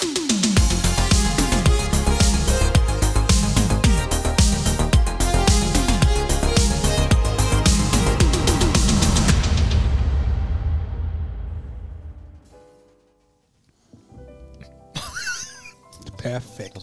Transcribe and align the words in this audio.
Perfekt. 0.00 0.45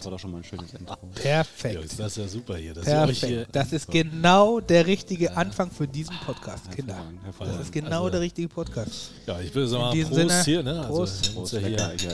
Das 0.04 0.10
war 0.10 0.16
doch 0.18 0.20
schon 0.20 0.32
mal 0.32 0.38
ein 0.38 0.44
schönes 0.44 0.74
Intro. 0.74 0.92
Ja, 0.92 1.22
Perfekt. 1.22 1.98
das 1.98 2.08
ist 2.08 2.16
ja 2.18 2.28
super 2.28 2.56
hier. 2.58 2.74
ihr 2.76 2.82
euch 2.82 3.20
hier 3.20 3.28
Perfekt. 3.36 3.56
Das 3.56 3.72
ist 3.72 3.90
genau 3.90 4.60
der 4.60 4.86
richtige 4.86 5.34
Anfang 5.34 5.70
für 5.70 5.88
diesen 5.88 6.14
Podcast, 6.26 6.70
Kinder. 6.72 6.94
Das 7.38 7.60
ist 7.62 7.72
genau 7.72 8.00
Also- 8.00 8.10
der 8.10 8.20
richtige 8.20 8.48
Podcast. 8.48 9.12
Ja, 9.26 9.40
ich 9.40 9.54
würde 9.54 9.66
sagen, 9.68 9.82
In 9.82 9.86
mal 9.88 9.92
diesem 9.94 10.10
Prost 10.28 10.44
Sinne, 10.44 10.44
hier, 10.44 10.62
ne? 10.62 10.80
Also, 10.82 11.32
Prost. 11.32 11.52
ja 11.54 11.58
hier. 11.98 12.12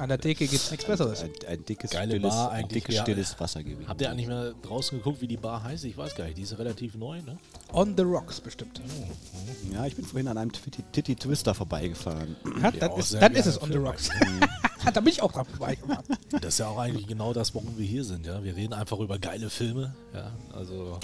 An 0.00 0.08
der 0.08 0.18
Theke 0.18 0.48
gibt 0.48 0.60
es 0.60 0.68
nichts 0.72 0.84
Besseres. 0.84 1.22
ein, 1.22 1.30
ein 1.46 1.64
dickes, 1.64 1.90
Geile 1.92 2.10
stilles, 2.10 2.28
Bar 2.34 2.50
ein 2.50 2.64
eigentlich, 2.64 2.82
dickes, 2.84 3.00
stilles 3.02 3.38
Wasser 3.38 3.62
gewesen. 3.62 3.86
Habt 3.86 4.00
ihr 4.00 4.10
eigentlich 4.10 4.26
mal 4.26 4.52
draußen 4.62 4.98
geguckt, 4.98 5.20
wie 5.20 5.28
die 5.28 5.36
Bar 5.36 5.62
heißt? 5.62 5.84
Ich 5.84 5.96
weiß 5.96 6.16
gar 6.16 6.24
nicht. 6.24 6.38
Die 6.38 6.42
ist 6.42 6.58
relativ 6.58 6.96
neu, 6.96 7.22
ne? 7.22 7.38
On 7.72 7.94
the 7.96 8.02
Rocks 8.02 8.40
bestimmt. 8.40 8.80
Ja, 9.72 9.86
ich 9.86 9.94
bin 9.94 10.04
vorhin 10.04 10.26
an 10.26 10.38
einem 10.38 10.50
Titty, 10.90 11.14
Twister 11.14 11.54
vorbeigefahren. 11.54 12.34
Ja, 12.56 12.62
Ja, 12.62 12.70
dann 12.72 12.90
auch 12.90 12.98
ist, 12.98 13.14
dann 13.14 13.32
ist 13.36 13.46
es 13.46 13.62
On 13.62 13.70
the 13.70 13.78
Rocks. 13.78 14.08
da 14.94 15.00
bin 15.00 15.08
ich 15.12 15.22
auch 15.22 15.32
dran 15.32 15.44
vorbeigefahren. 15.46 16.04
Das 16.40 16.54
ist 16.54 16.58
ja 16.58 16.68
auch 16.68 16.78
eigentlich 16.78 17.06
genau 17.06 17.32
das, 17.32 17.54
warum 17.54 17.76
wir 17.78 17.86
hier 17.86 18.04
sind, 18.04 18.26
ja. 18.26 18.42
Wir 18.42 18.56
reden 18.56 18.72
einfach 18.74 18.98
über 18.98 19.18
geile 19.18 19.50
Filme, 19.50 19.94
ja. 20.14 20.30
Also 20.52 20.98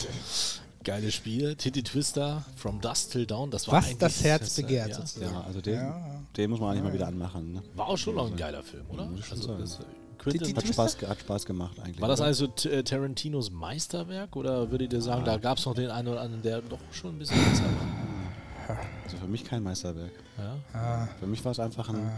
geile 0.84 1.12
Spiele. 1.12 1.56
Titty 1.56 1.82
Twister, 1.82 2.44
From 2.56 2.80
Dust 2.80 3.12
Till 3.12 3.26
Dawn, 3.26 3.50
das 3.50 3.66
war 3.68 3.74
Was 3.78 3.84
eigentlich, 3.86 3.98
das 3.98 4.24
Herz 4.24 4.58
äh, 4.58 4.62
begehrt, 4.62 4.88
ja, 4.90 4.94
sozusagen. 4.96 5.32
Ja, 5.34 5.40
also 5.42 5.60
den, 5.60 5.74
Ja. 5.74 6.20
den 6.36 6.50
muss 6.50 6.60
man 6.60 6.70
eigentlich 6.70 6.82
mal 6.84 6.92
wieder 6.92 7.06
anmachen. 7.08 7.52
Ne? 7.52 7.62
War 7.74 7.88
auch 7.88 7.98
schon 7.98 8.14
noch 8.16 8.26
ein 8.30 8.36
geiler 8.36 8.62
Film, 8.62 8.84
oder? 8.90 9.08
Schon 9.22 9.38
Also, 9.38 9.56
das, 9.58 9.78
äh, 9.80 9.82
Quentin, 10.18 10.56
Hat 10.56 10.66
Spaß, 10.68 10.98
hat 11.08 11.18
Spaß 11.20 11.46
gemacht 11.46 11.78
eigentlich. 11.80 12.00
war 12.00 12.06
das 12.08 12.20
oder? 12.20 12.28
also 12.28 12.46
T- 12.46 12.68
äh, 12.68 12.82
Tarantinos 12.84 13.50
Meisterwerk 13.50 14.36
oder 14.36 14.70
würdet 14.70 14.92
ihr 14.92 15.02
sagen, 15.02 15.24
da 15.24 15.36
gab 15.36 15.58
es 15.58 15.66
noch 15.66 15.74
den 15.74 15.90
einen 15.90 16.06
oder 16.08 16.20
anderen, 16.20 16.42
der 16.42 16.60
doch 16.62 16.78
schon 16.92 17.16
ein 17.16 17.18
bisschen 17.18 17.38
besser 17.44 17.64
war? 17.64 18.76
Also 19.04 19.16
für 19.16 19.26
mich 19.26 19.44
kein 19.44 19.62
Meisterwerk. 19.64 20.12
Ja? 20.38 20.78
Ah, 20.78 21.08
Für 21.18 21.26
mich 21.26 21.44
war 21.44 21.50
es 21.52 21.58
einfach 21.58 21.88
ein. 21.88 22.10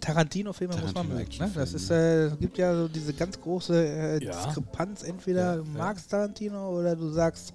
Tarantino-Filme 0.00 0.76
muss 0.76 0.94
man 0.94 1.08
mögen. 1.08 1.30
Ne? 1.38 1.50
Das 1.54 1.72
ist, 1.74 1.90
äh, 1.90 2.26
es 2.26 2.38
gibt 2.38 2.58
ja 2.58 2.74
so 2.74 2.88
diese 2.88 3.12
ganz 3.14 3.40
große 3.40 3.74
äh, 3.86 4.24
Ja. 4.24 4.32
Diskrepanz. 4.46 5.02
Entweder 5.02 5.56
du 5.58 5.64
magst 5.64 6.10
Tarantino 6.10 6.70
oder 6.78 6.94
du 6.96 7.08
sagst, 7.10 7.52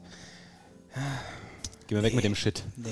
Geh 1.87 1.95
mal 1.95 2.03
weg 2.03 2.15
mit 2.15 2.23
dem 2.23 2.35
Shit. 2.35 2.63
nee. 2.77 2.89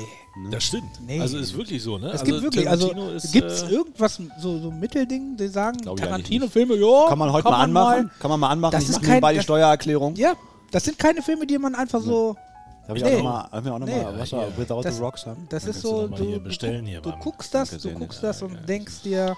Das 0.49 0.63
stimmt. 0.63 0.89
Nee. 1.05 1.19
Also 1.19 1.37
ist 1.37 1.55
wirklich 1.55 1.81
so, 1.83 1.97
ne? 1.97 2.07
Es 2.07 2.21
also 2.21 2.25
gibt 2.25 2.41
wirklich, 2.43 2.69
also 2.69 2.87
Tarantino 2.89 3.15
ist, 3.15 3.31
gibt 3.31 3.47
es 3.47 3.63
äh, 3.63 3.67
irgendwas, 3.69 4.19
so, 4.39 4.59
so 4.59 4.71
Mittelding, 4.71 5.35
die 5.37 5.47
sagen, 5.47 5.77
Tarantino-Filme, 5.81 6.75
ja, 6.75 7.07
Kann 7.09 7.19
man 7.19 7.31
heute 7.31 7.49
mal 7.49 7.61
anmachen? 7.63 8.03
mal- 8.05 8.11
Kann 8.19 8.31
man 8.31 8.39
mal 8.39 8.49
anmachen? 8.49 8.71
Das 8.71 8.83
ich 8.83 8.89
ist 8.89 8.95
mache 8.95 9.05
kein- 9.05 9.11
nebenbei 9.15 9.33
die 9.33 9.41
Steuererklärung. 9.41 10.15
Ja, 10.15 10.33
das 10.71 10.83
sind 10.85 10.97
keine 10.99 11.21
Filme, 11.21 11.45
die 11.47 11.57
man 11.57 11.75
einfach 11.75 12.01
so, 12.01 12.35
Da 12.83 12.87
habe 12.89 12.97
ich 12.97 13.03
Nee. 13.03 13.11
auch 13.11 13.17
nochmal 13.23 13.43
hab 13.51 13.65
ich 13.65 13.71
auch 13.71 13.79
noch 13.79 13.87
Nee. 13.87 14.01
mal 14.03 14.19
was 14.19 14.31
Ja, 14.31 14.37
war 14.39 14.45
hier. 14.47 14.57
Without 14.57 14.81
Das- 14.83 14.95
the 14.97 15.01
Rocks 15.03 15.25
haben. 15.25 15.45
das 15.49 15.65
ist 15.65 15.83
du 15.83 15.87
so, 15.87 16.01
noch 16.03 16.09
mal 16.09 16.17
du, 16.17 16.23
hier 16.25 16.37
du, 16.37 16.43
bestellen 16.43 16.85
hier 16.85 17.01
du 17.01 17.11
beim- 17.11 17.19
guckst 17.19 17.53
das, 17.53 17.69
du 17.77 17.91
guckst 17.93 18.21
ja, 18.21 18.27
das 18.29 18.41
und 18.41 18.53
ja. 18.53 18.59
denkst 18.61 19.01
dir, 19.03 19.35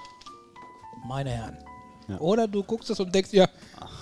meine 1.08 1.30
Herren. 1.32 1.58
Ja. 2.08 2.18
Oder 2.20 2.48
du 2.48 2.64
guckst 2.64 2.90
es 2.90 3.00
und 3.00 3.14
denkst 3.14 3.32
dir, 3.32 3.50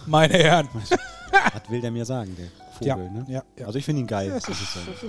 meine 0.06 0.34
Herren. 0.36 0.67
Was 1.53 1.69
will 1.69 1.81
der 1.81 1.92
mir 1.92 2.06
sagen, 2.06 2.36
der 2.38 2.47
Ja, 2.86 2.96
Vogel, 2.96 3.12
ne? 3.12 3.26
ja, 3.30 3.44
ja. 3.58 3.66
Also 3.68 3.78
ich 3.80 3.86
finde 3.86 4.02
ihn 4.02 4.08
geil. 4.08 4.30
Ja, 4.30 4.38
ist- 4.38 4.50
ich 4.50 4.56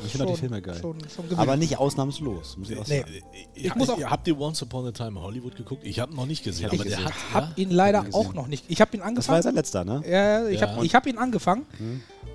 ich 0.05 0.11
finde 0.12 0.27
auch 0.27 0.34
die 0.34 0.41
Filme 0.41 0.61
geil. 0.62 0.78
schon- 0.81 0.98
schon 1.09 1.39
Aber 1.39 1.56
nicht 1.56 1.78
ausnahmslos, 1.78 2.56
muss 2.56 2.70
ich 2.70 2.78
auch 2.78 2.87
Nee. 2.87 3.01
sagen. 3.01 3.12
Ich 3.55 3.75
muss 3.75 3.89
auch- 3.91 4.01
habt 4.03 4.27
ihr 4.28 4.39
Once 4.39 4.62
Upon 4.62 4.87
a 4.87 4.92
Time 4.92 5.11
in 5.11 5.20
Hollywood 5.20 5.56
geguckt? 5.56 5.83
Ich 5.84 5.98
habe 6.00 6.15
noch 6.15 6.27
nicht 6.27 6.45
gesehen, 6.45 6.67
hab 6.67 6.73
aber 6.75 6.84
ihn 6.84 6.89
der 6.91 6.98
gesehen. 6.98 7.15
hat. 7.15 7.34
Hab 7.50 7.59
ihn 7.59 7.70
leider 7.70 7.98
Hab 7.98 8.06
ihn 8.09 8.15
auch 8.15 8.34
noch 8.34 8.47
nicht. 8.47 8.65
Ich 8.69 8.81
habe 8.81 8.97
ihn 8.97 9.00
Das 9.00 9.28
war 9.28 9.37
angefangen. 9.37 9.37
ja 9.39 9.43
sein 9.43 9.55
letzter, 9.55 9.84
ne? 9.84 10.03
Ja, 10.09 10.47
ich 10.48 10.61
Ja. 10.61 10.70
habe 10.70 10.84
ich 10.87 10.95
hab 10.95 11.06
ihn 11.06 11.19
angefangen. 11.19 11.67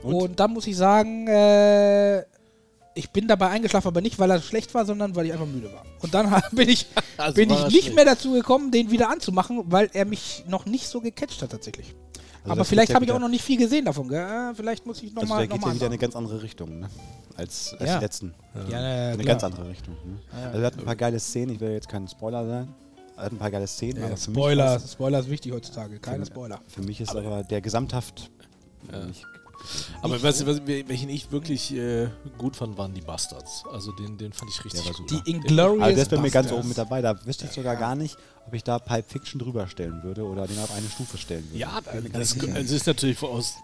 Und? 0.04 0.14
Und? 0.14 0.40
dann 0.40 0.54
muss 0.54 0.68
ich 0.68 0.76
sagen, 0.78 1.28
äh, 1.28 2.22
ich 2.94 3.12
bin 3.12 3.28
dabei 3.28 3.50
eingeschlafen, 3.50 3.88
aber 3.90 4.02
nicht, 4.02 4.18
weil 4.18 4.32
er 4.32 4.42
schlecht 4.42 4.74
war, 4.74 4.84
sondern 4.86 5.16
weil 5.16 5.28
ich 5.28 5.34
einfach 5.34 5.46
müde 5.46 5.72
war. 5.72 5.84
Und 6.02 6.14
dann 6.16 6.30
bin 6.52 6.68
ich, 6.70 6.88
Also 7.18 7.36
bin 7.36 7.50
ich 7.52 7.58
nicht 7.66 7.72
schlecht. 7.84 7.96
mehr 7.96 8.06
dazu 8.06 8.32
gekommen, 8.32 8.72
den 8.72 8.90
wieder 8.90 9.10
anzumachen, 9.12 9.62
weil 9.68 9.90
er 9.94 10.06
mich 10.06 10.44
noch 10.48 10.66
nicht 10.66 10.88
so 10.88 11.00
gecatcht 11.02 11.42
hat 11.44 11.52
tatsächlich. 11.52 11.94
Also 12.50 12.60
aber 12.62 12.66
vielleicht 12.66 12.88
geht 12.88 12.90
ja 12.90 12.96
habe 12.96 13.06
ich 13.06 13.12
auch 13.12 13.20
noch 13.20 13.30
nicht 13.30 13.44
viel 13.44 13.58
gesehen 13.58 13.86
davon. 13.86 14.08
Gell? 14.08 14.20
Äh, 14.20 14.56
Vielleicht 14.56 14.86
muss 14.86 15.02
ich 15.04 15.10
Also 15.16 15.22
nochmal 15.22 15.40
der 15.40 15.48
noch 15.50 15.56
geht 15.56 15.62
mal 15.62 15.70
ja 15.70 15.76
wieder 15.76 15.86
in 15.88 15.92
eine 15.92 15.98
ganz 16.00 16.16
andere 16.16 16.42
Richtung, 16.42 16.80
ne? 16.80 16.90
Als, 17.36 17.76
als 17.80 17.90
Ja. 17.90 17.98
die 18.00 18.04
letzten. 18.06 18.34
Ja, 18.70 18.78
eine 18.80 19.14
klar. 19.16 19.26
ganz 19.26 19.44
andere 19.44 19.70
Richtung. 19.70 19.94
Ne? 20.06 20.20
Also 20.46 20.60
er 20.60 20.66
hat 20.66 20.78
ein 20.78 20.86
paar 20.86 20.96
geile 20.96 21.20
Szenen, 21.20 21.56
ich 21.56 21.60
will 21.60 21.72
jetzt 21.72 21.88
kein 21.90 22.08
Spoiler 22.08 22.46
sein. 22.48 22.68
Er 23.16 23.24
hat 23.24 23.32
ein 23.32 23.38
paar 23.38 23.52
geile 23.52 23.68
Szenen, 23.68 24.00
Ja, 24.00 24.06
aber 24.08 24.18
Spoiler, 24.18 24.80
Spoiler 24.80 25.20
ist 25.20 25.30
wichtig 25.30 25.52
heutzutage. 25.52 26.00
Keine 26.00 26.26
Spoiler. 26.26 26.60
für 26.68 26.82
mich 26.82 27.02
ist 27.02 27.16
aber 27.16 27.44
der 27.44 27.62
Gesamthaft 27.62 28.30
Ja. 28.92 29.06
nicht 29.06 29.26
Aber 30.02 30.22
was, 30.24 30.46
was, 30.46 30.66
welchen 30.66 31.10
ich 31.10 31.32
wirklich 31.32 31.74
äh, 31.74 32.08
gut 32.38 32.56
fand, 32.56 32.78
waren 32.78 32.94
die 32.94 33.02
Bastards. 33.02 33.64
Also 33.72 33.92
den, 33.92 34.18
den 34.18 34.34
fand 34.34 34.52
ich 34.52 34.64
richtig 34.64 34.92
gut. 34.94 35.10
Die 35.10 35.32
Inglourious 35.32 35.82
Also 35.84 35.96
der 35.96 36.04
ist 36.04 36.12
bei 36.12 36.18
mir 36.18 36.32
ganz 36.32 36.52
oben 36.52 36.68
mit 36.68 36.78
dabei. 36.78 37.02
Da 37.02 37.26
wüsste 37.26 37.46
ich 37.46 37.52
sogar 37.52 37.76
gar 37.76 37.96
nicht, 37.96 38.18
ob 38.46 38.54
ich 38.54 38.64
da 38.64 38.80
Pulp 38.80 39.10
Fiction 39.10 39.40
drüber 39.40 39.68
stellen 39.68 40.04
würde 40.04 40.24
oder 40.24 40.48
den 40.48 40.58
auf 40.60 40.72
eine 40.72 40.88
Stufe 40.90 41.18
stellen 41.18 41.46
würde. 41.50 41.60
Ja, 41.60 41.80
das, 42.14 42.36
das 42.38 42.72
ist 42.72 42.88
natürlich 42.88 43.22
aus 43.22 43.56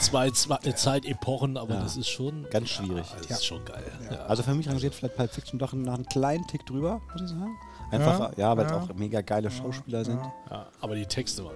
zwei, 0.00 0.30
zwei 0.30 0.58
äh, 0.64 0.74
Zeitepochen, 0.74 1.56
aber 1.56 1.74
Ja. 1.74 1.82
das 1.82 1.96
ist 1.96 2.08
schon 2.08 2.46
Ganz 2.50 2.70
schwierig. 2.70 3.06
Ja, 3.08 3.16
das 3.28 3.38
ist 3.38 3.46
schon 3.46 3.64
geil. 3.64 3.84
Ja. 4.10 4.26
Also 4.26 4.42
für 4.42 4.54
mich 4.54 4.68
rangiert 4.68 4.94
vielleicht 4.94 5.16
Pulp 5.16 5.32
Fiction 5.32 5.58
doch 5.58 5.72
noch 5.72 5.94
einen 5.94 6.06
kleinen 6.06 6.46
Tick 6.46 6.66
drüber, 6.66 7.00
muss 7.12 7.22
ich 7.22 7.28
sagen. 7.28 7.56
Einfach, 7.92 8.36
ja, 8.38 8.56
weil 8.56 8.64
es 8.64 8.72
ja. 8.72 8.80
auch 8.80 8.94
mega 8.94 9.20
geile 9.20 9.50
Schauspieler 9.50 10.04
sind. 10.04 10.18
Ja, 10.50 10.66
aber 10.80 10.94
die 10.94 11.04
Texte 11.04 11.44
waren. 11.44 11.54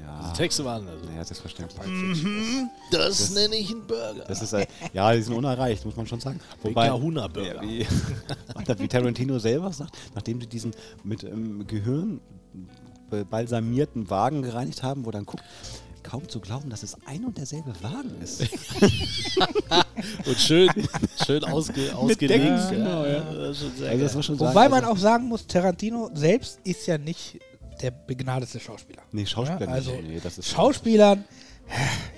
Ja, 0.00 0.30
Die 0.30 0.36
Texte 0.36 0.64
waren 0.64 0.86
also. 0.86 1.06
ja 1.06 1.24
selbstverständlich. 1.24 1.80
Das, 2.90 3.30
nenne 3.30 3.56
ich 3.56 3.70
einen 3.70 3.86
Burger. 3.86 4.24
Das 4.26 4.42
ist, 4.42 4.52
äh, 4.52 4.66
ja, 4.92 5.12
die 5.12 5.22
sind 5.22 5.34
unerreicht, 5.34 5.84
muss 5.84 5.96
man 5.96 6.06
schon 6.06 6.20
sagen. 6.20 6.40
Dicker 6.64 7.00
Huna-Burger. 7.00 7.62
Ja, 7.62 7.62
wie, 7.62 7.86
wie 8.78 8.88
Tarantino 8.88 9.38
selber 9.38 9.72
sagt, 9.72 9.96
nachdem 10.14 10.40
sie 10.40 10.46
diesen 10.46 10.72
mit 11.02 11.24
ähm, 11.24 11.66
Gehirn 11.66 12.20
balsamierten 13.30 14.10
Wagen 14.10 14.42
gereinigt 14.42 14.82
haben, 14.82 15.06
wo 15.06 15.10
dann 15.10 15.24
guckt, 15.24 15.44
kaum 16.06 16.28
zu 16.28 16.40
glauben, 16.40 16.70
dass 16.70 16.82
es 16.82 16.96
ein 17.06 17.24
und 17.24 17.36
derselbe 17.36 17.72
Wagen 17.82 18.20
ist. 18.22 18.42
Und 20.26 20.38
schön, 20.38 20.70
schön 21.24 21.42
ausge, 21.44 21.94
ausgelegt. 21.96 22.70
Genau, 22.70 23.04
ja. 23.04 23.20
Das 23.20 23.56
ist 23.56 23.62
schon 23.62 23.76
sehr 23.76 23.90
Also 23.90 24.02
das 24.04 24.14
muss 24.14 24.26
schon 24.26 24.38
Wobei 24.38 24.52
sagen, 24.52 24.70
man 24.70 24.84
also, 24.84 24.92
auch 24.92 24.98
sagen 24.98 25.28
muss, 25.28 25.46
Tarantino 25.46 26.10
selbst 26.14 26.60
ist 26.64 26.86
ja 26.86 26.98
nicht 26.98 27.40
der 27.82 27.90
begnadete 27.90 28.58
Schauspieler. 28.60 29.02
Nee, 29.12 29.26
Schauspieler 29.26 29.66
Ja, 29.68 29.72
also 29.72 29.92
nicht. 29.92 30.08
Nee, 30.08 30.20
das 30.22 30.38
ist 30.38 30.48
Schauspielern, 30.48 31.24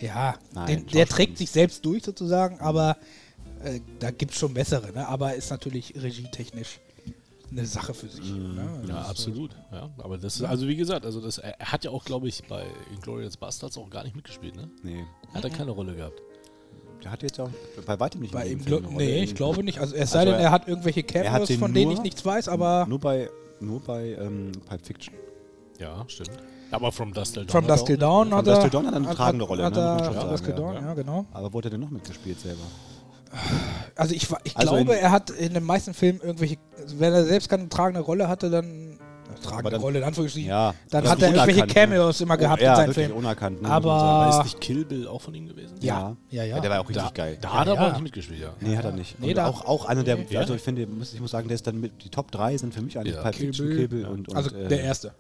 ja, 0.01 0.37
Nein, 0.55 0.67
den, 0.67 0.87
der 0.89 1.07
trägt 1.07 1.39
sich 1.39 1.51
selbst 1.51 1.85
durch 1.85 2.03
sozusagen, 2.05 2.61
aber 2.61 2.97
äh, 3.65 3.81
da 3.99 4.11
gibt 4.11 4.33
es 4.33 4.39
schon 4.39 4.55
bessere. 4.55 4.93
Ne? 4.93 5.07
Aber 5.09 5.35
ist 5.35 5.51
natürlich 5.51 5.95
regietechnisch 5.97 6.81
eine 7.51 7.65
Sache 7.65 7.95
für 7.95 8.09
sich. 8.09 8.25
Mhm. 8.31 8.55
Ne? 8.57 8.83
Ja, 8.89 9.03
absolut. 9.03 9.57
Ja, 9.73 9.89
aber 9.99 10.19
das 10.19 10.37
ist, 10.37 10.43
also 10.45 10.69
wie 10.69 10.77
gesagt, 10.77 11.07
also 11.07 11.21
das, 11.21 11.39
er 11.39 11.57
hat 11.59 11.83
ja 11.85 11.91
auch, 11.91 12.05
glaube 12.05 12.29
ich, 12.29 12.43
bei 12.47 12.67
Inglourious 12.95 13.37
Bastards 13.39 13.79
auch 13.79 13.89
gar 13.89 14.05
nicht 14.05 14.15
mitgespielt, 14.15 14.55
ne? 14.55 14.69
Nee. 14.83 15.05
Hat 15.33 15.45
er 15.45 15.51
keine 15.51 15.71
Rolle 15.71 15.95
gehabt. 15.95 16.21
Der 17.03 17.11
hat 17.13 17.23
jetzt 17.23 17.41
auch 17.41 17.49
bei 17.87 17.99
weitem 17.99 18.21
nicht 18.21 18.33
Bei 18.33 18.49
ihm, 18.49 18.61
nee, 18.91 19.23
ich 19.23 19.35
glaube 19.35 19.63
nicht. 19.65 19.79
Also 19.79 19.95
es 19.95 20.11
sei 20.11 20.19
Also 20.21 20.33
denn, 20.33 20.41
er- 20.41 20.47
er 20.47 20.51
hat 20.51 20.69
irgendwelche 20.69 21.03
Cameos, 21.05 21.51
von 21.53 21.73
denen 21.73 21.87
nur- 21.87 21.95
ich 21.95 22.03
nichts 22.03 22.25
weiß, 22.25 22.49
aber 22.49 22.87
Nur 22.87 22.99
bei, 22.99 23.31
nur 23.61 23.81
bei 23.81 24.11
ähm, 24.15 24.53
Pulp 24.69 24.85
Fiction. 24.85 25.15
Ja, 25.79 26.05
stimmt. 26.09 26.31
Aber 26.71 26.93
From 26.93 27.13
Dust 27.13 27.35
Till 27.35 27.45
Dawn. 27.47 27.51
From 27.53 27.65
hat 27.65 27.71
Dust 27.71 27.87
Till 27.87 27.97
Dawn 27.99 28.29
From 28.29 28.39
hat 28.39 28.47
er... 28.47 28.61
Till 28.61 28.71
Dawn 28.71 28.87
hat 28.87 28.95
eine 28.95 29.09
hat- 29.09 29.17
tragende 29.17 29.45
Rolle, 29.45 29.65
Hat 29.65 29.75
ne? 29.75 29.81
er, 29.81 30.05
schon 30.05 30.15
From 30.15 30.31
Dusk 30.31 30.45
Till 30.45 30.55
sagen, 30.55 30.67
Dawn, 30.67 30.75
ja. 30.83 30.89
ja, 30.89 30.95
genau. 30.95 31.27
Aber 31.33 31.53
wo 31.53 31.59
hat 31.59 31.65
er 31.65 31.71
denn 31.71 31.81
noch 31.81 31.91
mitgespielt 31.91 32.41
selber? 32.41 32.61
Also 33.95 34.15
ich, 34.15 34.27
ich 34.45 34.57
Also 34.57 34.75
glaube, 34.75 34.99
er 34.99 35.11
hat 35.11 35.31
in 35.31 35.55
den 35.55 35.65
meisten 35.65 35.95
Filmen 35.95 36.21
irgendwelche, 36.21 36.57
also 36.81 36.99
wenn 36.99 37.13
er 37.13 37.25
selbst 37.25 37.49
keine 37.49 37.69
tragende 37.69 38.01
Rolle 38.01 38.29
hatte, 38.29 38.51
dann 38.51 38.99
tragende 39.43 39.71
dann- 39.71 39.81
Rolle 39.83 39.99
in 39.99 40.05
Anführungsstrichen, 40.05 40.49
Ja. 40.49 40.75
dann 40.91 41.09
hat 41.09 41.23
er 41.23 41.29
irgendwelche 41.33 41.61
ne? 41.61 41.67
Cameos 41.67 42.21
immer 42.23 42.37
gehabt 42.37 42.61
oh, 42.61 42.65
ja, 42.65 42.71
in 42.73 42.77
seinen 42.77 42.95
Filmen. 42.95 43.13
unerkannt. 43.15 43.63
Ne, 43.63 43.71
Aber- 43.71 44.29
ist 44.31 44.45
nicht 44.45 44.61
Kill 44.61 44.85
Bill 44.85 45.07
auch 45.07 45.21
von 45.21 45.35
ihm 45.35 45.47
gewesen? 45.47 45.77
Ja, 45.81 46.17
ja, 46.31 46.43
ja. 46.43 46.57
ja. 46.57 46.61
Der 46.61 46.71
war 46.71 46.81
auch 46.81 46.89
richtig 46.89 47.05
Da, 47.05 47.11
geil. 47.11 47.39
da 47.41 47.53
hat 47.53 47.67
er 47.69 47.75
Ja, 47.75 47.81
aber 47.81 47.89
ja. 47.89 47.93
nicht 47.95 48.03
mitgespielt, 48.03 48.41
ja. 48.41 48.49
Nee, 48.61 48.77
hat 48.77 48.85
er 48.85 48.93
nicht. 48.93 49.21
Nee, 49.21 49.39
auch, 49.39 49.65
auch 49.67 49.85
einer 49.87 50.03
der, 50.03 50.19
Ja. 50.31 50.41
also 50.41 50.55
ich 50.55 50.63
finde, 50.63 50.87
muss, 50.87 51.13
ich 51.15 51.21
muss 51.21 51.31
sagen, 51.31 51.49
der 51.49 51.55
ist 51.55 51.67
dann 51.67 51.79
mit, 51.81 52.03
die 52.03 52.09
Top 52.09 52.31
3 52.33 52.57
sind 52.57 52.75
für 52.75 52.83
mich 52.83 52.99
eigentlich 52.99 53.15
Ja. 53.17 53.23
Pulp 53.23 53.35
Kill 53.37 53.53
Bill. 53.53 53.77
Kill 53.77 53.89
Bill 53.89 54.07
und, 54.07 54.29
und 54.29 54.37
also 54.37 54.55
äh, 54.57 54.69
der 54.69 54.81
erste. 54.83 55.13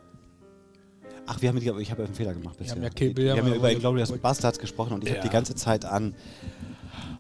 Ach, 1.31 1.41
wir 1.43 1.49
haben, 1.51 1.61
die- 1.61 1.71
ich 1.83 1.91
habe 1.91 2.05
einen 2.05 2.15
Fehler 2.15 2.33
gemacht 2.35 2.57
bisher. 2.59 2.75
haben 2.75 2.83
ja 2.83 2.89
Kill 2.91 3.13
Bill, 3.13 3.27
wir 3.27 3.33
haben 3.33 3.39
haben 3.41 3.47
ja 3.49 3.53
wir 3.53 3.59
über 3.59 3.71
Inglourious 3.73 4.11
Bastards 4.13 4.59
gesprochen 4.59 4.95
und 4.95 5.05
ich 5.05 5.11
habe 5.11 5.19
Ja. 5.19 5.23
die 5.25 5.29
ganze 5.33 5.55
Zeit 5.55 5.85
an, 5.85 6.15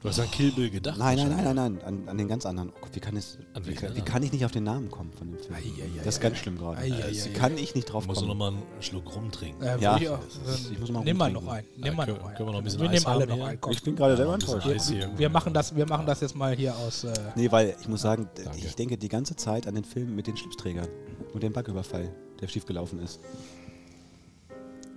Du 0.00 0.08
hast 0.08 0.20
an 0.20 0.31
Kill 0.31 0.52
Bill 0.52 0.70
gedacht? 0.70 0.96
nein, 0.96 1.16
nein, 1.19 1.28
nein, 1.28 1.44
nein, 1.44 1.55
nein, 1.56 1.78
an, 1.84 2.08
an 2.08 2.16
den 2.19 2.28
ganz 2.28 2.46
anderen. 2.46 2.70
Oh 2.70 2.78
Gott, 2.82 2.90
wie 2.94 3.00
kann, 3.00 3.16
es, 3.16 3.37
An 3.52 3.66
wie, 3.66 3.75
kann, 3.75 3.94
wie 3.96 4.00
kann 4.00 4.22
ich 4.22 4.32
nicht 4.32 4.44
auf 4.44 4.52
den 4.52 4.62
Namen 4.62 4.90
kommen 4.90 5.10
von 5.12 5.26
dem 5.28 5.38
Film? 5.38 5.55
Ei, 5.55 5.58
ei, 5.58 5.82
ei, 5.82 5.90
das 6.05 6.14
ist 6.14 6.20
ei, 6.20 6.22
ganz 6.22 6.38
schlimm 6.38 6.56
gerade. 6.56 6.78
Ei, 6.78 6.84
ei, 6.93 7.08
Das 7.12 7.26
ei, 7.26 7.31
kann 7.31 7.58
ich 7.58 7.75
nicht 7.75 7.87
drauf 7.93 8.06
Musst 8.06 8.20
du 8.22 8.26
kommen. 8.26 8.38
nochmal 8.38 8.52
einen 8.52 8.62
Schluck 8.82 9.14
rumtrinken. 9.14 9.60
Äh, 9.66 9.78
Ja, 9.81 9.96
ich 9.96 10.08
auch, 10.08 10.20
das- 10.46 10.70
ich 10.70 10.78
muss 10.78 10.90
mal 10.93 11.02
nimm 11.05 11.16
mal 11.16 11.25
rumtrinken. 11.34 11.44
noch 11.46 11.52
einen. 11.52 11.66
Nimm 11.76 11.96
mal 11.96 12.06
noch 12.06 12.25
einen. 12.25 12.34
können 12.37 12.49
wir 12.49 12.52
noch 12.52 12.58
ein 12.58 12.64
bisschen 12.64 12.81
wir 12.81 12.88
nehmen 12.90 13.06
alle 13.06 13.26
noch 13.26 13.40
einen. 13.44 13.58
Ich 13.70 13.82
bin 13.82 13.96
gerade 13.96 14.16
selber 14.16 14.34
enttäuscht. 14.34 14.93
Wir 15.16 15.28
machen, 15.31 15.52
das, 15.52 15.75
wir 15.75 15.87
machen 15.87 16.06
das 16.06 16.20
jetzt 16.20 16.37
mal 16.37 16.55
hier 16.55 16.76
aus. 16.76 17.02
Äh, 17.05 17.12
Nee, 17.34 17.50
weil 17.50 17.75
ich 17.81 17.88
muss 17.88 18.00
sagen, 18.02 18.28
ich 18.56 18.75
denke 18.76 18.96
die 18.96 19.08
ganze 19.08 19.34
Zeit 19.37 19.66
an 19.66 19.75
den 19.75 19.84
Film 19.84 20.14
mit 20.14 20.26
den 20.28 20.37
Schlipsträgern 20.37 20.88
und 21.34 21.43
dem 21.43 21.52
Banküberfall. 21.52 22.08
der 22.40 22.46
schief 22.46 22.64
gelaufen 22.66 23.00
ist. 23.00 23.19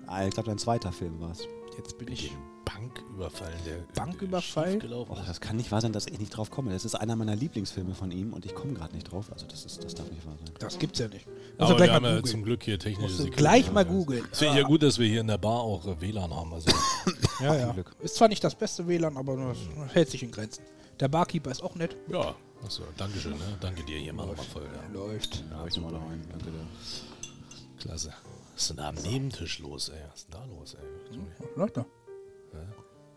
Ah, 0.08 0.26
ich 0.26 0.34
glaube, 0.34 0.50
dein 0.50 0.58
zweiter 0.58 0.92
Film 0.92 1.20
war 1.20 1.32
es. 1.32 1.48
Jetzt 1.78 1.98
bin 1.98 2.12
ich. 2.12 2.32
Bank 2.66 3.04
überfallen. 3.10 3.58
Der 3.66 3.78
Banküberfall? 3.96 4.80
Oh, 4.92 5.14
ist. 5.14 5.28
das 5.28 5.42
kann 5.42 5.58
nicht 5.58 5.72
wahr 5.72 5.82
sein, 5.82 5.92
dass 5.94 6.06
ich 6.08 6.20
nicht 6.20 6.30
drauf 6.36 6.52
komme. 6.52 6.72
Das 6.72 6.86
ist 6.86 6.96
einer 6.96 7.16
meiner 7.16 7.36
Lieblingsfilme 7.36 7.96
von 7.96 8.12
ihm 8.12 8.34
und 8.34 8.46
ich 8.46 8.54
komme 8.56 8.74
gerade 8.74 8.94
nicht 8.96 9.12
drauf. 9.12 9.32
Also 9.32 9.46
das, 9.48 9.66
ist, 9.66 9.84
das 9.84 9.96
darf 9.96 10.10
nicht 10.12 10.26
wahr 10.26 10.36
sein. 10.38 10.54
Das 10.60 10.78
gibt's 10.80 11.00
ja 11.00 11.08
nicht. 11.08 11.28
Er 11.58 11.74
gleich 11.76 11.90
mal 11.90 12.04
ja 12.04 12.16
googeln. 12.18 12.26
zum 12.26 12.44
Glück 12.44 12.64
hier 12.64 12.80
technische 12.80 13.14
Security. 13.14 13.36
gleich 13.36 13.72
mal 13.72 13.84
googeln. 13.86 14.26
Es 14.32 14.40
finde 14.40 14.54
ich 14.54 14.62
ja 14.62 14.68
gut, 14.68 14.84
dass 14.84 15.00
wir 15.00 15.08
hier 15.08 15.22
in 15.22 15.28
der 15.28 15.38
Bar 15.38 15.60
auch 15.62 15.86
äh, 15.86 16.00
WLAN 16.02 16.34
haben. 16.34 16.54
Also, 16.54 16.72
Ja, 17.40 17.56
ja. 17.56 17.72
Glück. 17.72 17.92
Ist 18.00 18.16
zwar 18.16 18.28
nicht 18.28 18.44
das 18.44 18.56
beste 18.56 18.88
WLAN, 18.88 19.18
aber 19.18 19.36
das 19.36 19.58
hält 19.94 20.10
sich 20.10 20.24
in 20.24 20.32
Grenzen. 20.32 20.64
Der 21.00 21.08
Barkeeper 21.08 21.52
ist 21.52 21.64
auch 21.64 21.76
nett. 21.76 21.98
ja, 22.10 22.36
achso, 22.64 22.84
danke 22.96 23.20
schön. 23.20 23.32
Ne? 23.34 23.58
Danke 23.60 23.84
dir 23.84 23.98
hier 23.98 24.14
mal 24.14 24.28
nochmal 24.28 24.46
voll. 24.46 24.64
Ja. 24.72 24.94
Läuft. 24.94 25.44
Da 25.50 25.58
habe 25.58 25.70
ich 25.70 25.78
nochmal 25.78 26.00
rein. 26.00 26.22
Danke 26.30 26.46
dir. 26.52 26.68
Klasse. 27.80 28.14
Was 28.62 28.70
ist 28.70 28.78
denn 28.78 28.78
da 28.78 28.90
am 28.90 28.96
Nebentisch 28.96 29.58
los, 29.58 29.90
ey? 29.90 29.98
Was 30.12 30.20
ist 30.20 30.32
denn 30.32 30.40
da 30.40 30.46
los, 30.46 30.76
ey? 30.76 31.20
Läuft 31.56 31.78
noch. 31.78 31.86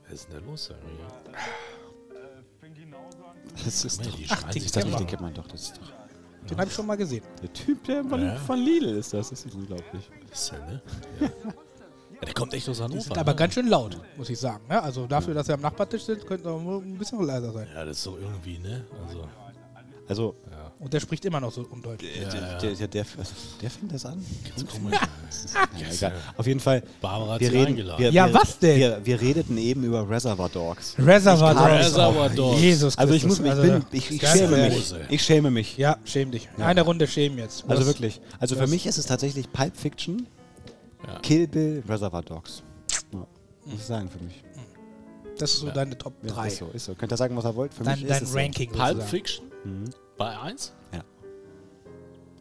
Was 0.05 0.13
ist 0.15 0.29
denn 0.33 0.41
da 0.41 0.47
los, 0.47 0.71
ey? 0.71 0.77
Das 3.63 3.85
ist 3.85 4.07
doch, 4.07 4.15
die 4.17 4.27
Ach, 4.31 4.43
die 4.45 4.61
sich 4.61 4.73
das 4.73 4.85
da 4.91 5.05
kennt 5.05 5.21
man 5.21 5.35
doch. 5.35 5.47
Das 5.47 5.65
ist 5.65 5.77
doch 5.77 6.49
Den 6.49 6.57
habe 6.57 6.69
ich 6.69 6.73
schon 6.75 6.87
mal 6.87 6.97
gesehen. 6.97 7.23
der 7.43 7.53
Typ, 7.53 7.85
der 7.85 8.03
von, 8.07 8.23
Ja. 8.25 8.37
von 8.37 8.59
Lidl 8.59 8.97
ist. 8.97 9.13
Das 9.13 9.33
ist 9.33 9.55
unglaublich. 9.55 10.11
Ist 10.33 10.51
denn, 10.51 10.65
ne? 10.65 10.83
Ja. 11.21 11.27
ja, 11.27 12.21
der 12.25 12.33
kommt 12.33 12.55
echt 12.55 12.67
aus 12.71 12.81
Hannover. 12.81 13.03
Sind 13.03 13.19
aber 13.19 13.33
ne? 13.33 13.37
ganz 13.37 13.53
schön 13.53 13.67
laut, 13.69 14.01
muss 14.17 14.31
ich 14.31 14.39
sagen. 14.39 14.65
Ja, 14.71 14.81
also 14.81 15.07
dafür, 15.07 15.35
dass 15.35 15.45
sie 15.45 15.53
am 15.53 15.61
Nachbartisch 15.61 16.05
sind, 16.05 16.27
könnte 16.27 16.49
er 16.49 16.65
wohl 16.65 16.81
ein 16.81 16.97
bisschen 16.97 17.23
leiser 17.23 17.53
sein. 17.53 17.69
Ja, 17.75 17.85
das 17.85 17.99
ist 17.99 18.03
so 18.05 18.17
irgendwie, 18.17 18.59
ne? 18.61 18.87
Also, 19.07 19.29
Also, 20.09 20.37
ja. 20.51 20.64
Und 20.81 20.93
der 20.93 21.01
spricht 21.01 21.25
immer 21.25 21.41
noch 21.41 21.53
so 21.53 21.63
undeutlich. 21.71 22.13
der, 22.21 22.31
der, 22.59 22.75
der, 22.75 22.89
der, 22.89 23.05
also, 23.17 23.33
der 23.63 23.71
fängt 23.71 23.93
das 23.95 24.05
an. 24.05 24.25
Ganz 24.57 24.71
komisch. 24.71 24.99
Ja, 25.79 25.89
egal. 25.93 26.13
Auf 26.37 26.47
jeden 26.47 26.61
Fall. 26.61 26.83
Barbara 27.01 27.35
hat 27.35 27.41
Wir 27.41 27.53
reden, 27.53 27.67
eingeladen. 27.69 28.03
wir, 28.03 28.11
Ja, 28.11 28.27
wir, 28.29 28.35
was 28.35 28.59
denn? 28.59 28.77
Wir, 28.79 29.01
wir 29.05 29.21
redeten 29.21 29.59
eben 29.59 29.83
über 29.85 30.09
Reservoir 30.09 30.49
Dogs. 30.49 30.95
Reservoir 30.99 31.55
Dogs. 31.55 31.87
Reservoir 31.87 32.29
Dogs. 32.31 32.61
Jesus 32.61 32.97
Also 32.99 33.15
ich 33.15 33.25
muss 33.25 33.39
Christus. 33.43 33.43
mich, 33.43 33.53
ich, 33.53 33.59
Also, 33.59 33.73
bin, 33.73 33.87
ich, 33.93 34.11
ich 34.11 34.29
schäme 34.31 34.69
mich. 34.69 34.95
Ich 35.09 35.23
schäme 35.23 35.51
mich. 35.51 35.77
Ja, 35.77 35.97
schäm 36.05 36.31
dich. 36.31 36.49
Eine 36.59 36.83
Runde 36.83 37.07
schämen 37.09 37.39
jetzt. 37.39 37.65
Also 37.69 37.87
wirklich. 37.87 38.21
Also 38.39 38.55
für 38.57 38.67
mich 38.67 38.87
ist 38.87 38.99
es 38.99 39.07
tatsächlich 39.07 39.51
Pulp 39.53 39.77
Fiction, 39.77 40.27
Ja. 41.07 41.19
Kill 41.21 41.47
Bill, 41.49 41.83
Reservoir 41.89 42.23
Dogs. 42.23 42.63
Ja, 43.13 43.19
muss 43.65 43.75
ich 43.77 43.83
sagen 43.85 44.09
für 44.11 44.23
mich. 44.25 44.43
Das 45.39 45.53
ist 45.55 45.61
so 45.61 45.71
deine 45.71 45.97
Top 45.99 46.13
Ja, 46.23 46.33
3. 46.33 46.47
Ist 46.49 46.57
so, 46.59 46.67
ist 46.73 46.85
so. 46.85 46.95
Könnt 46.95 47.13
ihr 47.13 47.17
sagen, 47.17 47.37
was 47.37 47.45
ihr 47.45 47.57
wollt? 47.57 47.75
Für 47.75 47.83
Dein, 47.83 47.99
mich 47.99 48.09
dein 48.09 48.23
ist 48.23 48.29
es 48.31 48.35
Ranking. 48.37 48.71
Pulp 48.71 48.81
sozusagen. 48.89 49.09
Fiction 49.09 49.45
So. 49.65 49.69
Mhm. 49.71 49.85
Bei 50.17 50.39
1? 50.39 50.73
Ja. 50.93 51.03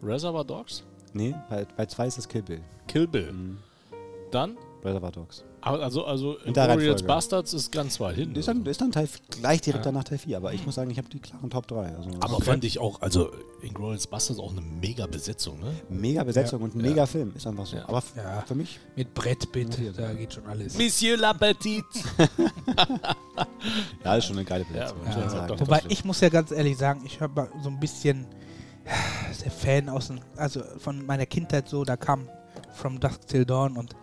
Reservoir 0.02 0.44
Dogs? 0.44 0.84
Nee, 1.12 1.34
bei, 1.48 1.66
bei 1.76 1.86
zwei 1.86 2.06
ist 2.06 2.18
es 2.18 2.28
Kill 2.28 2.42
Bill. 2.42 2.60
Kill 2.88 3.06
Bill. 3.06 3.32
Mhm. 3.32 3.58
Dann? 4.30 4.56
Reservoir 4.84 5.10
Dogs. 5.12 5.42
Aber 5.62 5.82
Also, 5.82 6.04
also 6.04 6.36
In 6.40 6.48
Inglourious. 6.48 7.02
Bastards 7.02 7.54
ist 7.54 7.72
ganz 7.72 7.98
weit 8.00 8.16
hinten. 8.16 8.36
Ist 8.36 8.48
dann, 8.48 8.64
ist 8.66 8.80
dann 8.80 8.92
Teil, 8.92 9.08
gleich 9.30 9.62
direkt 9.62 9.86
danach 9.86 10.04
Teil 10.04 10.18
4, 10.18 10.36
aber 10.36 10.52
ich 10.52 10.66
muss 10.66 10.74
sagen, 10.74 10.90
ich 10.90 10.98
habe 10.98 11.08
die 11.08 11.20
klaren 11.20 11.48
Top 11.48 11.66
3. 11.66 11.94
Also 11.96 12.10
aber 12.20 12.40
fand 12.42 12.64
ich 12.64 12.78
auch, 12.78 13.00
also 13.00 13.30
Inglourious 13.62 14.06
Bastards 14.06 14.38
auch 14.40 14.52
eine 14.52 14.60
mega 14.60 15.06
Besetzung, 15.06 15.58
ne? 15.60 15.72
mega 15.88 16.22
Besetzung 16.22 16.60
und 16.62 16.74
ein 16.74 16.82
mega 16.82 17.06
Film. 17.06 17.32
Ist 17.34 17.46
einfach 17.46 17.64
so. 17.64 17.76
Ja. 17.76 17.88
Aber 17.88 18.02
Ja. 18.14 18.42
für 18.46 18.54
mich, 18.54 18.78
Mit 18.94 19.14
Brett, 19.14 19.50
bitte. 19.52 19.90
Da 19.92 20.12
geht 20.12 20.34
schon 20.34 20.46
alles. 20.46 20.76
Monsieur 20.76 21.16
L'Appetit! 21.16 21.84
ja, 24.04 24.16
ist 24.16 24.26
schon 24.26 24.36
eine 24.36 24.44
geile 24.44 24.64
Besetzung. 24.64 24.98
Ja, 25.06 25.18
ja, 25.18 25.46
doch, 25.46 25.60
Wobei 25.60 25.80
doch. 25.80 25.90
ich 25.90 26.04
muss 26.04 26.20
ja 26.20 26.28
ganz 26.28 26.50
ehrlich 26.50 26.76
sagen, 26.76 27.02
ich 27.04 27.20
habe 27.20 27.48
so 27.62 27.68
ein 27.70 27.80
bisschen 27.80 28.26
der 29.42 29.50
Fan 29.50 29.88
aus 29.88 30.08
dem, 30.08 30.20
also 30.36 30.60
von 30.78 31.04
meiner 31.06 31.24
Kindheit 31.26 31.68
so, 31.68 31.84
da 31.84 31.96
kam 31.96 32.28
From 32.74 33.00
Dusk 33.00 33.26
Till 33.26 33.44
Dawn 33.46 33.76
und 33.76 33.94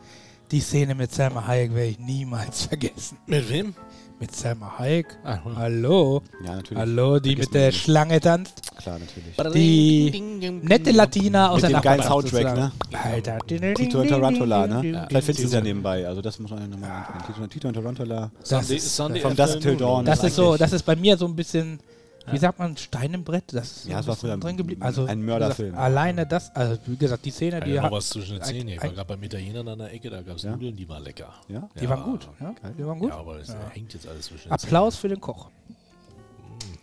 die 0.51 0.59
Szene 0.59 0.95
mit 0.95 1.13
Selma 1.13 1.47
Hayek 1.47 1.73
werde 1.73 1.89
ich 1.91 1.99
niemals 1.99 2.63
vergessen. 2.67 3.17
Mit 3.25 3.49
wem? 3.49 3.73
Mit 4.19 4.35
Selma 4.35 4.77
Hayek. 4.77 5.07
Ah, 5.23 5.39
Hallo. 5.55 6.21
Ja, 6.45 6.55
natürlich. 6.57 6.77
Hallo, 6.77 7.19
die 7.19 7.29
Vergiss 7.29 7.45
mit 7.47 7.55
der 7.55 7.67
nicht. 7.67 7.81
Schlange 7.81 8.19
tanzt. 8.19 8.61
Klar, 8.77 8.99
natürlich. 8.99 9.53
Die 9.53 10.21
nette 10.61 10.91
Latina 10.91 11.49
aus 11.49 11.63
Mit 11.63 11.71
der 11.71 11.79
dem 11.79 11.83
geilen 11.83 12.03
Soundtrack, 12.03 12.55
ne? 12.55 12.71
Alter. 12.91 13.39
Tito 13.47 14.01
und 14.01 14.07
Tarantula, 14.09 14.67
ne? 14.67 14.87
Ja. 14.89 15.07
Vielleicht 15.07 15.25
findest 15.25 15.39
du 15.43 15.47
es 15.47 15.53
ja 15.53 15.61
nebenbei. 15.61 16.07
Also 16.07 16.21
das 16.21 16.37
muss 16.37 16.51
man 16.51 16.69
nochmal 16.69 17.03
ansprechen. 17.13 17.49
Tito, 17.49 17.71
Tarantula. 17.71 18.29
Das 18.41 18.49
Sunday, 18.49 18.77
ist, 18.77 18.95
Sunday 18.95 19.21
From. 19.21 19.35
Dusk 19.35 19.59
Till 19.59 19.75
Dawn. 19.77 20.05
das 20.05 20.23
ist 20.23 20.35
so, 20.35 20.55
das 20.55 20.71
ist 20.71 20.83
bei 20.83 20.95
mir 20.95 21.17
so 21.17 21.25
ein 21.25 21.35
bisschen, 21.35 21.79
wie 22.29 22.37
sagt 22.37 22.59
man, 22.59 22.77
Stein 22.77 23.13
im 23.13 23.23
Brett. 23.23 23.45
Das 23.53 23.65
ist 23.71 23.83
so 23.83 23.89
Ja, 23.89 23.95
war 23.95 24.03
bisschen 24.03 24.15
früher 24.29 24.37
drin 24.37 24.57
geblieben. 24.57 24.81
Also, 24.81 25.05
ein 25.05 25.23
Mörderfilm. 25.23 25.69
gesagt, 25.71 25.83
Alleine 25.83 26.25
das, 26.27 26.55
also 26.55 26.77
wie 26.85 26.97
gesagt, 26.97 27.25
die 27.25 27.31
Szene, 27.31 27.59
Ja, 27.59 27.65
die, 27.65 27.71
ja, 27.71 27.81
noch 27.83 27.91
was 27.91 28.09
zwischen 28.09 28.35
den 28.35 28.43
Zähnen. 28.43 28.67
Ich 28.69 28.81
war 28.81 28.89
gerade 28.89 29.07
beim 29.07 29.23
Italienern 29.23 29.67
an 29.67 29.79
der 29.79 29.91
Ecke, 29.93 30.09
da 30.09 30.21
gab 30.21 30.35
es 30.37 30.43
Ja? 30.43 30.51
Nudeln, 30.51 30.75
die 30.75 30.87
waren 30.87 31.03
lecker. 31.03 31.33
Ja? 31.47 31.67
die 31.79 31.89
waren 31.89 32.03
gut. 32.03 32.27
Ja, 32.39 32.51
Geil. 32.61 32.73
die 32.77 32.85
waren 32.85 32.99
gut. 32.99 33.09
Ja, 33.09 33.17
aber 33.17 33.39
es 33.39 33.47
Ja. 33.49 33.55
hängt 33.71 33.93
jetzt 33.93 34.07
alles 34.07 34.25
zwischen 34.27 34.49
den 34.49 34.51
Applaus 34.53 34.95
für 34.95 35.07
den 35.09 35.19
Koch. 35.21 35.49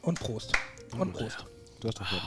Und 0.03 0.19
Prost. 0.21 0.53
Und 0.99 1.13
Prost. 1.13 1.45
Du 1.81 1.89
hast 1.89 2.01
doch 2.01 2.09
gehört. 2.09 2.23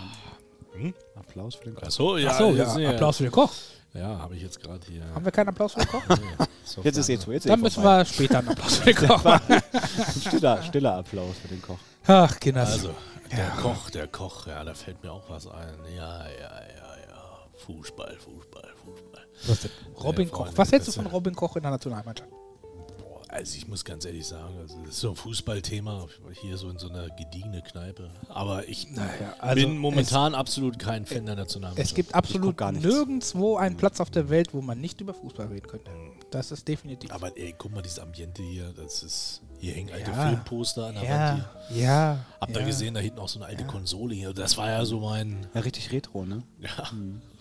Hm? 0.74 0.94
Applaus 1.16 1.56
für 1.56 1.66
den 1.66 1.76
Kopf. 1.76 1.84
Achso, 1.88 2.18
ja. 2.18 2.30
Achso, 2.32 2.52
ja, 2.52 2.64
jetzt, 2.64 2.76
nee, 2.78 2.88
Applaus 2.88 3.18
für 3.18 3.24
den 3.24 3.32
Koch. 3.32 3.52
Ja, 3.94 4.20
habe 4.20 4.36
ich 4.38 4.42
jetzt 4.42 4.58
gerade 4.62 4.80
hier. 4.88 5.04
Haben 5.14 5.26
wir 5.26 5.32
keinen 5.34 5.50
Applaus 5.50 5.74
für 5.74 5.80
den 5.82 5.90
Koch? 5.90 6.04
So 6.64 6.82
Jetzt 6.84 6.96
ist 6.98 7.10
eh 7.10 7.18
zu. 7.18 7.32
Jetzt 7.34 7.50
Dann 7.50 7.60
müssen 7.60 7.82
vorbei. 7.82 7.98
wir 7.98 8.06
später 8.06 8.38
einen 8.40 8.50
Applaus 8.50 8.78
für 8.78 8.94
den 8.94 8.96
Koch 9.08 9.24
machen. 9.24 9.54
Ein 9.74 10.22
stiller, 10.22 10.64
stiller 10.64 10.96
Applaus 10.98 11.36
für 11.42 11.48
den 11.50 11.62
Koch. 11.62 11.78
Ach, 12.08 12.40
Kinders. 12.40 12.72
Also, 12.74 12.96
der 13.32 13.50
Koch, 13.62 13.90
der 13.92 14.08
Koch, 14.08 14.48
ja, 14.48 14.64
da 14.64 14.74
fällt 14.74 15.02
mir 15.04 15.12
auch 15.12 15.30
was 15.30 15.48
ein. 15.48 15.74
Ja, 15.96 16.28
ja, 16.28 16.30
ja, 16.30 16.96
ja. 17.10 17.48
Fußball, 17.66 18.18
Fußball, 18.18 18.70
Fußball. 18.84 19.26
Was 19.48 19.60
denn? 19.62 19.72
Robin 20.04 20.28
Ja, 20.28 20.34
Koch. 20.34 20.50
Was 20.56 20.72
hältst 20.72 20.88
du 20.88 20.92
von 20.92 21.06
Robin 21.08 21.34
Koch 21.36 21.56
in 21.56 21.62
der 21.62 21.72
Nationalmannschaft? 21.72 22.30
Boah, 22.30 23.22
also 23.30 23.56
ich 23.58 23.68
muss 23.68 23.86
ganz 23.86 24.04
ehrlich 24.06 24.26
sagen, 24.26 24.58
also 24.60 24.80
das 24.82 24.90
ist 24.90 25.00
so 25.00 25.12
ein 25.12 25.16
Fußballthema, 25.16 26.08
hier 26.42 26.58
so 26.58 26.70
in 26.70 26.78
so 26.80 26.90
einer 26.90 27.08
gediegene 27.12 27.62
Kneipe. 27.62 28.10
Aber 28.30 28.68
ich 28.68 28.90
Naja, 28.92 29.36
also 29.40 29.56
bin 29.56 29.78
momentan 29.78 30.34
absolut 30.36 30.78
kein 30.80 31.06
Fan 31.06 31.26
der 31.26 31.36
Nationalmannschaft. 31.36 31.88
Es 31.90 31.96
gibt 31.96 32.14
absolut 32.16 32.58
gar 32.58 32.72
nichts. 32.72 32.86
nirgendwo 32.88 33.58
einen 33.58 33.78
Platz 33.78 34.02
auf 34.02 34.10
der 34.10 34.30
Welt, 34.30 34.54
wo 34.54 34.62
man 34.62 34.82
nicht 34.82 35.00
über 35.00 35.14
Fußball 35.14 35.48
reden 35.48 35.68
könnte. 35.68 35.90
Das 36.32 36.52
ist 36.52 36.68
definitiv. 36.68 37.12
aber 37.12 37.38
ey, 37.38 37.54
guck 37.58 37.72
mal, 37.72 37.82
dieses 37.82 38.00
Ambiente 38.00 38.42
hier, 38.44 38.74
das 38.76 39.04
ist. 39.04 39.42
Hier 39.62 39.74
hängen 39.76 39.92
alte 39.94 40.10
Ja. 40.12 40.28
Filmposter 40.28 40.88
an 40.88 40.96
der 40.96 41.04
Wand 41.04 41.10
ja, 41.12 41.50
hier. 41.70 41.84
ja. 41.84 42.18
Habt 42.42 42.52
ja, 42.54 42.60
ihr 42.60 42.66
gesehen, 42.66 42.94
da 42.96 43.00
hinten 43.00 43.20
auch 43.20 43.30
so 43.30 43.38
eine 43.40 43.46
alte 43.48 43.64
Konsole 43.64 44.16
hier. 44.16 44.34
Das 44.34 44.58
war 44.58 44.70
ja 44.70 44.84
so 44.86 45.00
mein. 45.00 45.46
Ja, 45.54 45.62
richtig 45.62 45.92
retro, 45.92 46.26
ne? 46.26 46.42
Ja, 46.60 46.90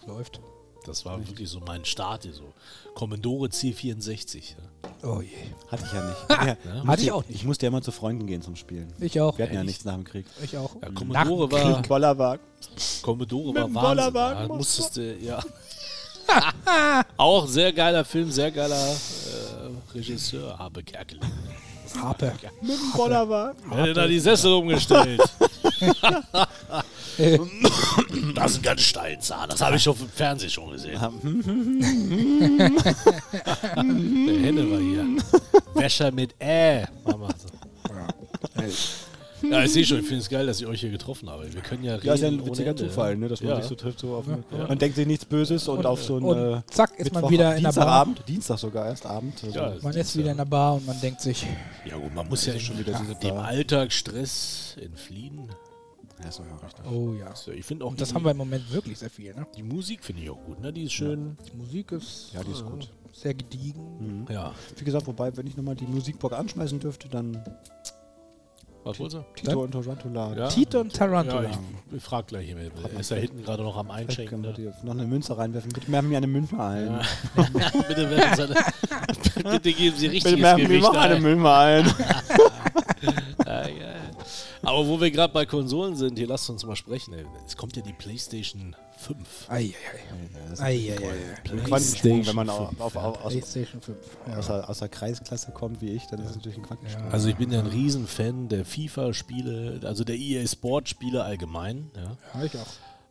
Läuft. 0.06 0.40
das 0.84 1.04
war 1.06 1.18
wirklich 1.26 1.48
so 1.48 1.60
mein 1.60 1.84
Start 1.86 2.24
hier 2.24 2.34
so. 2.34 2.52
Commodore 2.94 3.48
C64. 3.48 4.36
Ja. 5.02 5.08
Oh 5.08 5.22
je. 5.22 5.28
Hatte 5.70 5.84
ich 5.86 5.92
ja 5.92 6.04
nicht. 6.04 6.16
Ja, 6.30 6.74
Ja. 6.76 6.86
Hatte 6.86 7.02
ich 7.02 7.12
auch 7.12 7.26
nicht. 7.26 7.36
Ich 7.36 7.44
musste 7.46 7.64
ja 7.64 7.68
immer 7.68 7.80
zu 7.80 7.90
Freunden 7.92 8.26
gehen 8.26 8.42
zum 8.42 8.54
Spielen. 8.56 8.92
Ich 9.00 9.18
auch. 9.20 9.38
Wir 9.38 9.46
hatten 9.46 9.54
ja 9.54 9.60
Echt? 9.60 9.68
nichts 9.68 9.84
nach 9.86 9.94
dem 9.94 10.04
Krieg. 10.04 10.26
Ich 10.42 10.56
auch. 10.58 10.74
Ja, 10.82 10.88
Nach 10.90 10.94
Commodore 10.94 11.48
dem 11.48 11.52
war, 11.52 11.74
Krieg. 11.76 11.88
Bollerwagen. 11.88 12.44
Commodore 13.02 13.52
Mit 13.54 13.74
war 13.74 13.94
dem 13.94 14.14
Wahnsinn. 14.14 14.48
Da 14.48 14.54
musstest 14.54 14.96
du, 14.98 15.16
ja. 15.16 15.42
Auch 17.16 17.46
sehr 17.48 17.72
geiler 17.72 18.04
Film, 18.04 18.30
sehr 18.30 18.50
geiler 18.50 18.76
äh, 18.92 19.94
Regisseur, 19.94 20.58
Habe 20.58 20.82
Kerkeling. 20.82 21.28
Harpe. 21.96 22.32
Mit 22.60 22.70
dem 22.70 22.92
Bollerwagen. 22.96 23.62
Wer 23.70 23.82
hat 23.82 23.96
da 23.96 24.06
die 24.06 24.20
Sessel 24.20 24.52
umgestellt? 24.52 25.20
das 28.34 28.50
ist 28.52 28.58
ein 28.58 28.62
ganz 28.62 28.80
Steinzahn. 28.82 29.48
Das 29.48 29.60
habe 29.60 29.76
ich 29.76 29.82
schon 29.82 29.96
im 29.98 30.08
Fernsehen 30.08 30.50
schon 30.50 30.70
gesehen. 30.72 31.00
Der 33.74 33.82
Henne 33.82 34.70
war 34.70 34.78
hier. 34.80 35.06
Wäscher 35.74 36.10
mit 36.12 36.34
Ä. 36.40 36.86
Mama. 37.04 37.28
Ja, 37.88 38.08
ich 39.62 39.72
sehe 39.72 39.84
schon, 39.84 39.98
ich 40.00 40.06
finde 40.06 40.22
es 40.22 40.28
geil, 40.28 40.46
dass 40.46 40.60
ich 40.60 40.66
euch 40.66 40.80
hier 40.80 40.90
getroffen 40.90 41.28
habe. 41.28 41.52
Wir 41.52 41.60
können 41.60 41.82
ja 41.82 41.94
reden. 41.94 42.06
Ja, 42.06 42.14
ist 42.14 42.20
ja 42.20 42.28
ein 42.28 42.46
witziger 42.46 42.70
Ende, 42.70 42.86
Zufall, 42.86 43.10
ja. 43.12 43.16
ne, 43.18 43.28
dass 43.28 43.40
man 43.42 43.50
Ja. 43.50 43.56
sich 43.56 43.64
so 43.66 43.74
trifft. 43.74 43.98
So 44.00 44.14
auf 44.14 44.24
Man 44.26 44.78
denkt 44.78 44.96
sich 44.96 45.06
nichts 45.06 45.24
Böses 45.24 45.66
und, 45.68 45.84
auf 45.86 46.02
so 46.02 46.16
ein 46.18 46.22
und 46.22 46.38
äh, 46.38 46.62
zack, 46.70 46.98
ist 46.98 47.12
man 47.12 47.22
Mittwoch- 47.24 47.30
wieder 47.30 47.56
in 47.56 47.62
der 47.64 47.72
Bar. 47.72 48.04
Dienstagabend, 48.06 48.28
Dienstag 48.28 48.58
sogar 48.58 48.86
erst 48.86 49.06
Abend. 49.06 49.34
Also, 49.44 49.58
Ja, 49.58 49.74
Man 49.82 49.94
ist 49.94 50.16
wieder 50.16 50.30
in 50.30 50.36
der 50.36 50.44
Bar 50.44 50.74
und 50.74 50.86
man 50.86 51.00
denkt 51.00 51.20
sich, 51.20 51.46
Ja 51.84 51.96
gut, 51.96 52.14
man 52.14 52.28
muss 52.28 52.46
ja 52.46 52.52
schon 52.58 52.76
schon 52.76 52.78
wieder 52.78 52.92
dem. 53.22 53.36
Alltagsstress 53.36 54.76
entfliehen. 54.80 55.48
ja, 56.22 56.28
ist 56.28 56.38
ja 56.38 56.90
oh 56.90 57.14
ja. 57.14 57.34
So, 57.34 57.50
ich 57.52 57.64
finde 57.64 57.84
auch 57.84 57.90
Und 57.90 58.00
das 58.00 58.10
die, 58.10 58.14
haben 58.14 58.24
wir 58.24 58.30
im 58.30 58.36
Moment 58.36 58.70
wirklich 58.72 58.98
sehr 58.98 59.10
viel. 59.10 59.34
Ne? 59.34 59.46
die 59.56 59.62
Musik 59.62 60.04
finde 60.04 60.22
ich 60.22 60.30
auch 60.30 60.42
gut, 60.44 60.60
ne? 60.60 60.72
Die 60.72 60.84
ist 60.84 60.92
schön. 60.92 61.36
Die 61.50 61.56
Musik 61.56 61.92
ist, 61.92 62.30
Ja, 62.34 62.42
die 62.44 62.52
ist 62.52 62.64
gut. 62.64 62.84
äh, 62.84 62.86
sehr 63.12 63.34
gediegen. 63.34 64.26
Ja. 64.30 64.52
Wie 64.76 64.84
gesagt, 64.84 65.06
wobei, 65.06 65.36
wenn 65.36 65.46
ich 65.46 65.56
nochmal 65.56 65.74
die 65.74 65.86
Musikbox 65.86 66.34
anschmeißen 66.34 66.78
dürfte, 66.78 67.08
dann 67.08 67.42
Was 68.82 68.98
wolltest 68.98 69.22
du? 69.22 69.40
Tito 69.40 69.62
und 69.62 69.70
Tarantula. 69.72 70.34
Ja. 70.36 70.48
Tito 70.48 70.80
und 70.80 70.94
Tarantula. 70.94 71.42
Ja, 71.42 71.50
ich, 71.50 71.96
ich 71.96 72.02
frag 72.02 72.26
gleich 72.28 72.46
hier. 72.46 72.56
Er 72.58 73.00
ist 73.00 73.10
da 73.10 73.14
hinten 73.16 73.42
gerade 73.44 73.62
noch 73.62 73.76
am 73.76 73.90
Einschenken. 73.90 74.42
können 74.42 74.56
wir 74.56 74.64
Ne? 74.64 74.74
noch 74.84 74.92
eine 74.92 75.04
Münze 75.04 75.36
reinwerfen. 75.36 75.70
Bitte 75.72 75.92
werfen 75.92 76.08
mir 76.08 76.16
eine 76.16 76.26
Münze 76.26 76.58
ein. 76.58 76.86
Ja. 76.86 77.02
Bitte 77.88 78.10
werfen 78.10 78.36
Sie 78.36 78.42
eine, 78.42 78.54
Bitte 79.52 79.72
geben 79.72 79.96
Sie 79.96 80.08
Bitte 80.08 80.12
richtiges 80.14 80.42
werfen 80.42 80.68
mir 80.68 80.80
noch 80.80 80.96
eine 80.96 81.14
ein. 81.16 81.22
Münze 81.22 81.50
ein. 81.52 81.94
Ja, 84.18 84.24
ja. 84.62 84.68
Aber 84.68 84.86
wo 84.86 85.00
wir 85.00 85.10
gerade 85.10 85.32
bei 85.32 85.46
Konsolen 85.46 85.96
sind, 85.96 86.18
hier 86.18 86.26
lasst 86.26 86.48
uns 86.50 86.64
mal 86.64 86.76
sprechen. 86.76 87.14
ey. 87.14 87.24
Es 87.46 87.56
kommt 87.56 87.76
ja 87.76 87.82
die 87.82 87.92
PlayStation 87.92 88.76
5. 88.98 89.46
Eieiei. 89.48 89.72
Das 90.50 90.60
Eieiei. 90.60 90.94
ist 90.94 91.50
ein 91.52 91.64
Quantensprung, 91.64 92.26
wenn 92.26 92.36
man 92.36 92.50
au- 92.50 92.70
auf, 92.78 92.96
auf, 92.96 93.24
aus, 93.24 93.32
PlayStation 93.32 93.80
5. 93.80 93.96
Ja. 94.28 94.36
aus, 94.38 94.46
der, 94.46 94.68
aus 94.68 94.78
der 94.80 94.88
Kreisklasse 94.88 95.52
kommt 95.52 95.80
wie 95.80 95.90
ich, 95.90 96.06
dann 96.06 96.20
ist 96.20 96.30
es 96.30 96.36
natürlich 96.36 96.58
ein 96.58 96.64
Quantensprung. 96.64 97.10
Also 97.10 97.28
ich 97.28 97.36
bin 97.36 97.50
ja 97.50 97.60
ein 97.60 97.66
Riesenfan 97.66 98.48
der 98.48 98.64
FIFA-Spiele, 98.64 99.80
also 99.84 100.04
der 100.04 100.16
EA 100.16 100.46
Sport-Spiele 100.46 101.22
allgemein. 101.24 101.90
Ja. 101.96 102.16
ja, 102.40 102.44
ich 102.44 102.56
auch. 102.58 102.66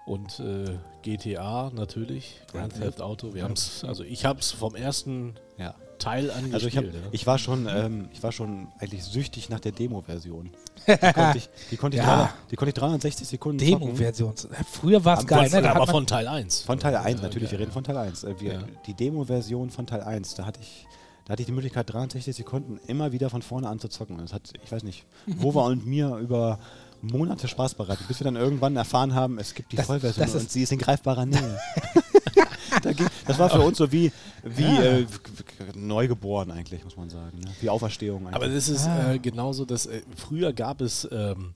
Und 0.06 0.39
äh, 0.39 0.77
GTA 1.03 1.72
natürlich, 1.74 2.39
Grand 2.51 2.74
Theft 2.75 3.00
Auto. 3.01 3.34
Wir 3.36 3.44
haben's, 3.44 3.84
also 3.84 4.03
ich 4.03 4.25
habe 4.25 4.39
es 4.39 4.51
vom 4.51 4.75
ersten 4.75 5.36
Ja. 5.58 5.75
Teil 6.00 6.32
angespielt. 6.32 6.53
Also 6.56 6.68
ich, 6.68 6.77
hab, 6.77 6.84
ja. 6.86 6.91
ich 7.12 7.27
war 7.27 7.38
schon, 7.38 7.68
ähm, 7.70 8.10
ich 8.12 8.24
war 8.24 8.32
schon 8.32 8.70
eigentlich 8.79 9.03
süchtig 9.03 9.50
nach 9.50 9.60
der 9.60 9.72
Demo-Version. 9.74 10.50
Die 10.88 10.96
konnte 11.13 11.38
ich, 11.38 11.50
die 11.72 11.77
konnte 11.77 11.98
ich, 11.98 12.03
Ja. 12.03 12.15
drei- 12.24 12.29
die 12.50 12.56
konnte 12.56 12.70
ich 12.70 12.74
360 12.75 13.27
Sekunden. 13.27 13.58
Demo-Version. 13.60 14.34
Früher 14.72 15.03
war 15.06 15.20
es 15.20 15.27
geil, 15.27 15.50
ne? 15.50 15.70
Aber 15.75 15.86
von 15.86 16.08
Teil 16.08 16.27
1. 16.27 16.62
Von 16.62 16.79
Teil 16.79 16.96
1, 16.96 17.20
Ja, 17.20 17.27
natürlich, 17.27 17.50
geil. 17.51 17.60
wir 17.60 17.65
reden 17.65 17.72
von 17.74 17.84
Teil 17.84 17.98
1. 17.98 18.24
Äh, 18.24 18.39
wir. 18.39 18.63
Die 18.88 18.94
Demo-Version 18.96 19.70
von 19.70 19.86
Teil 19.86 20.01
1, 20.01 20.36
da 20.36 20.46
hatte 20.46 20.60
ich, 20.62 20.88
da 21.25 21.34
hatte 21.34 21.41
ich 21.44 21.46
die 21.48 21.51
Möglichkeit, 21.51 21.91
63 21.94 22.36
Sekunden 22.36 22.79
immer 22.88 23.12
wieder 23.12 23.29
von 23.29 23.41
vorne 23.41 23.68
an 23.68 23.77
zu 23.79 23.88
zocken. 23.89 24.18
Das 24.18 24.34
hat, 24.34 24.50
ich 24.63 24.72
weiß 24.72 24.84
nicht, 24.84 25.06
Wova 25.27 25.65
und 25.65 25.86
mir 25.86 26.15
über 26.15 26.58
Monate 27.01 27.48
Spaß 27.48 27.75
bereitet, 27.75 28.08
bis 28.08 28.20
wir 28.20 28.25
dann 28.25 28.36
irgendwann 28.36 28.75
erfahren 28.75 29.13
haben, 29.13 29.38
es 29.38 29.53
gibt 29.53 29.72
die 29.74 29.75
Das- 29.75 29.86
Vollversion 29.86 30.25
das 30.25 30.36
und 30.41 30.50
sie 30.50 30.63
ist 30.63 30.72
in 30.72 30.79
greifbarer 30.79 31.25
Nähe. 31.25 31.60
da 32.83 32.93
ging, 32.93 33.07
das 33.27 33.38
war 33.39 33.49
für 33.49 33.59
uns 33.61 33.77
so 33.77 33.91
wie, 33.91 34.11
wie 34.43 34.63
Ja. 34.63 34.81
äh, 34.99 35.05
neugeboren 35.75 36.51
eigentlich, 36.51 36.83
muss 36.83 36.97
man 36.97 37.09
sagen. 37.09 37.39
Ne? 37.39 37.51
Wie 37.61 37.69
Auferstehung 37.69 38.23
eigentlich. 38.27 38.35
Aber 38.35 38.47
das 38.47 38.67
ist 38.69 38.85
Ah. 38.88 39.13
äh, 39.13 39.19
genauso, 39.19 39.65
dass 39.65 39.85
äh, 39.85 40.01
früher 40.15 40.53
gab 40.53 40.81
es 40.81 41.07
ähm, 41.11 41.53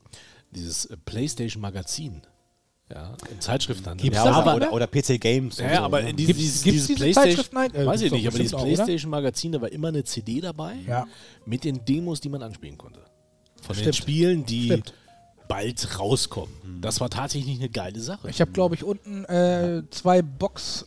dieses 0.50 0.86
äh, 0.86 0.96
PlayStation 1.04 1.60
Magazin. 1.60 2.22
Ja, 2.92 3.14
im 3.30 3.40
Zeitschriftenhandel. 3.40 4.04
Gibt's 4.04 4.18
ja, 4.18 4.24
das 4.26 4.36
oder, 4.36 4.44
noch, 4.46 4.56
oder, 4.56 4.72
oder 4.74 4.86
PC 4.86 5.18
Games. 5.18 5.56
Ja, 5.58 5.76
so, 5.78 5.82
aber 5.84 6.02
ne? 6.02 6.12
Gibt's- 6.12 6.36
dieses, 6.36 6.62
gibt's 6.62 6.62
dieses 6.62 6.86
diese 6.88 6.98
PlayStation, 6.98 7.36
Zeitschrift? 7.36 7.52
Nein, 7.54 7.74
äh, 7.74 7.86
weiß 7.86 8.00
ich 8.02 8.10
gibt's 8.10 8.12
nicht, 8.12 8.26
aber 8.28 8.38
dieses 8.38 8.52
bestimmt 8.52 8.54
auch, 8.54 8.58
oder? 8.66 8.74
PlayStation 8.84 9.10
Magazin, 9.10 9.52
da 9.52 9.60
war 9.62 9.72
immer 9.72 9.88
eine 9.88 10.04
CD 10.04 10.40
dabei 10.42 10.74
Ja. 10.86 11.06
mit 11.46 11.64
den 11.64 11.82
Demos, 11.86 12.20
die 12.20 12.28
man 12.28 12.42
anspielen 12.42 12.76
konnte. 12.76 13.00
Von 13.62 13.74
den 13.74 13.80
Stimmt. 13.84 13.96
Spielen, 13.96 14.44
die 14.46 14.66
Stimmt. 14.66 14.92
bald 15.48 15.98
rauskommen. 15.98 16.52
Das 16.82 17.00
war 17.00 17.08
tatsächlich 17.08 17.58
eine 17.58 17.70
geile 17.70 18.00
Sache. 18.00 18.28
Ich 18.28 18.42
habe, 18.42 18.52
glaube 18.52 18.74
ich, 18.74 18.84
unten 18.84 19.24
äh, 19.24 19.82
zwei 19.88 20.20
Box 20.20 20.86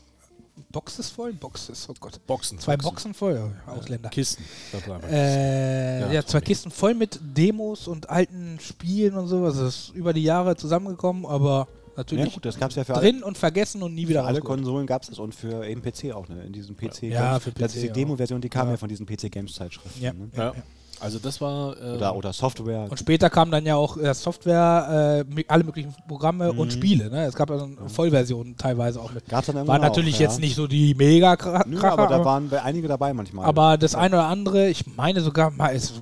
Boxes 0.70 1.10
voll? 1.10 1.34
Boxes, 1.34 1.88
oh 1.90 1.94
Gott. 2.00 2.20
Boxen. 2.28 2.60
Zwei 2.60 2.76
Boxen 2.78 3.14
voll, 3.14 3.52
Ausländer. 3.66 4.10
Kisten. 4.10 4.44
Das 4.72 4.84
Äh, 5.10 6.02
ja, 6.02 6.12
Ja, 6.12 6.26
zwei 6.26 6.40
Tommy. 6.40 6.46
Kisten 6.46 6.72
voll 6.72 6.94
mit 6.94 7.20
Demos 7.22 7.88
und 7.88 8.10
alten 8.10 8.60
Spielen 8.60 9.16
und 9.16 9.28
sowas. 9.28 9.56
Das 9.58 9.76
ist 9.76 9.90
über 9.96 10.12
die 10.14 10.24
Jahre 10.24 10.56
zusammengekommen, 10.58 11.26
aber 11.26 11.68
Ja, 11.70 11.94
natürlich 11.98 12.34
gut, 12.34 12.46
das 12.46 12.60
gab 12.60 12.72
es 12.72 12.76
ja 12.76 12.84
für 12.84 12.96
alle, 12.96 13.12
drin 13.12 13.24
und 13.24 13.38
vergessen 13.38 13.82
und 13.82 13.96
nie 13.96 14.08
wieder 14.08 14.22
für 14.24 14.28
alle. 14.28 14.42
Konsolen 14.42 14.86
gab 14.86 15.04
es 15.04 15.10
das 15.10 15.20
und 15.20 15.34
für 15.34 15.66
eben 15.66 15.82
PC 15.82 16.12
auch, 16.14 16.28
ne? 16.28 16.44
In 16.44 16.52
diesem 16.52 16.76
PC. 16.76 17.04
Ja, 17.04 17.32
Games. 17.32 17.44
für 17.46 17.52
Das 17.52 17.72
PC 17.72 17.76
ist 17.78 17.84
die. 17.84 17.92
Demo-Version, 17.94 18.42
die 18.42 18.50
kam 18.50 18.68
Ja. 18.68 18.74
ja, 18.74 18.78
von 18.78 18.90
diesen 18.90 19.06
PC 19.06 19.32
Games 19.32 19.54
Zeitschriften. 19.54 20.02
Ja. 20.04 20.12
Ne? 20.12 20.30
Ja. 20.36 20.54
Also 21.00 21.20
das 21.20 21.40
war 21.42 21.78
äh, 21.78 21.96
Oder, 21.96 22.16
oder 22.16 22.34
Software. 22.34 22.88
Und 22.90 22.98
später 22.98 23.30
kam 23.30 23.52
dann 23.52 23.66
ja 23.66 23.76
auch 23.76 23.98
äh, 23.98 24.14
Software, 24.14 25.24
äh, 25.38 25.44
alle 25.48 25.64
möglichen 25.64 25.94
Programme 26.08 26.52
und 26.52 26.74
Spiele. 26.74 27.10
Ne? 27.10 27.26
Es 27.26 27.36
gab 27.36 27.50
ja 27.50 27.58
dann 27.58 27.78
Vollversionen 27.88 28.58
teilweise 28.58 29.00
auch 29.02 29.12
mit. 29.12 29.28
Gab's 29.30 29.48
dann 29.48 29.68
War 29.68 29.80
natürlich 29.80 30.16
auch, 30.16 30.22
jetzt 30.22 30.36
ja. 30.36 30.42
nicht 30.42 30.56
so 30.56 30.68
die 30.68 30.96
mega 30.96 31.36
kra 31.36 31.64
Nö, 31.68 31.78
Kracher, 31.78 31.94
aber 31.94 32.08
da 32.08 32.16
aber, 32.16 32.26
waren 32.26 32.54
einige 32.54 32.88
dabei 32.88 33.14
manchmal. 33.14 33.46
aber 33.46 33.78
das 33.78 33.96
eine 33.96 34.16
oder 34.16 34.26
andere, 34.28 34.70
ich 34.70 34.86
meine 34.96 35.22
sogar 35.22 35.52
mal, 35.52 35.70
ist, 35.70 36.02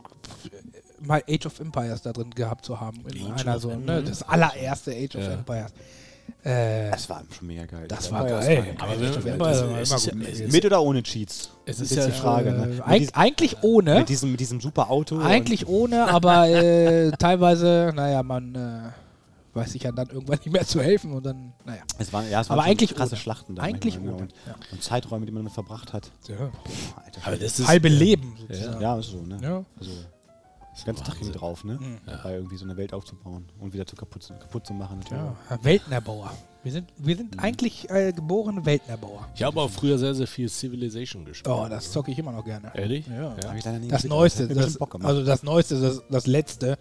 mal 1.02 1.22
Age 1.30 1.46
of 1.46 1.60
Empires 1.60 2.02
da 2.02 2.14
drin 2.14 2.30
gehabt 2.32 2.66
zu 2.66 2.80
haben. 2.80 3.02
In 3.14 3.32
Age 3.34 3.42
einer 3.42 3.56
of 3.58 3.62
so, 3.62 3.76
ne? 3.76 4.04
Das 4.04 4.24
allererste 4.24 4.92
Age 4.92 5.16
of 5.16 5.24
Ja. 5.24 5.34
Empires. 5.34 5.72
Äh, 6.44 6.92
das 6.92 7.10
war 7.10 7.24
schon 7.36 7.48
mega 7.48 7.66
geil. 7.66 7.86
das 7.88 8.06
Ja, 8.08 8.12
war 8.12 8.30
ja, 8.30 8.40
geil. 8.40 8.76
Aber 8.80 8.94
ist 9.82 10.06
ja- 10.06 10.14
ist 10.14 10.52
Mit 10.52 10.66
oder 10.66 10.82
ohne 10.82 11.02
Cheats? 11.02 11.50
Es 11.66 11.80
ist 11.80 11.90
jetzt 11.92 12.06
ja, 12.06 12.06
die 12.08 12.12
Frage. 12.20 12.50
Äh, 12.50 12.52
ne? 12.52 12.84
Eig 12.86 13.10
eigentlich 13.14 13.58
ohne. 13.64 13.96
mit, 14.00 14.10
diesem, 14.10 14.32
mit 14.32 14.40
diesem 14.40 14.62
super 14.62 14.92
Auto. 14.92 15.20
Eigentlich 15.20 15.68
ohne, 15.68 16.08
aber 16.08 16.48
äh, 16.48 17.12
teilweise, 17.20 17.92
naja, 17.96 18.22
man 18.22 18.54
äh, 18.54 19.58
weiß 19.58 19.72
sich 19.72 19.84
ja 19.84 19.92
dann 19.92 20.08
irgendwann 20.10 20.38
nicht 20.38 20.52
mehr 20.52 20.66
zu 20.68 20.82
helfen 20.82 21.14
und 21.14 21.26
dann, 21.26 21.54
naja. 21.66 21.82
Es 21.98 22.14
waren, 22.14 22.30
ja, 22.30 22.42
es 22.42 22.50
Aber 22.52 22.60
waren 22.62 22.70
eigentlich 22.70 22.94
krasse 22.94 23.14
ohne. 23.14 23.22
Schlachten 23.22 23.56
da. 23.56 23.64
Eigentlich 23.64 24.00
ne? 24.00 24.12
ohne, 24.12 24.22
Und, 24.24 24.34
und 24.72 24.84
Zeiträume, 24.84 25.26
die 25.26 25.32
man 25.32 25.50
verbracht 25.50 25.94
hat. 25.94 26.12
Ja. 26.28 26.36
Boah, 26.36 26.52
Alter. 27.04 27.22
aber 27.26 27.38
das 27.38 27.60
ist, 27.60 27.68
Halbe 27.68 27.88
äh, 27.88 27.92
Leben 27.92 28.36
sozusagen. 28.38 28.82
ja, 28.82 29.00
ist 29.00 29.08
so, 29.10 29.22
ne? 29.22 29.40
Ja. 29.42 29.66
Also, 29.80 29.92
das 30.76 30.86
ganze 30.86 31.04
Tag 31.04 31.18
ging 31.20 31.32
drauf, 31.32 31.64
ne? 31.64 31.80
Mhm. 31.80 31.98
Dabei 32.06 32.36
irgendwie 32.36 32.58
so 32.58 32.66
eine 32.66 32.76
Welt 32.78 32.94
aufzubauen 32.94 33.46
und 33.60 33.74
wieder 33.74 33.86
zu 33.88 33.96
kaputt, 33.96 34.24
zu- 34.24 34.34
kaputt 34.34 34.68
zu 34.68 34.74
machen. 34.74 35.00
Natürlich. 35.00 35.24
Ja, 35.50 35.64
Weltenerbauer. 35.64 36.32
Wir 36.64 36.72
sind, 36.72 36.90
wir 36.98 37.16
sind 37.16 37.40
eigentlich 37.40 37.90
äh, 37.92 38.12
geborene 38.12 38.66
Weltenerbauer. 38.66 39.28
Ich 39.36 39.44
habe 39.44 39.62
auch 39.62 39.70
früher 39.70 39.98
sehr, 39.98 40.16
sehr 40.16 40.28
viel 40.28 40.50
Civilization 40.50 41.24
gespielt. 41.24 41.56
Oh, 41.56 41.68
das 41.70 41.92
zocke 41.92 42.12
ich 42.12 42.18
immer 42.20 42.32
noch 42.32 42.44
gerne. 42.44 42.72
Ehrlich? 42.76 43.06
Ja. 43.08 43.36
Hab 43.46 43.56
ich 43.56 43.64
leider 43.64 43.80
nie 43.80 43.88
Das 43.88 44.04
Neueste, 44.04 44.48
das, 44.48 44.58
bestimmt 44.58 44.80
Bock 44.80 44.92
gemacht. 44.92 45.08
also 45.10 45.24
das 45.24 45.44
Neueste, 45.44 45.80
das, 45.80 46.02
das 46.10 46.26
Letzte, 46.28 46.78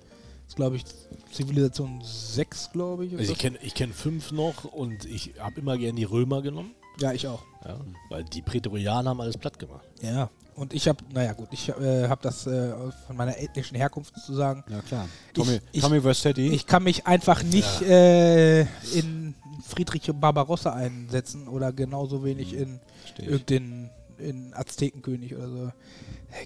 ist 0.48 0.56
glaube 0.56 0.76
ich 0.76 0.84
Zivilisation 1.32 2.00
6, 2.02 2.70
glaube 2.72 3.06
ich. 3.06 3.16
Also 3.16 3.32
ich 3.32 3.38
kenne 3.38 3.58
ich 3.62 3.74
kenn 3.74 3.92
fünf 3.92 4.32
noch 4.32 4.64
und 4.64 5.04
ich 5.04 5.34
habe 5.38 5.60
immer 5.60 5.76
gern 5.78 5.96
die 5.96 6.04
Römer 6.04 6.42
genommen. 6.42 6.74
ja, 7.00 7.12
ich 7.12 7.26
auch. 7.28 7.42
Ja, 7.64 7.78
weil 8.10 8.24
die 8.24 8.42
Prätorianer 8.42 9.10
haben 9.10 9.20
alles 9.20 9.36
platt 9.36 9.58
gemacht. 9.58 9.86
Ja. 10.02 10.30
Und 10.56 10.72
ich 10.72 10.86
habe, 10.88 11.02
naja 11.12 11.32
gut, 11.32 11.48
ich 11.52 11.68
äh, 11.68 12.08
habe 12.08 12.22
das 12.22 12.46
äh, 12.46 12.72
von 13.06 13.16
meiner 13.16 13.36
ethnischen 13.38 13.76
Herkunft 13.76 14.14
sozusagen. 14.14 14.62
Ja, 14.68 14.80
klar. 14.82 15.08
Tommy, 15.32 15.60
ich- 15.72 15.82
Tommy 15.82 16.00
Versetti. 16.00 16.48
Ich 16.48 16.66
kann 16.66 16.84
mich 16.84 17.06
einfach 17.06 17.42
nicht 17.42 17.82
äh, 17.82 18.60
in 18.96 19.34
Friedrich 19.66 20.10
Barbarossa 20.14 20.72
einsetzen 20.72 21.48
oder 21.48 21.72
genauso 21.72 22.24
wenig 22.24 22.52
in 22.54 22.78
Versteh 23.02 23.22
ich. 23.22 23.28
irgendeinen 23.28 23.90
in 24.18 24.54
Aztekenkönig 24.54 25.34
oder 25.34 25.48
so. 25.48 25.72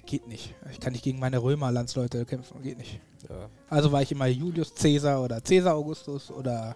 Geht 0.05 0.27
nicht. 0.27 0.55
Ich 0.71 0.79
kann 0.79 0.93
nicht 0.93 1.03
gegen 1.03 1.19
meine 1.19 1.37
Römer-Landsleute 1.41 2.25
kämpfen. 2.25 2.61
Geht 2.63 2.77
nicht. 2.79 2.99
Ja. 3.29 3.47
Also 3.69 3.91
war 3.91 4.01
ich 4.01 4.11
immer 4.11 4.25
Julius 4.27 4.73
Caesar 4.73 5.21
oder 5.23 5.39
Caesar 5.41 5.75
Augustus 5.75 6.31
oder 6.31 6.75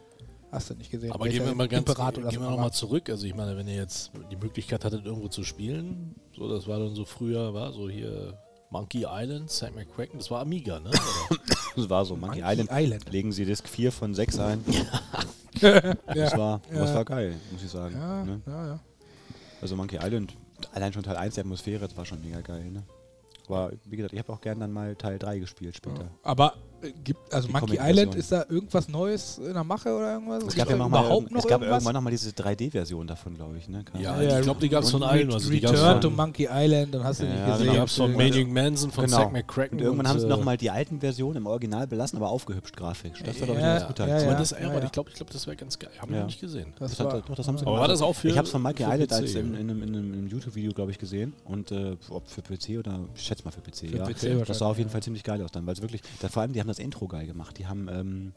hast 0.54 0.70
du 0.70 0.76
nicht 0.76 0.92
gesehen. 0.92 1.12
Aber 1.12 1.28
gehen 1.28 1.46
wir 1.46 1.54
mal 1.56 1.68
ganz 1.68 1.88
Imperator 1.88 2.24
gehen 2.30 2.42
wir 2.42 2.50
noch 2.50 2.58
mal 2.58 2.72
zurück. 2.72 3.10
Also 3.10 3.26
ich 3.26 3.36
meine, 3.36 3.58
wenn 3.58 3.68
ihr 3.68 3.76
jetzt 3.76 4.12
die 4.32 4.36
Möglichkeit 4.36 4.86
hattet, 4.86 5.06
irgendwo 5.06 5.28
zu 5.28 5.44
spielen, 5.44 6.16
so 6.36 6.48
das 6.48 6.68
war 6.68 6.80
dann 6.80 6.96
so 6.96 7.06
früher, 7.06 7.54
war 7.54 7.74
so 7.74 7.90
hier 7.90 8.38
Monkey 8.70 9.06
Island, 9.08 9.50
Sam 9.52 9.76
McCracken, 9.76 10.20
das 10.20 10.32
war 10.32 10.42
Amiga, 10.42 10.80
ne? 10.80 10.90
Oder? 10.90 11.40
Das 11.76 11.90
war 11.90 12.06
so. 12.06 12.16
Monkey, 12.16 12.40
Monkey 12.42 12.54
Island. 12.54 12.70
Island. 12.72 13.12
Legen 13.12 13.32
Sie 13.32 13.46
Disk 13.46 13.68
4 13.68 13.92
von 13.92 14.14
6 14.14 14.38
ein. 14.40 14.64
ja. 15.60 15.96
Das, 16.06 16.38
war, 16.38 16.62
das 16.72 16.94
war 16.94 17.04
geil, 17.04 17.34
muss 17.52 17.64
ich 17.64 17.70
sagen. 17.72 17.96
Ja, 17.96 18.24
Ne? 18.24 18.42
ja, 18.46 18.68
ja. 18.68 18.80
Also 19.60 19.76
Monkey 19.76 19.98
Island, 20.00 20.36
allein 20.74 20.94
schon 20.94 21.02
Teil 21.04 21.16
1, 21.18 21.34
die 21.36 21.42
Atmosphäre, 21.42 21.88
das 21.88 21.98
war 21.98 22.06
schon 22.06 22.22
mega 22.24 22.42
geil. 22.42 22.70
Ne? 22.70 22.84
Aber 23.48 23.72
wie 23.86 23.96
gesagt, 23.98 24.14
ich 24.14 24.20
habe 24.20 24.32
auch 24.34 24.40
gern 24.42 24.60
dann 24.60 24.72
mal 24.72 24.96
Teil 24.96 25.18
3 25.18 25.40
gespielt 25.40 25.76
später. 25.76 26.12
Aber 26.22 26.54
gibt, 27.04 27.34
also 27.34 27.48
Die 27.48 27.54
Monkey. 27.54 27.78
Island, 27.82 28.16
ist 28.16 28.32
da 28.32 28.46
irgendwas 28.50 28.88
Neues 28.90 29.38
in 29.38 29.54
der 29.54 29.64
Mache 29.64 29.94
oder 29.96 30.14
irgendwas? 30.14 30.44
Es 30.44 30.56
gab 30.56 30.70
ja 30.70 30.76
mal, 30.76 30.88
überhaupt 30.88 31.32
noch 31.32 31.40
es 31.40 31.48
gab 31.48 31.62
irgendwas? 31.62 31.78
irgendwann 31.84 31.94
noch 31.96 32.02
mal 32.02 32.10
diese 32.10 32.30
3D-Version 32.32 33.08
davon, 33.08 33.36
glaube 33.36 33.58
ich. 33.58 33.68
Ne? 33.70 33.84
Ja, 34.00 34.22
Ja, 34.22 34.38
ich 34.40 34.44
glaube, 34.44 34.60
die 34.62 34.70
gab 34.70 34.84
es 34.84 34.92
von 34.92 35.02
und 35.02 35.08
allen. 35.08 35.32
Also 35.32 35.50
Return 35.50 35.76
von, 35.76 36.02
to 36.02 36.10
Monkey 36.10 36.48
Island, 36.52 36.94
dann 36.94 37.04
hast 37.04 37.22
du 37.22 37.26
Ja, 37.26 37.30
nicht 37.32 37.42
genau. 37.44 37.58
gesehen. 37.58 37.72
die 37.72 37.78
gab's 37.78 37.96
von 37.96 38.12
Äh, 38.14 38.18
Maniac 38.18 38.48
Manson, 38.48 38.92
von 38.92 39.06
Genau. 39.06 39.18
Zack 39.18 39.32
McCracken. 39.32 39.78
Und 39.80 39.84
irgendwann 39.86 40.08
haben 40.08 40.20
sie 40.20 40.26
äh, 40.26 40.30
nochmal 40.30 40.58
die 40.58 40.70
alten 40.70 41.00
Versionen 41.00 41.38
im 41.38 41.46
Original 41.48 41.88
belassen, 41.88 42.18
aber 42.18 42.30
aufgehübscht 42.30 42.76
grafisch. 42.76 43.22
Das 43.24 43.40
war 43.40 43.48
doch 43.48 43.56
Ja, 43.56 43.62
ganz 43.78 43.88
gut. 43.88 44.00
ja, 44.00 44.08
ja. 44.08 44.34
das, 44.36 44.52
ja, 44.52 44.60
ja. 44.60 44.84
ich 44.84 44.92
glaube, 44.92 45.10
ich 45.10 45.16
glaub, 45.16 45.30
das 45.30 45.48
wäre 45.48 45.56
ganz 45.58 45.80
geil. 45.80 45.90
Haben 46.00 46.12
Ja. 46.14 46.20
wir 46.20 46.26
nicht 46.26 46.40
gesehen. 46.42 46.74
Das 46.80 46.92
Das 46.92 47.00
war, 47.06 47.14
hat, 47.14 47.30
doch, 47.30 47.36
das 47.36 47.48
haben 47.48 47.58
sie 47.58 47.62
Aber 47.64 47.72
gemacht. 47.72 47.82
war 47.82 47.88
das 47.88 48.02
auch 48.02 48.14
für 48.14 48.28
Ich 48.28 48.38
habe 48.38 48.46
es 48.46 48.52
von 48.52 48.62
Monkey 48.62 48.84
Island 48.84 49.12
als 49.14 49.34
in, 49.36 49.56
einem, 49.56 49.56
in 49.56 49.70
einem, 49.70 49.84
in 49.84 50.14
einem 50.14 50.28
YouTube-Video, 50.28 50.72
glaube 50.74 50.92
ich, 50.92 50.98
gesehen. 51.00 51.34
Und 51.46 51.72
äh, 51.72 51.96
ob 52.10 52.28
für 52.30 52.42
PC 52.42 52.80
oder, 52.80 53.00
ich 53.16 53.22
schätze 53.24 53.44
mal 53.46 53.52
für 53.52 53.62
PC, 53.62 53.94
ja. 53.94 54.44
Das 54.46 54.58
sah 54.60 54.68
auf 54.68 54.78
jeden 54.78 54.90
ja. 54.90 54.92
Fall 54.92 55.04
ziemlich 55.04 55.24
geil 55.24 55.42
aus 55.42 55.52
dann, 55.52 55.66
weil 55.66 55.74
es 55.74 55.82
wirklich, 55.82 56.02
da, 56.22 56.28
vor 56.30 56.42
allem, 56.42 56.54
die 56.54 56.60
haben 56.60 56.68
das 56.74 56.80
Intro 56.84 57.08
geil 57.08 57.26
gemacht. 57.26 57.58
Die 57.58 57.68
haben 57.68 57.88
ähm, 57.90 58.32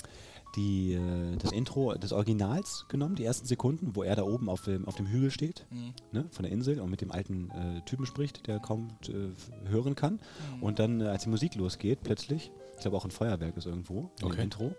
die, 0.56 0.94
äh, 0.94 1.36
das 1.36 1.52
Intro 1.52 1.94
des 1.94 2.12
Originals 2.12 2.86
genommen, 2.88 3.14
die 3.14 3.24
ersten 3.24 3.46
Sekunden, 3.46 3.94
wo 3.94 4.02
er 4.02 4.16
da 4.16 4.22
oben 4.22 4.48
auf 4.48 4.62
dem, 4.62 4.86
auf 4.86 4.94
dem 4.94 5.06
Hügel 5.06 5.30
steht, 5.30 5.66
Mhm. 5.70 5.92
ne, 6.12 6.24
von 6.30 6.44
der 6.44 6.52
Insel 6.52 6.80
und 6.80 6.90
mit 6.90 7.00
dem 7.00 7.10
alten 7.12 7.50
äh, 7.50 7.80
Typen 7.84 8.06
spricht, 8.06 8.46
der 8.46 8.58
kaum 8.58 8.88
äh, 9.08 9.68
hören 9.68 9.94
kann. 9.94 10.14
Mhm. 10.56 10.62
Und 10.62 10.78
dann, 10.78 11.00
äh, 11.00 11.04
als 11.08 11.24
die 11.24 11.28
Musik 11.30 11.54
losgeht, 11.56 12.00
plötzlich, 12.02 12.50
ich 12.76 12.80
glaube 12.80 12.96
auch 12.96 13.04
ein 13.04 13.10
Feuerwerk 13.10 13.56
ist 13.56 13.66
irgendwo, 13.66 14.10
im 14.20 14.26
Okay. 14.28 14.42
Intro, 14.42 14.74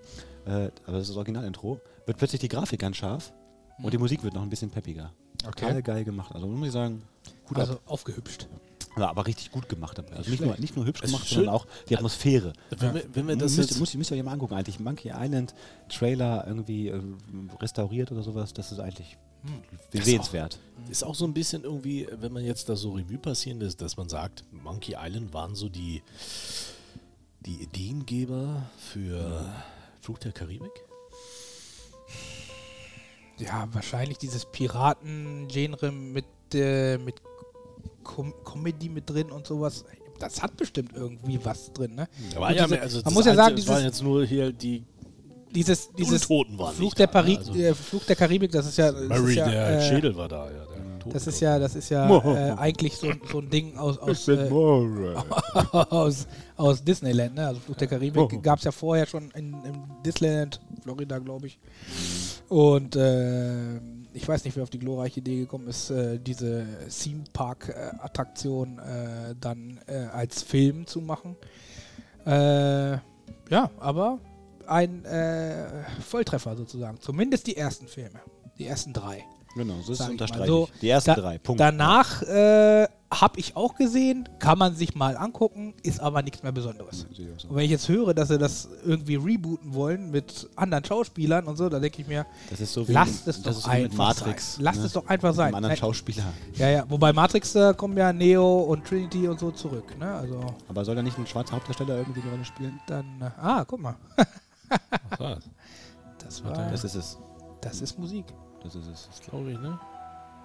äh, 0.45 0.49
aber 0.85 0.93
das 0.93 1.01
ist 1.03 1.09
das 1.09 1.17
Original-Intro, 1.17 1.79
wird 2.05 2.17
plötzlich 2.17 2.41
die 2.41 2.47
Grafik 2.47 2.79
ganz 2.79 2.97
scharf 2.97 3.33
und 3.83 3.93
die 3.93 3.97
Musik 3.99 4.23
wird 4.23 4.33
noch 4.33 4.41
ein 4.41 4.49
bisschen 4.49 4.69
peppiger. 4.71 5.11
Total 5.43 5.83
geil 5.83 6.03
gemacht. 6.03 6.33
Also 6.33 6.47
muss 6.47 6.67
ich 6.67 6.73
sagen, 6.73 7.03
gut 7.45 7.57
also 7.59 7.73
ab. 7.73 7.81
aufgehübscht. 7.85 8.47
Ja, 8.97 9.09
aber 9.09 9.25
richtig 9.27 9.51
gut 9.51 9.69
gemacht. 9.69 9.99
Also 10.11 10.29
Nicht 10.31 10.41
nur, 10.41 10.57
nicht 10.57 10.75
nur 10.75 10.85
hübsch 10.85 11.01
Es 11.03 11.09
ist 11.09 11.13
gemacht, 11.13 11.29
sondern 11.29 11.53
auch 11.53 11.67
die 11.89 11.95
Atmosphäre. 11.95 12.53
Wenn, 12.71 12.93
wir, 12.95 13.03
wenn 13.13 13.27
wir 13.27 13.35
das 13.35 13.55
müsst, 13.55 13.69
jetzt, 13.71 13.79
müsst, 13.79 13.95
müsst 13.95 14.11
ihr 14.11 14.17
euch 14.17 14.23
mal 14.23 14.31
angucken 14.33 14.55
eigentlich. 14.55 14.79
Monkey 14.79 15.11
Island 15.15 15.53
Trailer 15.89 16.45
irgendwie 16.47 16.87
äh, 16.89 17.01
restauriert 17.61 18.11
oder 18.11 18.23
sowas, 18.23 18.53
das 18.53 18.71
ist 18.71 18.79
eigentlich 18.79 19.17
Das 19.91 20.05
sehenswert. 20.05 20.59
ist 20.89 21.03
auch 21.03 21.15
so 21.15 21.25
ein 21.25 21.33
bisschen 21.33 21.63
irgendwie, 21.63 22.07
wenn 22.19 22.33
man 22.33 22.43
jetzt 22.43 22.69
da 22.69 22.75
so 22.75 22.93
Revue 22.93 23.17
passieren 23.17 23.59
lässt, 23.59 23.81
dass 23.81 23.97
man 23.97 24.09
sagt, 24.09 24.43
Monkey 24.51 24.95
Island 24.99 25.33
waren 25.33 25.55
so 25.55 25.69
die 25.69 26.01
die 27.45 27.61
Ideengeber 27.63 28.63
für 28.77 29.45
Fluch 30.01 30.17
der 30.17 30.33
Karibik? 30.33 30.71
Ja, 33.39 33.67
wahrscheinlich 33.71 34.17
dieses 34.17 34.45
Piraten-Genre 34.45 35.91
mit, 35.91 36.25
äh, 36.53 36.97
mit 36.97 37.15
Com 38.15 38.33
Comedy 38.43 38.89
mit 38.89 39.09
drin 39.09 39.29
und 39.31 39.45
sowas. 39.45 39.83
Das 40.19 40.41
hat 40.41 40.57
bestimmt 40.57 40.91
irgendwie 40.95 41.39
was 41.43 41.71
drin, 41.73 41.93
ne? 41.95 42.07
Und 42.35 42.41
ja 42.41 42.63
diese- 42.63 42.67
mehr- 42.69 42.81
also 42.81 43.01
man 43.05 43.13
muss 43.13 43.25
ja 43.25 43.35
sagen, 43.35 43.55
es 43.57 43.67
waren 43.67 43.77
dieses- 43.77 43.83
jetzt 43.91 44.03
nur 44.03 44.25
hier 44.25 44.51
die 44.51 44.83
Dieses, 45.53 45.89
dieses 45.93 46.23
Untoten 46.25 46.57
waren 46.59 46.75
Fluch 46.75 46.93
der, 46.93 47.07
da, 47.07 47.13
Pari 47.13 47.33
ne? 47.33 47.37
Also- 47.39 47.53
äh, 47.53 47.73
Fluch 47.73 48.03
der 48.05 48.15
Karibik, 48.15 48.51
das 48.51 48.67
ist 48.67 48.77
ja. 48.77 48.91
Das 48.91 49.07
Murray, 49.07 49.31
ist 49.31 49.35
ja, 49.37 49.49
der 49.49 49.77
äh, 49.79 49.81
Schädel 49.89 50.15
war 50.15 50.27
da, 50.27 50.45
ja. 50.49 50.63
Das 51.09 51.25
ist 51.25 51.39
ja, 51.39 51.57
das 51.57 51.73
ist 51.75 51.87
ja 51.89 52.09
äh, 52.09 52.51
eigentlich 52.57 52.97
so, 52.97 53.07
so 53.31 53.39
ein 53.39 53.49
Ding 53.49 53.77
aus, 53.77 53.97
aus, 53.97 54.27
äh, 54.27 54.49
aus, 55.89 56.27
aus 56.57 56.83
Disneyland, 56.83 57.35
ne? 57.35 57.47
Also 57.47 57.61
Fluch 57.61 57.77
der 57.77 57.87
Karibik 57.87 58.41
gab 58.43 58.57
es 58.59 58.65
ja 58.65 58.71
vorher 58.71 59.05
schon 59.05 59.31
in, 59.31 59.53
in 59.63 59.83
Disneyland, 60.05 60.59
Florida, 60.83 61.17
glaube 61.19 61.47
ich. 61.47 61.59
Und 62.49 62.95
äh, 62.97 63.79
ich 64.17 64.27
weiß 64.27 64.43
nicht, 64.45 64.55
wer 64.55 64.63
auf 64.63 64.69
die 64.71 64.79
glorreiche 64.79 65.19
Idee 65.19 65.37
gekommen 65.37 65.67
ist, 65.67 65.91
äh, 65.91 66.19
diese 66.19 66.65
Theme 66.89 67.23
Park 67.33 67.69
äh, 67.69 67.91
äh, 68.79 69.35
dann 69.39 69.79
äh, 69.85 70.07
als 70.11 70.41
Film 70.41 70.87
zu 70.87 71.01
machen. 71.01 71.35
Äh, 72.25 72.93
ja, 73.49 73.69
aber 73.79 74.19
ein 74.65 75.05
Volltreffer 76.05 76.57
sozusagen. 76.57 76.99
Zumindest 76.99 77.47
die 77.47 77.55
ersten 77.55 77.87
Filme. 77.87 78.19
Die 78.57 78.65
ersten 78.65 78.91
drei. 78.91 79.23
Genau, 79.57 79.75
so 79.83 79.91
ist 79.93 79.99
es 79.99 80.09
unterstreiche 80.09 80.47
So. 80.47 80.69
Die 80.81 80.89
ersten 80.89 81.09
da- 81.11 81.15
drei, 81.21 81.37
Punkt. 81.39 81.59
Danach 81.59 82.21
äh, 82.23 82.87
habe 83.09 83.39
ich 83.39 83.55
auch 83.55 83.75
gesehen, 83.75 84.27
kann 84.39 84.57
man 84.57 84.75
sich 84.75 84.93
mal 84.93 85.15
angucken, 85.15 85.73
ist 85.81 86.01
aber 86.01 86.21
nichts 86.21 86.43
mehr 86.43 86.51
Besonderes. 86.51 87.05
So. 87.13 87.47
Und 87.47 87.55
wenn 87.55 87.63
ich 87.63 87.71
jetzt 87.71 87.87
höre, 87.87 88.13
dass 88.13 88.27
sie 88.27 88.37
das 88.37 88.67
irgendwie 88.85 89.15
rebooten 89.15 89.73
wollen 89.73 90.11
mit 90.11 90.49
anderen 90.57 90.83
Schauspielern 90.83 91.45
und 91.45 91.55
so, 91.55 91.69
dann 91.69 91.81
denke 91.81 92.01
ich 92.01 92.07
mir, 92.07 92.25
Das 92.49 92.59
ist 92.59 92.73
so 92.73 92.85
wie, 92.87 92.91
lasst 92.91 93.25
es 93.27 93.41
das 93.41 93.61
doch 93.61 93.69
einfach 93.69 93.97
Matrix. 93.97 94.55
sein. 94.55 94.63
Lasst 94.65 94.79
ne? 94.81 94.85
es 94.87 94.93
doch 94.93 95.07
einfach 95.07 95.33
sein. 95.33 95.47
Mit 95.47 95.55
anderen 95.55 95.69
Nein, 95.71 95.77
Schauspieler. 95.77 96.25
ja, 96.55 96.69
ja. 96.69 96.85
Wobei 96.89 97.13
Matrix 97.13 97.55
äh, 97.55 97.73
kommen 97.75 97.95
ja 97.97 98.11
Neo 98.11 98.61
und 98.63 98.85
Trinity 98.85 99.27
und 99.29 99.39
so 99.39 99.51
zurück. 99.51 99.97
Ne? 99.97 100.13
Also 100.13 100.41
Aber 100.67 100.83
soll 100.83 100.95
da 100.95 101.01
nicht 101.01 101.17
ein 101.17 101.25
schwarzer 101.27 101.55
Hauptdarsteller 101.55 101.97
irgendwie 101.97 102.19
die 102.21 102.27
Rolle 102.27 102.43
spielen? 102.43 102.77
dann, 102.87 103.05
äh, 103.21 103.31
ah, 103.41 103.63
guck 103.65 103.79
mal, 103.81 103.95
das 106.19 106.43
war, 106.43 106.69
Das 106.71 106.83
ist 106.83 106.95
es. 106.95 107.17
das 107.61 107.81
ist 107.81 107.97
Musik. 107.97 108.25
Das 108.67 108.75
ist 108.75 108.87
es. 108.87 109.07
Das 109.09 109.21
glaube 109.21 109.51
ich, 109.51 109.59
ne? 109.59 109.79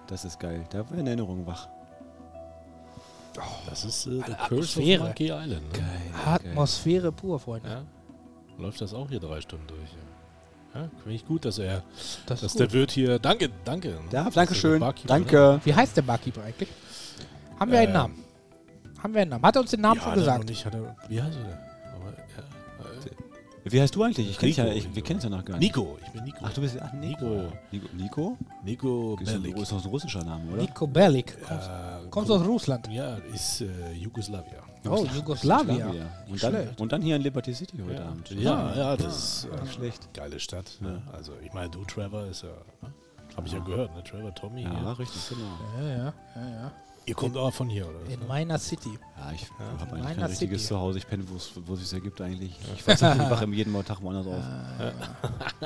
Das 0.07 0.23
ist 0.25 0.39
geil. 0.39 0.65
Da 0.69 0.89
werden 0.89 1.05
Erinnerungen 1.07 1.45
wach. 1.45 1.67
Das 3.67 3.83
ist 3.83 4.05
äh, 4.05 4.19
of 4.19 4.29
Atmosphäre. 4.29 5.03
Monkey 5.03 5.25
Island. 5.25 5.73
Ne? 5.73 5.83
Atmosphäre 6.25 7.11
pur, 7.11 7.39
Freunde. 7.39 7.69
Ja. 7.69 7.83
Läuft 8.57 8.79
das 8.81 8.93
auch 8.93 9.09
hier 9.09 9.19
drei 9.19 9.41
Stunden 9.41 9.65
durch. 9.67 9.89
Ja, 10.75 10.81
ja 10.81 10.89
finde 10.97 11.15
ich 11.15 11.25
gut, 11.25 11.43
dass 11.45 11.57
er, 11.57 11.81
Das 12.27 12.41
dass 12.41 12.43
ist 12.43 12.59
der 12.59 12.67
gut. 12.67 12.73
Wirt 12.75 12.91
hier, 12.91 13.17
danke, 13.19 13.49
danke. 13.65 13.89
Ja, 14.11 14.19
Das 14.25 14.27
ist 14.27 14.37
danke 14.37 14.55
schön. 14.55 14.79
Barkeeper, 14.79 15.13
ne? 15.13 15.19
Danke. 15.25 15.61
Wie 15.63 15.73
heißt 15.73 15.97
der 15.97 16.03
Barkeeper 16.03 16.43
eigentlich? 16.43 16.69
Haben 17.59 17.71
wir 17.71 17.79
einen 17.79 17.87
Ähm, 17.87 17.93
Namen? 17.93 18.23
Haben 19.01 19.13
wir 19.15 19.21
einen 19.21 19.31
Namen? 19.31 19.43
Hat 19.45 19.55
er 19.55 19.61
uns 19.61 19.71
den 19.71 19.81
Namen 19.81 19.97
ja, 19.99 20.03
schon 20.05 20.13
gesagt? 20.13 20.39
noch 20.39 20.49
Nicht, 20.49 20.65
hat 20.65 20.75
er, 20.75 20.95
wie 21.09 21.21
heißt 21.21 21.37
er 21.37 21.43
denn? 21.43 21.57
Äh, 23.65 23.71
Wie 23.71 23.81
heißt 23.81 23.95
du 23.95 24.03
eigentlich? 24.03 24.29
Ich 24.29 24.37
kenn 24.37 24.47
dich 24.47 24.57
ja, 24.57 24.65
Nico. 24.65 24.77
ich, 24.77 24.95
wir 24.95 25.03
kennen 25.03 25.17
es 25.19 25.23
ja 25.23 25.29
noch 25.29 25.43
gar 25.45 25.57
nicht. 25.57 25.75
Nico, 25.75 25.97
ich 26.05 26.11
bin 26.11 26.23
Nico. 26.23 26.37
Ach, 26.41 26.53
du 26.53 26.61
bist 26.61 26.77
ach, 26.81 26.93
Nico. 26.93 27.25
Nico. 27.71 27.87
Nico? 27.93 28.37
Nico? 28.63 29.17
Nico 29.19 29.19
Bellic. 29.23 29.57
ist 29.57 29.71
doch 29.71 29.83
ein 29.83 29.89
russischer 29.89 30.23
Name, 30.23 30.51
oder? 30.51 30.61
Nico 30.61 30.87
Bellic. 30.87 31.37
Äh, 31.49 32.09
Kommst 32.09 32.29
du 32.29 32.35
aus 32.35 32.45
Russland? 32.45 32.87
Ja, 32.91 33.15
ist 33.33 33.61
äh, 33.61 33.93
Jugoslawien. 33.93 34.61
Oh, 34.85 35.05
Jugoslawien. 35.15 36.05
Und 36.29 36.43
dann, 36.43 36.67
und 36.77 36.91
dann 36.91 37.01
hier 37.01 37.15
in 37.15 37.21
Liberty 37.21 37.53
City 37.53 37.77
heute 37.85 37.93
Ja, 37.95 38.07
Abend. 38.09 38.29
ja, 38.31 38.75
ja, 38.75 38.97
das 38.97 39.17
ist 39.17 39.45
äh, 39.57 39.61
Nicht 39.61 39.73
schlecht. 39.75 40.13
geile 40.13 40.39
Stadt. 40.39 40.77
Ne? 40.81 41.01
Also 41.13 41.31
ich 41.43 41.53
meine, 41.53 41.69
du 41.69 41.85
Trevor 41.85 42.25
ist 42.25 42.43
ja, 42.43 42.49
ne? 42.81 42.93
habe 43.37 43.47
ich 43.47 43.53
ja 43.53 43.59
gehört, 43.59 43.95
ne? 43.95 44.03
Trevor, 44.03 44.35
Tommy. 44.35 44.63
Ja, 44.63 44.73
Ja. 44.73 44.91
richtig, 44.93 45.21
genau. 45.29 45.47
Ja, 45.79 45.87
ja, 45.89 46.13
ja, 46.35 46.49
ja. 46.63 46.71
Ihr 47.05 47.15
kommt 47.15 47.35
auch 47.35 47.53
von 47.53 47.69
hier, 47.69 47.85
oder? 47.87 47.99
In 48.13 48.19
ne? 48.19 48.25
meiner 48.27 48.57
City. 48.57 48.97
Ja, 49.17 49.31
ich 49.33 49.47
habe 49.79 49.97
in 49.97 50.03
eigentlich 50.03 50.17
kein 50.17 50.25
richtiges 50.25 50.61
City. 50.61 50.73
Zuhause. 50.73 50.97
Ich 50.99 51.07
penne, 51.07 51.23
wo 51.29 51.35
es 51.35 51.51
wo 51.65 51.73
es 51.73 51.81
sich 51.81 51.93
ergibt 51.93 52.21
eigentlich. 52.21 52.57
Ich 52.75 52.87
weiß 52.87 53.01
nicht, 53.01 53.15
ich 53.15 53.29
wache 53.29 53.45
jeden 53.47 53.85
Tag 53.85 54.01
woanders 54.01 54.27
auf. 54.27 54.43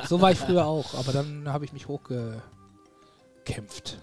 So 0.08 0.20
war 0.20 0.32
ich 0.32 0.40
früher 0.40 0.66
auch, 0.66 0.94
aber 0.96 1.12
dann 1.14 1.48
habe 1.48 1.66
ich 1.66 1.74
mich 1.74 1.88
hochgekämpft. 1.88 4.00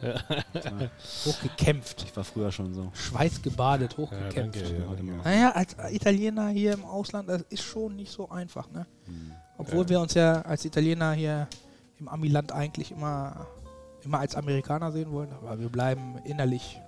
Hochgekämpft. 1.24 2.04
Ich 2.04 2.16
war 2.16 2.24
früher 2.24 2.52
schon 2.52 2.72
so. 2.72 2.90
Schweißgebadet, 2.94 3.92
Ja, 3.92 3.98
hochgekämpft. 3.98 4.62
Ja, 4.70 5.02
mal. 5.02 5.16
naja, 5.24 5.50
als 5.52 5.76
Italiener 5.90 6.48
hier 6.48 6.72
im 6.74 6.84
Ausland, 6.84 7.28
das 7.28 7.42
ist 7.48 7.62
schon 7.64 7.96
nicht 7.96 8.12
so 8.12 8.30
einfach, 8.30 8.70
ne? 8.70 8.86
Hm. 9.06 9.32
Obwohl 9.58 9.82
Ja. 9.84 9.88
wir 9.90 10.00
uns 10.00 10.14
ja 10.14 10.42
als 10.42 10.64
Italiener 10.64 11.12
hier 11.12 11.48
im 11.98 12.08
Amiland 12.08 12.52
eigentlich 12.52 12.92
immer, 12.92 13.46
immer 14.04 14.20
als 14.20 14.34
Amerikaner 14.36 14.92
sehen 14.92 15.10
wollen, 15.12 15.32
aber 15.32 15.58
wir 15.58 15.68
bleiben 15.68 16.18
innerlich 16.24 16.78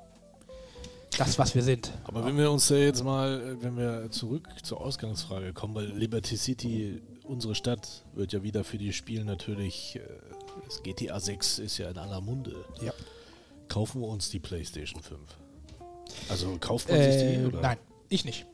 das, 1.16 1.38
was 1.38 1.54
wir 1.54 1.62
sind. 1.62 1.92
Aber 2.04 2.24
wenn 2.24 2.36
wir 2.36 2.50
uns 2.50 2.68
ja 2.68 2.76
jetzt 2.76 3.04
mal, 3.04 3.40
äh, 3.40 3.62
wenn 3.62 3.76
wir 3.76 4.10
zurück 4.10 4.48
zur 4.62 4.80
Ausgangsfrage 4.80 5.52
kommen, 5.52 5.74
weil 5.74 5.86
Liberty 5.86 6.36
City, 6.36 7.00
unsere 7.24 7.54
Stadt, 7.54 8.04
wird 8.14 8.32
ja 8.32 8.42
wieder 8.42 8.64
für 8.64 8.78
die 8.78 8.92
Spiele 8.92 9.24
natürlich, 9.24 9.96
äh, 9.96 10.00
das 10.64 10.82
GTA 10.82 11.18
6 11.20 11.58
ist 11.60 11.78
ja 11.78 11.90
in 11.90 11.98
aller 11.98 12.20
Munde. 12.20 12.54
Ja. 12.82 12.92
Kaufen 13.68 14.00
wir 14.00 14.08
uns 14.08 14.30
die 14.30 14.38
PlayStation 14.38 15.02
5? 15.02 15.20
Also 16.28 16.56
kauft 16.60 16.88
man 16.88 16.98
sich 16.98 17.06
Äh, 17.14 17.38
die? 17.38 17.44
Oder? 17.46 17.60
nein, 17.60 17.78
ich 18.08 18.24
nicht. 18.24 18.46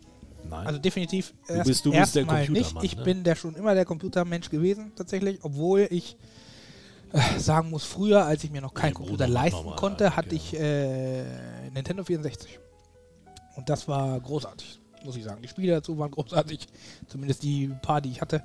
Nein. 0.49 0.67
Also 0.67 0.79
definitiv 0.81 1.35
erst, 1.47 1.67
bist- 1.69 1.87
du 1.87 1.93
bist 1.93 2.15
der 2.17 2.23
erstmal 2.23 2.41
nicht. 2.41 2.49
Computermann, 2.49 2.85
Ich 2.85 2.97
ne? 2.97 3.05
bin 3.05 3.23
der 3.25 3.37
schon 3.37 3.55
immer 3.55 3.75
der 3.75 3.85
Computermensch 3.85 4.51
gewesen, 4.51 4.91
tatsächlich, 4.97 5.39
obwohl 5.43 5.87
ich 5.91 6.15
äh, 6.15 6.17
sagen 7.39 7.71
muss, 7.71 7.85
früher, 7.85 8.25
als 8.25 8.45
ich 8.45 8.51
mir 8.51 8.61
noch 8.61 8.75
keinen 8.75 8.95
Computer 8.95 9.27
leisten 9.27 9.71
konnte, 9.77 10.17
hatte 10.17 10.35
ich 10.35 10.59
äh, 10.59 11.25
Nintendo 11.71 12.05
64. 12.05 12.59
Und 13.57 13.69
das 13.69 13.87
war 13.89 14.19
großartig, 14.21 14.81
muss 15.05 15.17
ich 15.17 15.25
sagen. 15.25 15.43
Die 15.43 15.49
Spiele 15.49 15.73
dazu 15.73 15.99
waren 15.99 16.11
großartig, 16.11 16.67
zumindest 17.07 17.43
die 17.43 17.69
paar, 17.83 18.01
die 18.01 18.11
ich 18.11 18.21
hatte. 18.21 18.43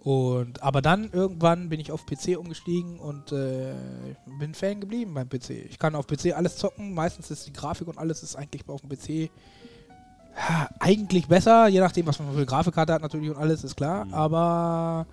Und 0.00 0.62
aber 0.62 0.82
dann 0.82 1.10
irgendwann 1.12 1.70
bin 1.70 1.80
ich 1.80 1.90
auf 1.90 2.04
PC 2.04 2.36
umgestiegen 2.38 3.00
und 3.00 3.32
äh, 3.32 3.74
bin 4.38 4.52
Fan 4.54 4.80
geblieben 4.80 5.14
beim 5.14 5.28
PC. 5.28 5.50
Ich 5.50 5.78
kann 5.78 5.94
auf 5.94 6.06
PC 6.06 6.36
alles 6.36 6.56
zocken. 6.56 6.92
Meistens 6.92 7.30
ist 7.30 7.46
die 7.46 7.52
Grafik 7.52 7.88
und 7.88 7.96
alles 7.98 8.22
ist 8.22 8.36
eigentlich 8.36 8.68
auf 8.68 8.82
dem 8.82 8.90
PC 8.90 9.30
eigentlich 10.80 11.28
besser, 11.28 11.68
je 11.68 11.80
nachdem, 11.80 12.06
was 12.06 12.18
man 12.18 12.28
für 12.30 12.36
eine 12.36 12.46
Grafikkarte 12.46 12.92
hat 12.92 13.02
natürlich 13.02 13.30
und 13.30 13.36
alles 13.36 13.64
ist 13.64 13.76
klar. 13.76 14.04
Mhm. 14.04 14.14
Aber 14.14 15.06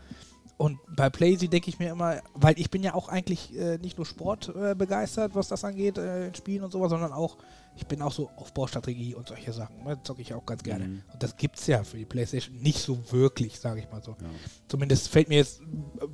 und 0.62 0.78
bei 0.96 1.10
Playsee 1.10 1.48
denke 1.48 1.72
ich 1.72 1.80
mir 1.80 1.90
immer, 1.90 2.22
weil 2.36 2.54
ich 2.60 2.70
bin 2.70 2.84
ja 2.84 2.94
auch 2.94 3.10
eigentlich 3.10 3.58
äh, 3.58 3.80
nicht 3.80 3.98
nur 3.98 4.06
Sport 4.06 4.54
äh, 4.56 4.76
begeistert, 4.76 5.34
was 5.34 5.48
das 5.48 5.64
angeht, 5.64 5.98
äh, 5.98 6.28
in 6.28 6.36
Spielen 6.36 6.64
und 6.64 6.72
sowas, 6.72 6.92
sondern 6.92 7.14
auch, 7.14 7.38
ich 7.76 7.88
bin 7.88 8.00
auch 8.04 8.12
so 8.12 8.30
Aufbaustrategie 8.36 9.16
und 9.16 9.28
solche 9.28 9.54
Sachen. 9.54 9.84
Ne, 9.84 9.98
zocke 10.04 10.22
ich 10.22 10.36
auch 10.36 10.46
ganz 10.46 10.62
gerne. 10.62 10.86
Mhm. 10.86 11.02
Und 11.12 11.24
das 11.24 11.36
gibt's 11.36 11.66
ja 11.66 11.84
für 11.84 11.98
die 11.98 12.06
Playstation 12.06 12.58
nicht 12.58 12.78
so 12.78 13.00
wirklich, 13.12 13.60
sage 13.60 13.80
ich 13.80 13.90
mal 13.90 14.04
so. 14.04 14.12
Ja. 14.12 14.28
Zumindest 14.68 15.08
fällt 15.08 15.30
mir 15.30 15.38
jetzt 15.38 15.62
äh, 15.62 16.06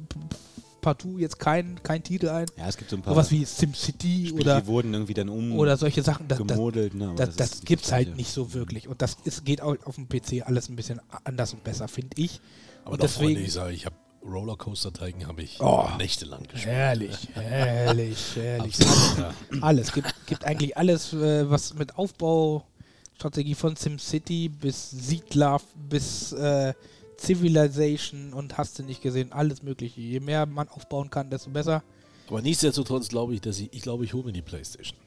partout 0.79 1.19
jetzt 1.19 1.39
kein, 1.39 1.83
kein 1.83 2.01
Titel 2.01 2.29
ein. 2.29 2.45
ja, 2.57 2.69
es 2.69 2.77
gibt 2.77 2.89
so 2.89 2.95
ein 2.95 3.01
paar 3.01 3.15
Sowas 3.15 3.29
wie 3.31 3.43
SimCity 3.43 4.31
oder, 4.31 4.62
die 4.62 4.67
wurden 4.67 4.93
irgendwie 4.93 5.13
dann 5.13 5.27
um 5.27 5.60
oder 5.60 5.75
solche 5.75 6.03
Sachen. 6.03 6.29
Das, 6.29 6.38
das, 6.38 6.47
gemodelt. 6.47 6.93
Ne? 6.93 7.12
das, 7.17 7.29
ist 7.31 7.39
das 7.41 7.51
nicht 7.51 7.65
gibt's 7.65 7.91
halt 7.91 8.15
nicht 8.15 8.31
so 8.31 8.53
wirklich. 8.53 8.88
Und 8.88 9.01
das 9.01 9.17
ist, 9.25 9.43
geht 9.43 9.62
auch 9.62 9.75
auf 9.83 9.95
dem 9.95 10.07
PC 10.07 10.47
alles 10.47 10.69
ein 10.69 10.77
bisschen 10.77 11.01
anders 11.25 11.51
und 11.51 11.65
besser, 11.65 11.89
finde 11.89 12.15
ich. 12.15 12.39
Aber 12.86 12.93
und 12.93 13.03
deswegen. 13.03 13.43
ich 13.43 13.51
sage, 13.51 13.73
ich 13.73 13.86
habe 13.86 13.95
Rollercoaster 14.23 14.91
Titan 14.93 15.27
habe 15.27 15.43
ich 15.43 15.60
Oh. 15.62 15.88
nächtelang 15.97 16.43
gespielt. 16.43 16.65
Herrlich, 16.75 17.15
herrlich, 17.34 18.17
herrlich. 18.36 18.75
Absolut, 18.80 19.17
ja. 19.19 19.34
Alles. 19.62 19.91
Gibt, 19.93 20.13
gibt 20.25 20.43
eigentlich 20.45 20.75
alles, 20.77 21.13
äh, 21.13 21.49
was 21.49 21.73
mit 21.75 21.97
Aufbaustrategie 21.97 23.56
von 23.56 23.75
SimCity 23.75 24.49
bis 24.49 24.89
Siedler 24.91 25.62
bis 25.75 26.32
äh, 26.34 26.73
Civilization 27.19 28.34
und 28.34 28.58
hast 28.58 28.77
du 28.80 28.84
nicht 28.84 29.01
gesehen, 29.01 29.32
alles 29.32 29.63
mögliche. 29.63 30.01
Je 30.01 30.19
mehr 30.19 30.45
man 30.45 30.67
aufbauen 30.69 31.10
kann, 31.10 31.30
desto 31.30 31.49
besser. 31.49 31.84
Aber 32.27 32.41
nichtsdestotrotz 32.41 33.08
glaube 33.08 33.34
ich, 33.36 33.41
dass 33.41 33.60
ich, 33.60 33.71
ich 33.73 33.82
glaube, 33.82 34.03
ich 34.06 34.13
hole 34.13 34.25
mir 34.25 34.34
die 34.34 34.41
Playstation. 34.41 34.97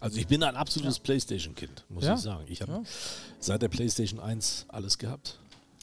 Also 0.00 0.18
ich 0.18 0.26
bin 0.26 0.42
ein 0.42 0.56
absolutes 0.56 0.98
Playstation-Kind, 1.00 1.84
muss 1.90 2.04
Ja. 2.04 2.14
ich 2.14 2.20
sagen. 2.20 2.44
Ich 2.48 2.62
habe 2.62 2.72
Ja. 2.72 2.82
seit 3.40 3.60
der 3.60 3.68
Playstation 3.68 4.20
1 4.20 4.64
alles 4.68 4.96
gehabt. 4.96 5.38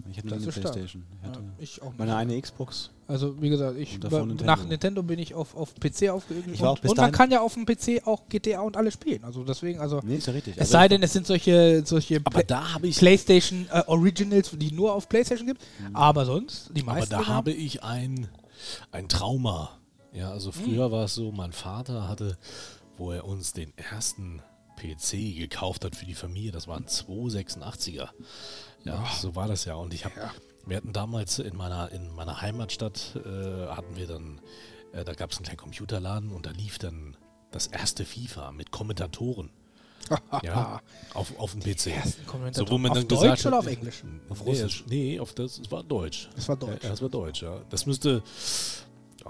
Ich 0.10 0.18
hatte 0.18 0.28
Das 0.30 0.44
eine. 0.44 0.52
Playstation. 0.52 1.04
Ich 1.12 1.22
Ja, 1.24 1.28
hatte 1.30 1.44
ich 1.60 1.82
auch 1.82 1.86
nicht. 1.88 2.00
meine 2.00 2.16
eine 2.16 2.40
Xbox. 2.42 2.92
Also 3.08 3.42
wie 3.42 3.50
gesagt, 3.50 3.78
ich 3.78 4.00
Nintendo. 4.00 4.44
nach 4.46 4.64
Nintendo 4.66 5.02
bin 5.04 5.18
ich 5.20 5.34
auf, 5.34 5.56
auf 5.56 5.74
PC 5.76 6.10
aufgeübt. 6.10 6.48
Ich 6.54 6.62
war 6.62 6.70
auch 6.72 6.76
Und, 6.76 6.82
bis 6.82 6.92
und 6.92 6.98
man 6.98 7.12
kann 7.12 7.32
ja 7.32 7.42
auf 7.42 7.54
dem 7.56 7.66
PC 7.66 8.06
auch 8.06 8.28
GTA 8.30 8.62
und 8.62 8.78
alles 8.78 8.94
spielen. 8.94 9.24
Also 9.24 9.44
deswegen, 9.44 9.80
also 9.80 10.02
Nee, 10.04 10.16
ist 10.18 10.28
ja 10.28 10.34
richtig. 10.34 10.54
es 10.56 10.60
Also 10.62 10.72
sei 10.74 10.88
denn, 10.88 11.02
es 11.04 11.14
sind 11.14 11.26
solche, 11.26 11.84
solche 11.86 12.22
Aber 12.24 12.44
da 12.44 12.74
habe 12.74 12.88
ich, 12.88 12.98
PlayStation 12.98 13.68
äh, 13.72 13.84
Originals, 13.88 14.52
die 14.54 14.72
nur 14.72 14.94
auf 14.94 15.10
PlayStation 15.10 15.48
gibt. 15.48 15.62
Mhm. 15.80 15.96
Aber 15.96 16.26
sonst, 16.26 16.70
die 16.76 16.82
aber 16.84 16.94
meisten. 16.94 17.10
da 17.12 17.18
Dinger- 17.20 17.28
habe 17.34 17.52
ich 17.54 17.84
ein, 17.84 18.28
ein 18.92 19.08
Trauma. 19.10 19.72
Ja, 20.14 20.32
also 20.32 20.54
Hm. 20.54 20.64
früher 20.64 20.92
war 20.92 21.06
es 21.06 21.16
so, 21.16 21.32
mein 21.32 21.54
Vater 21.54 22.08
hatte, 22.08 22.38
wo 22.98 23.12
er 23.12 23.26
uns 23.26 23.54
den 23.54 23.74
ersten 23.78 24.42
PC 24.78 25.36
gekauft 25.38 25.86
hat 25.86 25.96
für 25.96 26.06
die 26.06 26.14
Familie, 26.14 26.52
das 26.52 26.68
waren 26.68 26.86
286er. 26.86 28.10
Ja, 28.84 29.06
so 29.20 29.36
war 29.36 29.48
das 29.48 29.66
ja. 29.66 29.76
Und 29.76 29.94
ich 29.94 30.06
habe, 30.06 30.14
wir 30.66 30.78
hatten 30.78 30.94
damals 30.94 31.40
in 31.40 31.56
meiner, 31.56 31.92
in 31.92 32.14
meiner 32.16 32.42
Heimatstadt, 32.42 33.16
äh, 33.16 33.68
hatten 33.68 33.96
wir 33.96 34.08
dann, 34.08 34.40
äh, 34.94 35.04
da 35.04 35.14
gab 35.14 35.32
es 35.32 35.38
einen 35.38 35.46
kleinen 35.46 35.58
Computerladen 35.58 36.32
und 36.32 36.46
da 36.46 36.52
lief 36.52 36.78
dann 36.80 37.18
das 37.52 37.68
erste 37.68 38.06
FIFA 38.06 38.52
mit 38.52 38.72
Kommentatoren. 38.72 39.50
ja, 40.44 40.82
auf, 41.14 41.38
auf 41.38 41.52
dem 41.52 41.62
PC. 41.62 41.92
So, 42.54 42.70
wo 42.70 42.78
man 42.78 42.92
Auf 42.92 42.98
dann 43.00 43.08
Deutsch 43.08 43.22
gesagt 43.22 43.46
oder 43.46 43.58
hat, 43.58 43.66
auf 43.66 43.68
Englisch? 43.68 44.04
Auf 44.30 44.46
Russisch. 44.46 44.86
Nee, 44.88 45.20
auf 45.20 45.34
das, 45.34 45.60
es 45.60 45.70
war 45.70 45.84
Deutsch. 45.84 46.30
Das 46.36 46.48
war 46.48 46.56
Deutsch. 46.56 46.84
Ja, 46.84 46.90
das 46.90 47.02
war 47.02 47.10
Deutsch, 47.10 47.42
ja. 47.42 47.60
Das 47.70 47.86
müsste, 47.86 48.24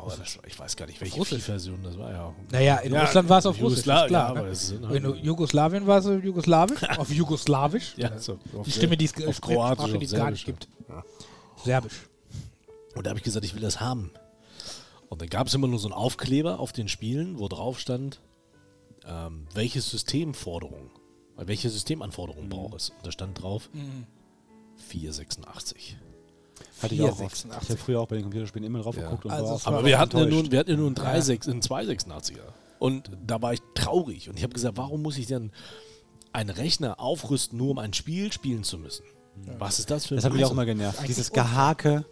oh, 0.06 0.10
das, 0.18 0.38
ich 0.46 0.58
weiß 0.60 0.76
gar 0.76 0.86
nicht, 0.86 1.00
welche 1.02 1.16
Russisch. 1.18 1.44
Version 1.44 1.82
das 1.84 1.98
war, 1.98 2.12
ja. 2.12 2.34
Naja, 2.52 2.78
in 2.78 2.94
Ja, 2.94 3.02
Russland 3.02 3.30
war 3.30 3.40
es 3.40 3.46
auf 3.46 3.62
Russisch, 3.62 3.86
Jugosla- 3.86 4.08
klar. 4.08 4.36
ja, 4.36 4.42
ne? 4.42 4.98
In 4.98 5.06
halt- 5.08 5.24
Jugoslawien 5.24 5.88
war 5.88 6.00
es 6.00 6.06
auf 6.06 6.24
Jugoslawisch, 6.24 6.84
auf 6.98 7.10
Jugoslawisch. 7.12 7.94
Ja, 7.98 8.18
so, 8.20 8.40
auf 8.58 8.66
die 8.66 8.72
Stimme, 8.72 8.98
die 8.98 9.06
es 9.06 9.26
auf 9.28 9.42
Kroatisch, 9.42 9.98
die 9.98 10.06
es 10.06 10.12
gar 10.14 10.32
nicht 10.32 10.46
Serbisch, 10.46 10.46
gibt. 10.46 10.68
ja. 10.90 11.04
Serbisch. 11.64 12.08
Und 12.96 13.06
da 13.06 13.10
habe 13.12 13.20
ich 13.20 13.24
gesagt, 13.24 13.46
ich 13.46 13.54
will 13.54 13.62
das 13.62 13.80
haben. 13.80 14.12
Und 15.10 15.22
dann 15.22 15.30
gab 15.30 15.48
es 15.48 15.54
immer 15.54 15.68
nur 15.68 15.80
so 15.80 15.88
einen 15.88 15.94
Aufkleber 15.94 16.60
auf 16.60 16.72
den 16.74 16.88
Spielen, 16.88 17.40
wo 17.40 17.48
drauf 17.48 17.80
stand, 17.80 18.20
ähm, 19.06 19.48
welche 19.54 19.80
Systemforderung, 19.82 20.90
äh, 21.38 21.48
welche 21.48 21.70
Systemanforderungen 21.70 22.50
braucht 22.50 22.76
es. 22.76 22.90
Und 22.90 23.06
da 23.06 23.12
stand 23.12 23.42
drauf 23.42 23.70
486. 24.90 25.98
Hatte 26.82 26.96
ich 26.96 27.02
auch 27.02 27.08
oft. 27.08 27.18
486. 27.38 27.62
Ich 27.64 27.70
habe 27.70 27.80
früher 27.80 28.00
auch 28.02 28.08
bei 28.08 28.16
den 28.16 28.24
Computerspielen 28.24 28.66
immer 28.66 28.82
drauf 28.82 28.96
Ja. 28.96 29.04
geguckt 29.04 29.26
und 29.26 29.32
Also 29.32 29.46
war 29.48 29.56
auch 29.56 29.66
Aber 29.68 29.86
wir 29.86 29.98
hatten, 30.00 30.18
ja 30.18 30.26
nun, 30.26 30.52
wir 30.52 30.60
hatten 30.60 30.72
ja 30.72 30.78
nur 30.78 30.88
einen 30.88 30.96
3,6 30.96 31.50
einen 31.50 31.62
286er. 31.62 32.40
Und 32.80 33.10
da 33.26 33.42
war 33.42 33.54
ich 33.54 33.62
traurig. 33.74 34.30
Und 34.30 34.38
ich 34.38 34.44
habe 34.44 34.54
gesagt, 34.54 34.78
warum 34.78 35.02
muss 35.02 35.18
ich 35.18 35.26
denn 35.28 35.52
einen 36.34 36.50
Rechner 36.52 37.00
aufrüsten, 37.00 37.58
nur 37.58 37.72
um 37.72 37.80
ein 37.80 37.94
Spiel 37.94 38.32
spielen 38.32 38.64
zu 38.64 38.78
müssen? 38.78 39.04
Was 39.58 39.80
ist 39.80 39.90
das 39.92 40.06
für 40.06 40.16
ein 40.16 40.18
Das 40.18 40.26
hat 40.26 40.34
mich 40.34 40.46
auch 40.46 40.52
immer 40.52 40.66
genervt. 40.66 41.08
Dieses. 41.08 41.32
Gehake, 41.32 42.06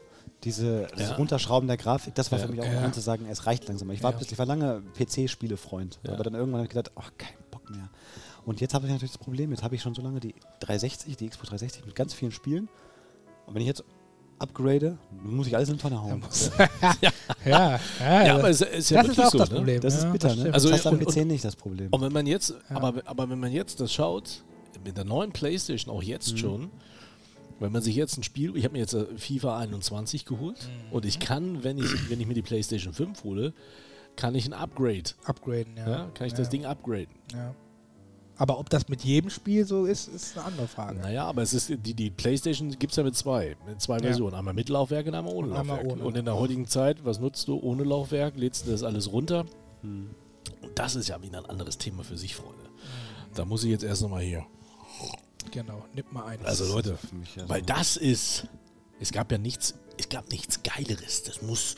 diese, 0.43 0.87
dieses 0.95 1.09
Ja. 1.11 1.15
Runterschrauben 1.15 1.67
der 1.67 1.77
Grafik, 1.77 2.13
das 2.15 2.31
war 2.31 2.39
Ja. 2.39 2.45
für 2.45 2.51
mich 2.51 2.61
auch 2.61 2.65
Ja. 2.65 2.81
ja. 2.83 2.91
zu 2.91 3.01
sagen, 3.01 3.25
es 3.29 3.45
reicht 3.45 3.67
langsam. 3.67 3.89
Ich 3.91 4.01
war, 4.03 4.11
Ja. 4.11 4.17
plötzlich 4.17 4.37
war 4.39 4.45
lange 4.45 4.81
PC-Spiele-Freund. 4.97 5.99
Ja. 6.03 6.13
Aber 6.13 6.23
dann 6.23 6.33
irgendwann 6.33 6.59
habe 6.61 6.65
ich 6.67 6.73
gedacht, 6.73 6.91
ach, 6.95 7.11
kein 7.17 7.33
Bock 7.51 7.69
mehr. 7.69 7.89
Und 8.45 8.61
jetzt 8.61 8.73
habe 8.75 8.85
ich 8.85 8.91
natürlich 8.91 9.11
das 9.13 9.17
Problem, 9.21 9.49
jetzt 9.51 9.63
habe 9.63 9.73
ich 9.75 9.81
schon 9.81 9.95
so 9.95 10.01
lange 10.03 10.19
die 10.19 10.35
360, 10.59 11.17
die 11.17 11.27
Xbox 11.29 11.49
360 11.49 11.85
mit 11.85 11.95
ganz 11.95 12.13
vielen 12.13 12.31
Spielen. 12.31 12.69
Und 13.47 13.55
wenn 13.55 13.61
ich 13.61 13.67
jetzt 13.67 13.83
upgrade, 14.39 14.97
muss 15.23 15.47
ich 15.47 15.55
alles 15.55 15.69
in 15.69 15.75
die 15.75 15.81
Tonne 15.81 16.01
hauen. 16.01 16.23
ja, 17.01 17.09
ja, 17.45 17.79
Ja, 18.25 18.35
aber 18.37 18.49
es 18.49 18.61
ist 18.61 18.89
ja 18.89 19.01
das 19.01 19.11
ist 19.11 19.19
auch 19.19 19.31
so, 19.31 19.37
das 19.37 19.49
ne? 19.49 19.55
Problem. 19.57 19.81
Das 19.81 19.95
ist 19.97 20.11
bitter, 20.11 20.29
das 20.29 20.37
ne? 20.37 20.53
Also 20.53 20.69
das 20.69 20.83
du 20.83 20.89
am 20.89 20.99
PC 20.99 21.25
nicht 21.25 21.43
das 21.45 21.55
Problem. 21.55 21.87
Und 21.91 22.01
wenn 22.01 22.11
man 22.13 22.27
jetzt, 22.27 22.53
aber, 22.69 23.01
aber 23.05 23.29
wenn 23.29 23.39
man 23.39 23.51
jetzt 23.51 23.79
das 23.79 23.93
schaut, 23.93 24.43
mit 24.83 24.97
der 24.97 25.05
neuen 25.05 25.31
Playstation 25.31 25.93
auch 25.95 26.03
jetzt 26.03 26.33
Mhm. 26.33 26.37
schon, 26.37 26.69
wenn 27.59 27.71
man 27.71 27.81
sich 27.81 27.95
jetzt 27.95 28.17
ein 28.17 28.23
Spiel, 28.23 28.55
ich 28.57 28.65
habe 28.65 28.73
mir 28.73 28.79
jetzt 28.79 28.93
äh, 28.93 29.05
FIFA 29.17 29.59
21 29.59 30.25
geholt 30.25 30.57
Mhm. 30.89 30.93
und 30.93 31.05
ich 31.05 31.19
kann, 31.19 31.63
wenn 31.63 31.77
ich, 31.77 32.09
wenn 32.09 32.19
ich 32.19 32.27
mir 32.27 32.33
die 32.33 32.41
Playstation 32.41 32.93
5 32.93 33.23
hole, 33.23 33.53
kann 34.17 34.35
ich 34.35 34.45
ein 34.45 34.53
Upgrade, 34.53 35.11
Upgraden, 35.25 35.75
ja. 35.77 35.89
ja, 35.89 36.09
kann 36.13 36.27
ich 36.27 36.33
ja, 36.33 36.37
das 36.39 36.49
Ding 36.49 36.65
upgraden. 36.65 37.07
Ja. 37.33 37.53
Aber 38.37 38.59
ob 38.59 38.69
das 38.69 38.89
mit 38.89 39.03
jedem 39.03 39.29
Spiel 39.29 39.65
so 39.65 39.85
ist, 39.85 40.07
ist 40.09 40.37
eine 40.37 40.47
andere 40.47 40.67
Frage. 40.67 40.99
Naja, 40.99 41.25
aber 41.25 41.41
es 41.41 41.53
ist, 41.53 41.69
die, 41.69 41.93
die 41.93 42.09
Playstation 42.11 42.69
gibt 42.77 42.91
es 42.91 42.97
ja 42.97 43.03
mit 43.03 43.15
zwei, 43.15 43.55
mit 43.65 43.81
zwei 43.81 43.95
Ja. 43.97 44.03
Versionen. 44.03 44.35
Einmal 44.35 44.53
mit 44.53 44.67
Laufwerk 44.69 45.07
und 45.07 45.15
einmal 45.15 45.33
ohne 45.33 45.47
Und 45.49 45.55
einmal 45.55 45.77
Laufwerk. 45.77 45.95
ohne. 45.97 46.03
Und 46.05 46.17
in 46.17 46.25
der 46.25 46.35
heutigen 46.35 46.67
Zeit, 46.67 47.05
was 47.05 47.19
nutzt 47.19 47.47
du 47.47 47.57
ohne 47.57 47.83
Laufwerk? 47.83 48.35
Lädst 48.35 48.67
du 48.67 48.71
das 48.71 48.83
alles 48.83 49.11
runter? 49.11 49.45
Hm. 49.81 50.09
Und 50.61 50.77
das 50.77 50.95
ist 50.95 51.07
ja 51.07 51.21
wieder 51.21 51.37
ein 51.39 51.45
anderes 51.45 51.77
Thema 51.77 52.03
für 52.03 52.17
sich, 52.17 52.35
Freunde. 52.35 52.65
Da 53.35 53.45
muss 53.45 53.63
ich 53.63 53.69
jetzt 53.69 53.83
erst 53.83 54.01
nochmal 54.01 54.23
hier. 54.23 54.45
Genau, 55.51 55.85
nimm 55.93 56.05
mal 56.11 56.25
ein. 56.25 56.45
Also 56.45 56.65
Leute, 56.65 56.97
für 56.97 57.15
mich 57.15 57.35
ja 57.35 57.47
weil 57.47 57.61
das 57.61 57.97
ist, 57.97 58.47
es 58.99 59.11
gab 59.11 59.31
ja 59.31 59.37
nichts, 59.37 59.75
es 59.97 60.09
gab 60.09 60.29
nichts 60.31 60.61
Geileres. 60.63 61.23
Das 61.23 61.41
muss, 61.41 61.75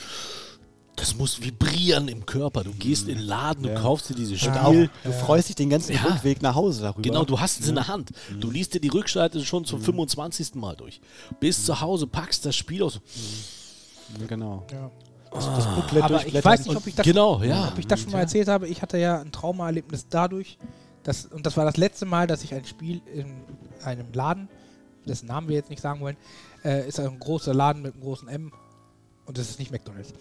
das 0.98 1.16
muss 1.16 1.42
vibrieren 1.42 2.10
im 2.10 2.26
Körper. 2.26 2.64
Du 2.66 2.72
gehst 2.74 3.08
in 3.08 3.18
den 3.18 3.26
Laden, 3.26 3.64
du 3.64 3.70
Ja. 3.70 3.80
kaufst 3.80 4.10
dir 4.10 4.16
dieses 4.16 4.42
Ja. 4.42 4.66
Spiel. 4.66 4.90
Du 5.04 5.12
freust 5.14 5.48
dich 5.48 5.56
den 5.56 5.70
ganzen 5.70 5.94
Ja. 5.94 6.02
Rückweg 6.04 6.42
nach 6.42 6.56
Hause 6.56 6.82
darüber. 6.82 7.02
Genau, 7.02 7.24
du 7.24 7.40
hast 7.40 7.60
es 7.62 7.68
in 7.70 7.76
der 7.76 7.88
Hand. 7.88 8.12
Du 8.40 8.52
liest 8.52 8.74
dir 8.74 8.82
die 8.82 8.90
Rückseite 8.90 9.44
schon 9.46 9.64
zum 9.64 9.80
25. 9.82 10.56
Mal 10.56 10.76
durch. 10.76 11.00
Bis 11.40 11.64
zu 11.66 11.80
Hause, 11.80 12.06
packst 12.08 12.46
das 12.46 12.56
Spiel 12.56 12.84
aus. 12.84 13.00
Ja, 14.20 14.26
Genau. 14.28 14.66
ja. 14.72 14.92
Das 15.32 15.66
Booklet 15.76 16.04
Aber 16.04 16.26
ich 16.26 16.44
weiß 16.44 16.66
nicht, 16.66 16.76
ob 16.76 16.88
ich 16.88 16.96
das, 16.96 17.06
Genau, 17.06 17.44
ja. 17.44 17.68
ob 17.68 17.78
ich 17.78 17.86
das 17.86 18.00
schon 18.02 18.12
mal 18.12 18.20
erzählt 18.20 18.48
habe. 18.48 18.68
Ich 18.68 18.82
hatte 18.82 18.98
ja 18.98 19.20
ein 19.22 19.32
Traumaerlebnis 19.32 20.08
dadurch, 20.10 20.58
dass, 21.04 21.26
und 21.26 21.46
das 21.46 21.56
war 21.58 21.66
das 21.66 21.78
letzte 21.78 22.06
Mal, 22.06 22.28
dass 22.28 22.44
ich 22.44 22.54
ein 22.54 22.66
Spiel 22.66 23.02
in 23.14 23.34
einem 23.84 24.08
Laden, 24.14 24.48
dessen 25.06 25.28
Namen 25.28 25.48
wir 25.50 25.56
jetzt 25.56 25.70
nicht 25.70 25.82
sagen 25.82 26.00
wollen, 26.00 26.18
äh, 26.64 26.88
ist 26.88 27.00
ein 27.00 27.20
großer 27.20 27.54
Laden 27.54 27.82
mit 27.82 27.94
einem 27.94 28.02
großen 28.04 28.28
M 28.30 28.52
und 29.26 29.38
das 29.38 29.50
ist 29.50 29.60
nicht 29.60 29.72
McDonalds. 29.72 30.14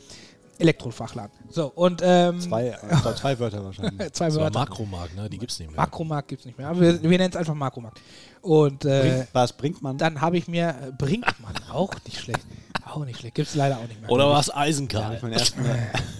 Elektrofachladen. 0.59 1.31
So, 1.51 1.67
und 1.75 2.01
ähm, 2.05 2.41
Zwei, 2.41 2.69
äh, 2.69 3.15
zwei- 3.15 3.39
Wörter 3.39 3.65
wahrscheinlich. 3.65 4.13
zwei 4.13 4.27
Das 4.27 4.37
Wörter. 4.37 4.59
Makromarkt, 4.59 5.15
ne? 5.17 5.29
Die 5.31 5.39
gibt's 5.39 5.59
nicht 5.59 5.71
mehr. 5.71 5.81
Makromarkt 5.81 6.29
gibt 6.29 6.41
es 6.41 6.47
nicht 6.47 6.59
mehr. 6.59 6.69
Aber 6.69 6.81
wir, 6.81 7.03
wir 7.03 7.19
nennen 7.19 7.31
es 7.31 7.37
einfach 7.37 7.55
Makromarkt. 7.55 8.01
Und 8.43 8.85
äh, 8.85 9.01
Bringt, 9.01 9.29
was 9.33 9.53
bringt 9.53 9.83
man? 9.83 9.99
dann 9.99 10.21
habe 10.21 10.37
ich 10.39 10.49
mir 10.49 10.69
äh, 10.71 10.93
Brinkmann, 10.97 11.55
auch 11.73 11.93
nicht 12.05 12.19
schlecht. 12.21 12.41
Auch 12.85 13.05
nicht 13.05 13.19
schlecht. 13.19 13.35
Gibt 13.35 13.49
es 13.49 13.55
leider 13.55 13.77
auch 13.79 13.87
nicht 13.89 14.01
mehr. 14.01 14.11
Oder 14.11 14.29
war 14.29 14.41
es 14.41 14.47
Da 14.47 14.55
hab 14.55 14.61
Eisenkar? 14.63 15.15
ich 15.15 15.23
meinen 15.23 15.33
ersten, 15.33 15.65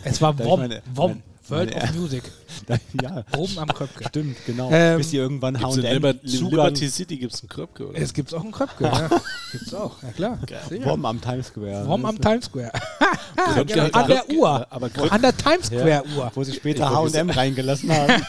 Es 0.05 0.21
war 0.21 0.37
WOM. 0.39 0.69
WOM. 0.95 1.23
World 1.51 1.75
meine- 1.75 1.85
of 1.91 1.95
Music. 1.95 2.23
da, 2.67 2.77
ja, 3.03 3.25
Oben 3.37 3.59
am 3.59 3.69
Köpke. 3.69 4.05
stimmt, 4.09 4.37
genau. 4.47 4.71
Ähm, 4.73 4.99
Bis 4.99 5.11
die 5.11 5.17
irgendwann 5.19 5.61
H&M 5.61 5.81
Liber 5.81 6.15
Zugang 6.23 6.51
Liberty 6.51 6.89
City 6.89 7.17
gibt 7.19 7.35
es 7.35 7.41
einen 7.43 7.49
Kröpke, 7.49 7.89
oder? 7.89 7.99
Es 7.99 8.13
gibt 8.15 8.33
auch 8.35 8.43
einen 8.43 8.53
Köpke. 8.53 8.85
ja. 8.85 9.09
Gibt's 9.53 9.75
auch. 9.75 10.03
Ja 10.03 10.11
klar. 10.13 10.39
WOM 10.85 11.05
am 11.05 11.21
Times 11.21 11.47
Square. 11.49 11.87
WOM 11.87 12.05
am 12.05 12.21
Times 12.21 12.47
Square. 12.47 12.73
Kröpke- 13.37 13.65
genau. 13.75 13.85
An 13.99 14.07
der 14.09 14.17
Kröpke- 14.19 14.35
Uhr. 14.37 14.67
Aber 14.71 14.89
Kröpke, 14.91 15.13
An 15.13 15.23
der 15.23 15.37
Times 15.37 15.67
Square 15.67 16.05
Uhr. 16.17 16.31
Wo 16.35 16.45
sie 16.45 16.53
später 16.55 16.91
H&M 16.91 17.31
reingelassen 17.31 17.93
haben. 17.93 18.23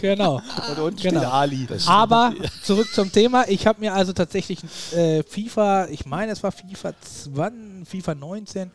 Genau. 0.00 0.40
Und 0.70 0.78
unten 0.78 1.00
Genau. 1.02 1.20
steht 1.20 1.32
Ali. 1.32 1.68
Aber 1.86 2.32
zurück 2.62 2.88
zum 2.92 3.12
Thema. 3.12 3.44
Ich 3.48 3.66
habe 3.66 3.80
mir 3.80 3.94
also 3.94 4.12
tatsächlich 4.12 4.58
äh, 4.94 5.22
FIFA, 5.22 5.86
ich 5.88 6.06
meine 6.06 6.32
es 6.32 6.42
war 6.42 6.52
FIFA 6.52 6.92
20, 7.00 7.88
FIFA 7.88 8.14
19. 8.14 8.70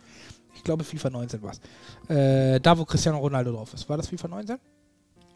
Ich 0.67 0.69
glaube 0.69 0.83
FIFA 0.83 1.09
19 1.11 1.41
war 1.41 1.51
es. 1.53 2.09
Äh, 2.13 2.59
da 2.59 2.77
wo 2.77 2.83
Cristiano 2.83 3.19
Ronaldo 3.19 3.53
drauf 3.53 3.73
ist. 3.73 3.87
War 3.87 3.95
das 3.95 4.07
FIFA 4.09 4.27
19? 4.27 4.57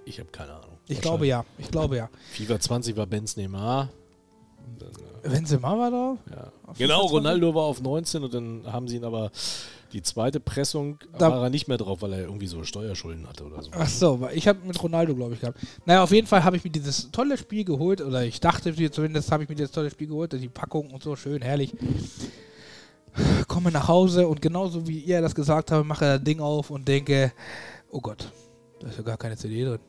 ich 0.04 0.20
habe 0.20 0.30
keine 0.30 0.52
Ahnung. 0.52 0.78
Ich 0.90 1.00
glaube 1.00 1.26
ja. 1.26 1.46
Ich 1.58 1.72
glaube 1.72 1.96
ja. 1.96 2.10
FIFA 2.34 2.60
20 2.60 2.98
war 2.98 3.06
Benz 3.06 3.38
Neymar. 3.38 3.88
Äh, 5.24 5.30
Benzema 5.30 5.78
war 5.78 5.90
drauf? 5.90 6.18
ja. 6.30 6.52
Genau, 6.78 7.04
FIFA 7.04 7.10
20? 7.10 7.12
Ronaldo 7.14 7.56
war 7.56 7.64
auf 7.64 7.82
19 7.82 8.24
und 8.26 8.34
dann 8.34 8.64
haben 8.66 8.90
sie 8.90 8.98
ihn 8.98 9.06
aber 9.06 9.32
die 9.94 10.02
zweite 10.02 10.42
Pressung 10.42 11.00
Da- 11.18 11.32
war 11.32 11.44
er 11.44 11.50
nicht 11.50 11.70
mehr 11.70 11.78
drauf, 11.78 12.02
weil 12.02 12.12
er 12.12 12.20
irgendwie 12.24 12.48
so 12.48 12.66
Steuerschulden 12.66 13.26
hatte 13.30 13.46
oder 13.46 13.62
so. 13.64 13.72
Ach 13.74 13.88
so, 13.88 14.28
ich 14.34 14.50
habe 14.50 14.60
mit 14.68 14.84
Ronaldo, 14.84 15.16
glaube 15.16 15.36
ich, 15.36 15.40
gehabt. 15.40 15.60
Naja, 15.86 16.04
auf 16.04 16.12
jeden 16.12 16.28
Fall 16.28 16.44
habe 16.44 16.58
ich 16.58 16.64
mir 16.66 16.72
dieses 16.72 17.10
tolle 17.12 17.38
Spiel 17.38 17.64
geholt, 17.64 18.02
oder 18.02 18.26
ich 18.26 18.42
dachte 18.42 18.74
zumindest, 18.92 19.32
habe 19.32 19.44
ich 19.44 19.50
mir 19.50 19.56
dieses 19.56 19.72
tolle 19.72 19.90
Spiel 19.92 20.08
geholt, 20.08 20.34
die 20.34 20.50
Packung 20.50 20.92
und 20.92 21.02
so, 21.04 21.16
schön, 21.16 21.42
herrlich. 21.42 21.74
Komme 23.48 23.72
nach 23.72 23.88
Hause 23.88 24.28
und 24.28 24.42
genauso 24.42 24.88
wie 24.88 25.00
ihr 25.00 25.22
das 25.22 25.36
gesagt 25.36 25.72
habt, 25.72 25.86
mache 25.86 26.06
das 26.06 26.24
Ding 26.24 26.40
auf 26.40 26.70
und 26.70 26.88
denke, 26.88 27.34
oh 27.90 28.00
Gott, 28.00 28.32
da 28.80 28.88
ist 28.88 28.98
ja 28.98 29.04
gar 29.04 29.18
keine 29.18 29.36
CD 29.38 29.66
drin. 29.66 29.80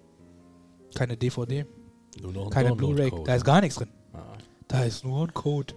Keine 0.94 1.16
DVD, 1.16 1.64
Nur 2.20 2.32
noch 2.32 2.44
ein 2.46 2.50
keine 2.50 2.74
Blu-ray, 2.74 3.12
da 3.24 3.34
ist 3.34 3.44
gar 3.44 3.60
nichts 3.60 3.76
drin. 3.76 3.88
Ah, 4.12 4.36
Da 4.68 4.84
ist 4.84 5.04
nur 5.04 5.26
ein 5.26 5.32
Code. 5.32 5.74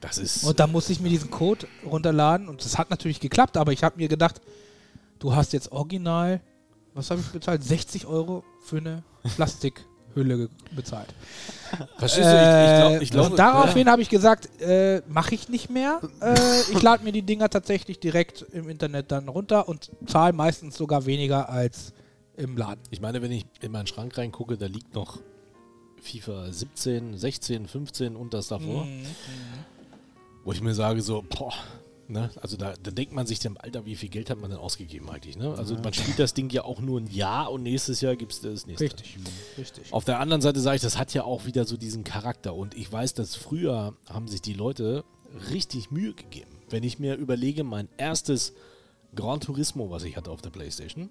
Das 0.00 0.18
ist. 0.18 0.44
Und 0.44 0.58
da 0.58 0.66
musste 0.66 0.92
ich 0.92 1.00
mir 1.00 1.08
diesen 1.08 1.30
Code 1.30 1.66
runterladen 1.84 2.48
und 2.48 2.64
das 2.64 2.78
hat 2.78 2.90
natürlich 2.90 3.20
geklappt, 3.20 3.56
aber 3.56 3.72
ich 3.72 3.84
habe 3.84 3.96
mir 3.96 4.08
gedacht, 4.08 4.40
du 5.18 5.34
hast 5.34 5.52
jetzt 5.52 5.72
original, 5.72 6.40
was 6.94 7.10
habe 7.10 7.20
ich 7.20 7.26
bezahlt? 7.28 7.62
60 7.62 8.06
Euro 8.06 8.42
für 8.64 8.78
eine 8.78 9.04
Plastikhülle 9.36 9.86
ge- 10.24 10.48
bezahlt. 10.74 11.08
Verstehst 11.98 12.26
du? 12.26 12.32
Ich, 12.32 12.38
ich, 12.38 12.78
glaub, 12.78 13.02
ich 13.02 13.08
Äh, 13.08 13.12
glaube. 13.12 13.30
und 13.30 13.38
daraufhin 13.38 13.88
habe 13.90 14.00
ich 14.02 14.08
gesagt, 14.08 14.48
äh, 14.60 15.02
mache 15.08 15.34
ich 15.34 15.48
nicht 15.48 15.68
mehr. 15.70 16.00
Äh, 16.20 16.34
ich 16.72 16.80
lade 16.82 17.04
mir 17.04 17.12
die 17.12 17.22
Dinger 17.22 17.48
tatsächlich 17.50 17.98
direkt 18.00 18.42
im 18.52 18.68
Internet 18.68 19.10
dann 19.12 19.28
runter 19.28 19.68
und 19.68 19.90
zahle 20.06 20.32
meistens 20.32 20.76
sogar 20.76 21.06
weniger 21.06 21.48
als 21.48 21.92
im 22.36 22.56
Laden. 22.56 22.80
Ich 22.90 23.00
meine, 23.00 23.20
wenn 23.22 23.32
ich 23.32 23.46
in 23.60 23.72
meinen 23.72 23.86
Schrank 23.86 24.16
reingucke, 24.16 24.56
da 24.56 24.66
liegt 24.66 24.94
noch 24.94 25.18
FIFA 26.02 26.52
17, 26.52 27.16
16, 27.18 27.66
15 27.66 28.14
und 28.16 28.32
das 28.34 28.48
davor. 28.48 28.84
Mhm. 28.84 29.06
Wo 30.44 30.52
ich 30.52 30.60
mir 30.62 30.74
sage, 30.74 31.02
so, 31.02 31.24
boah, 31.28 31.52
ne? 32.10 32.30
Also 32.40 32.56
da, 32.56 32.74
da 32.82 32.90
denkt 32.90 33.12
man 33.12 33.26
sich 33.26 33.38
dem 33.38 33.56
Alter, 33.58 33.84
wie 33.86 33.96
viel 33.96 34.08
Geld 34.08 34.30
hat 34.30 34.38
man 34.38 34.50
denn 34.50 34.58
ausgegeben 34.58 35.10
eigentlich, 35.10 35.36
ne? 35.36 35.54
Also 35.56 35.76
man 35.76 35.92
spielt 35.92 36.18
das 36.18 36.34
Ding 36.34 36.50
ja 36.50 36.64
auch 36.64 36.80
nur 36.80 37.00
ein 37.00 37.06
Jahr 37.06 37.50
und 37.52 37.62
nächstes 37.62 38.00
Jahr 38.00 38.16
gibt 38.16 38.32
es 38.32 38.40
das 38.40 38.66
nächste. 38.66 38.84
Richtig, 38.84 39.18
richtig. 39.58 39.92
Auf 39.92 40.04
der 40.04 40.20
anderen 40.20 40.42
Seite 40.42 40.60
sage 40.60 40.76
ich, 40.76 40.82
das 40.82 40.98
hat 40.98 41.14
ja 41.14 41.24
auch 41.24 41.46
wieder 41.46 41.64
so 41.64 41.76
diesen 41.76 42.04
Charakter. 42.04 42.54
Und 42.54 42.74
ich 42.74 42.90
weiß, 42.90 43.14
dass 43.14 43.34
früher 43.34 43.94
haben 44.08 44.28
sich 44.28 44.42
die 44.42 44.54
Leute 44.54 45.04
richtig 45.50 45.90
Mühe 45.90 46.14
gegeben. 46.14 46.50
Wenn 46.70 46.82
ich 46.82 46.98
mir 46.98 47.16
überlege, 47.16 47.64
mein 47.64 47.88
erstes 47.96 48.54
Gran 49.14 49.40
Turismo, 49.40 49.90
was 49.90 50.04
ich 50.04 50.16
hatte 50.16 50.30
auf 50.30 50.42
der 50.42 50.50
Playstation, 50.50 51.10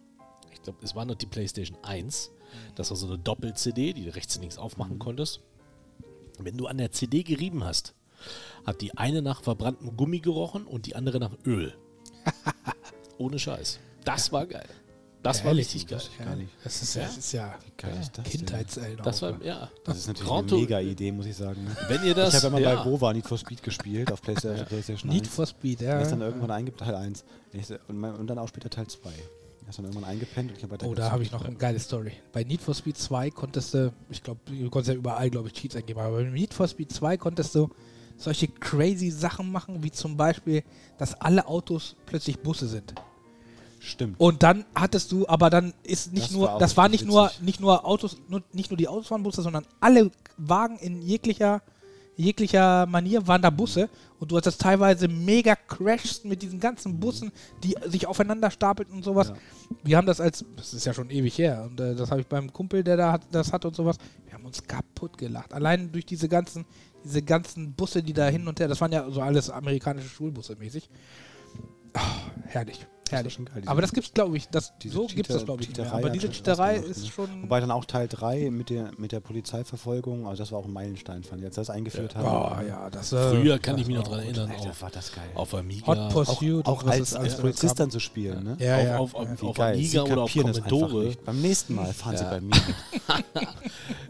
ich 0.53 0.61
glaube, 0.61 0.79
es 0.83 0.95
war 0.95 1.05
noch 1.05 1.15
die 1.15 1.25
Playstation 1.25 1.77
1, 1.83 2.31
Das 2.75 2.89
war 2.89 2.97
so 2.97 3.07
eine 3.07 3.17
Doppel-CD, 3.17 3.93
die 3.93 4.05
du 4.05 4.15
rechts 4.15 4.35
und 4.35 4.41
links 4.41 4.57
aufmachen 4.57 4.99
konntest. 4.99 5.41
Wenn 6.39 6.57
du 6.57 6.67
an 6.67 6.77
der 6.77 6.91
CD 6.91 7.23
gerieben 7.23 7.63
hast, 7.63 7.93
hat 8.65 8.81
die 8.81 8.97
eine 8.97 9.21
nach 9.21 9.41
verbranntem 9.43 9.95
Gummi 9.95 10.19
gerochen 10.19 10.65
und 10.65 10.85
die 10.85 10.95
andere 10.95 11.19
nach 11.19 11.31
Öl. 11.45 11.73
Ohne 13.17 13.39
Scheiß. 13.39 13.79
Das 14.03 14.31
war 14.31 14.45
geil. 14.45 14.67
Das 15.25 15.39
war 15.43 15.47
Ehrlich, 15.47 15.73
richtig 15.73 15.87
geil. 15.87 15.99
Das 16.63 16.83
ist 16.83 16.93
ja, 16.95 17.01
das 17.01 17.17
ist 17.17 17.31
ja? 17.31 17.57
Kindheitserinnerung. 18.23 19.03
Das 19.05 19.23
war, 19.23 19.43
ja. 19.43 19.71
Das 19.83 19.97
ist 19.97 20.07
natürlich 20.07 20.29
Grand 20.29 20.51
eine 20.51 20.61
mega 20.61 20.79
Idee, 20.79 21.11
muss 21.11 21.25
ich 21.25 21.35
sagen. 21.35 21.63
ne? 21.63 21.75
Wenn 21.87 22.03
ihr 22.05 22.13
das. 22.13 22.35
ich 22.35 22.43
habe 22.43 22.55
immer 22.55 22.59
ja. 22.59 22.75
bei 22.75 22.85
Wova 22.91 23.11
Need 23.11 23.25
for 23.25 23.39
Speed 23.39 23.63
gespielt, 23.63 24.11
auf 24.11 24.21
PlayStation, 24.21 24.67
PlayStation 24.67 25.09
Need 25.11 25.23
1. 25.23 25.33
for 25.33 25.47
Speed, 25.47 25.81
ja. 25.81 25.99
ist 25.99 26.11
dann 26.11 26.21
irgendwann 26.21 26.51
eingepennt, 26.51 26.87
Teil 26.91 26.95
1. 26.95 27.25
Ich 27.53 27.65
so- 27.65 27.75
Und, 27.87 28.03
und 28.03 28.27
dann 28.27 28.37
auch 28.37 28.47
später 28.47 28.69
Teil 28.69 28.85
2. 28.85 29.09
Er 29.09 29.69
ist 29.69 29.79
dann 29.79 29.85
irgendwann 29.85 30.07
eingepennt 30.11 30.51
und 30.51 30.57
ich 30.57 30.63
habe 30.63 30.73
weiter 30.73 30.87
Oh, 30.87 30.93
da 30.93 31.09
habe 31.09 31.23
ich 31.23 31.31
noch 31.31 31.43
eine 31.43 31.55
geile 31.55 31.79
Story. 31.79 32.11
Bei 32.31 32.43
Need 32.43 32.61
for 32.61 32.75
Speed 32.75 32.95
2 32.95 33.31
konntest 33.31 33.73
du, 33.73 33.91
ich 34.11 34.21
glaube, 34.21 34.41
du 34.45 34.69
konntest 34.69 34.89
ja 34.89 34.93
überall, 34.93 35.31
glaube 35.31 35.47
ich, 35.47 35.55
Cheats 35.55 35.75
eingeben, 35.75 35.99
aber 36.01 36.17
bei 36.17 36.23
Need 36.25 36.53
for 36.53 36.67
Speed 36.67 36.91
2 36.91 37.17
konntest 37.17 37.55
du 37.55 37.71
solche 38.17 38.47
crazy 38.47 39.11
Sachen 39.11 39.51
machen, 39.51 39.83
wie 39.83 39.91
zum 39.91 40.15
Beispiel, 40.17 40.63
dass 40.97 41.19
alle 41.21 41.47
Autos 41.47 41.95
plötzlich 42.05 42.39
Busse 42.39 42.67
sind. 42.67 42.93
Stimmt. 43.79 44.19
Und 44.19 44.41
dann 44.41 44.65
hattest 44.73 45.11
du, 45.11 45.27
aber 45.27 45.49
dann 45.51 45.73
ist 45.83 46.11
nicht 46.11 46.25
Das 46.25 46.31
nur, 46.31 46.47
war 46.47 46.59
das 46.59 46.75
war 46.75 46.89
nicht 46.89 47.05
nur, 47.05 47.25
witzig. 47.25 47.41
nicht 47.41 47.59
nur 47.59 47.85
Autos, 47.85 48.17
nur, 48.27 48.41
nicht 48.51 48.71
nur 48.71 48.77
die 48.77 48.87
Autos 48.87 49.11
waren 49.11 49.21
Busse, 49.21 49.43
sondern 49.43 49.65
alle 49.79 50.09
Wagen 50.37 50.77
in 50.77 51.03
jeglicher, 51.03 51.61
jeglicher 52.17 52.87
Manier 52.87 53.27
waren 53.27 53.43
da 53.43 53.51
Busse 53.51 53.89
und 54.19 54.31
du 54.31 54.37
hattest 54.37 54.59
teilweise 54.59 55.07
mega 55.07 55.55
Crashs 55.55 56.23
mit 56.23 56.41
diesen 56.41 56.59
ganzen 56.59 56.99
Bussen, 56.99 57.31
die 57.63 57.75
sich 57.85 58.07
aufeinander 58.07 58.49
stapelten 58.49 58.95
und 58.95 59.03
sowas. 59.03 59.27
Ja. 59.27 59.35
Wir 59.83 59.97
haben 59.97 60.07
das 60.07 60.19
als, 60.19 60.43
das 60.55 60.73
ist 60.73 60.85
ja 60.85 60.93
schon 60.93 61.11
ewig 61.11 61.37
her 61.37 61.67
und 61.69 61.79
äh, 61.79 61.93
das 61.93 62.09
habe 62.09 62.21
ich 62.21 62.27
beim 62.27 62.51
Kumpel, 62.51 62.83
der 62.83 62.97
da 62.97 63.11
hat, 63.11 63.21
das 63.31 63.53
hat 63.53 63.65
und 63.65 63.75
sowas, 63.75 63.97
wir 64.25 64.33
haben 64.33 64.45
uns 64.45 64.63
kaputt 64.63 65.15
gelacht. 65.17 65.53
Allein 65.53 65.91
durch 65.91 66.07
diese 66.07 66.27
ganzen, 66.27 66.65
diese 67.05 67.21
ganzen 67.21 67.73
Busse, 67.73 68.03
die 68.03 68.13
da 68.13 68.27
hin 68.27 68.47
und 68.47 68.59
her, 68.59 68.67
das 68.67 68.81
waren 68.81 68.91
ja 68.91 69.09
so 69.09 69.21
alles 69.21 69.49
amerikanische 69.49 70.09
Schulbusse 70.09 70.55
mäßig. 70.57 70.89
Oh, 71.95 71.99
herrlich. 72.47 72.85
Herrlich. 73.09 73.33
schon 73.33 73.45
geil, 73.45 73.61
aber 73.67 73.81
das 73.81 73.93
gibt's, 73.93 74.11
glaube 74.13 74.35
ich, 74.35 74.49
das, 74.49 74.73
diese 74.79 74.95
so 74.95 75.05
gibt 75.05 75.29
es 75.29 75.35
das, 75.35 75.45
glaube 75.45 75.61
ich, 75.61 75.69
nicht 75.69 75.79
mehr. 75.79 75.93
Aber 75.93 76.09
diese 76.09 76.27
Cheaterei 76.29 76.77
ist 76.77 77.03
ne? 77.03 77.09
schon. 77.09 77.43
Wobei 77.43 77.59
dann 77.59 77.69
auch 77.69 77.85
Teil 77.85 78.07
3 78.07 78.49
mit 78.49 78.71
der, 78.71 78.91
mit 78.97 79.11
der 79.11 79.19
Polizeiverfolgung, 79.19 80.25
also 80.25 80.41
das 80.41 80.51
war 80.51 80.57
auch 80.57 80.65
ein 80.65 80.73
Meilenstein, 80.73 81.23
fand 81.23 81.41
ich, 81.41 81.45
als 81.45 81.55
sie 81.55 81.61
das 81.61 81.69
eingeführt 81.69 82.15
haben. 82.15 82.25
oh 82.25 82.67
ja, 82.67 82.89
das 82.89 83.13
äh, 83.13 83.29
Früher 83.29 83.59
kann 83.59 83.75
ich 83.75 83.83
das 83.83 83.87
mich 83.89 83.97
noch 83.97 84.07
dran 84.07 84.25
gut. 84.25 84.37
erinnern, 84.37 84.51
Alter, 84.57 84.71
auf, 84.71 84.81
war 84.81 84.89
das 84.89 85.13
geil. 85.13 85.29
auf 85.35 85.53
Amiga. 85.53 85.85
Hot 85.85 86.13
Pursuit 86.13 86.65
auch 86.65 86.83
was 86.83 86.91
als, 86.93 87.13
als 87.13 87.15
alles 87.15 87.37
Polizist 87.37 87.79
dann 87.79 87.91
zu 87.91 87.99
spielen, 87.99 88.43
ne? 88.43 88.57
Ja, 88.59 88.81
ja. 88.81 88.97
auf, 88.97 89.13
auf, 89.13 89.27
ja. 89.39 89.47
auf 89.47 89.59
Amiga 89.59 90.01
oder 90.01 90.21
auf 90.23 90.33
Commodore. 90.33 91.13
Beim 91.23 91.41
nächsten 91.41 91.75
Mal 91.75 91.93
fahren 91.93 92.17
sie 92.17 92.23
Ja. 92.23 92.29
bei 92.31 92.41
mir. 92.41 92.55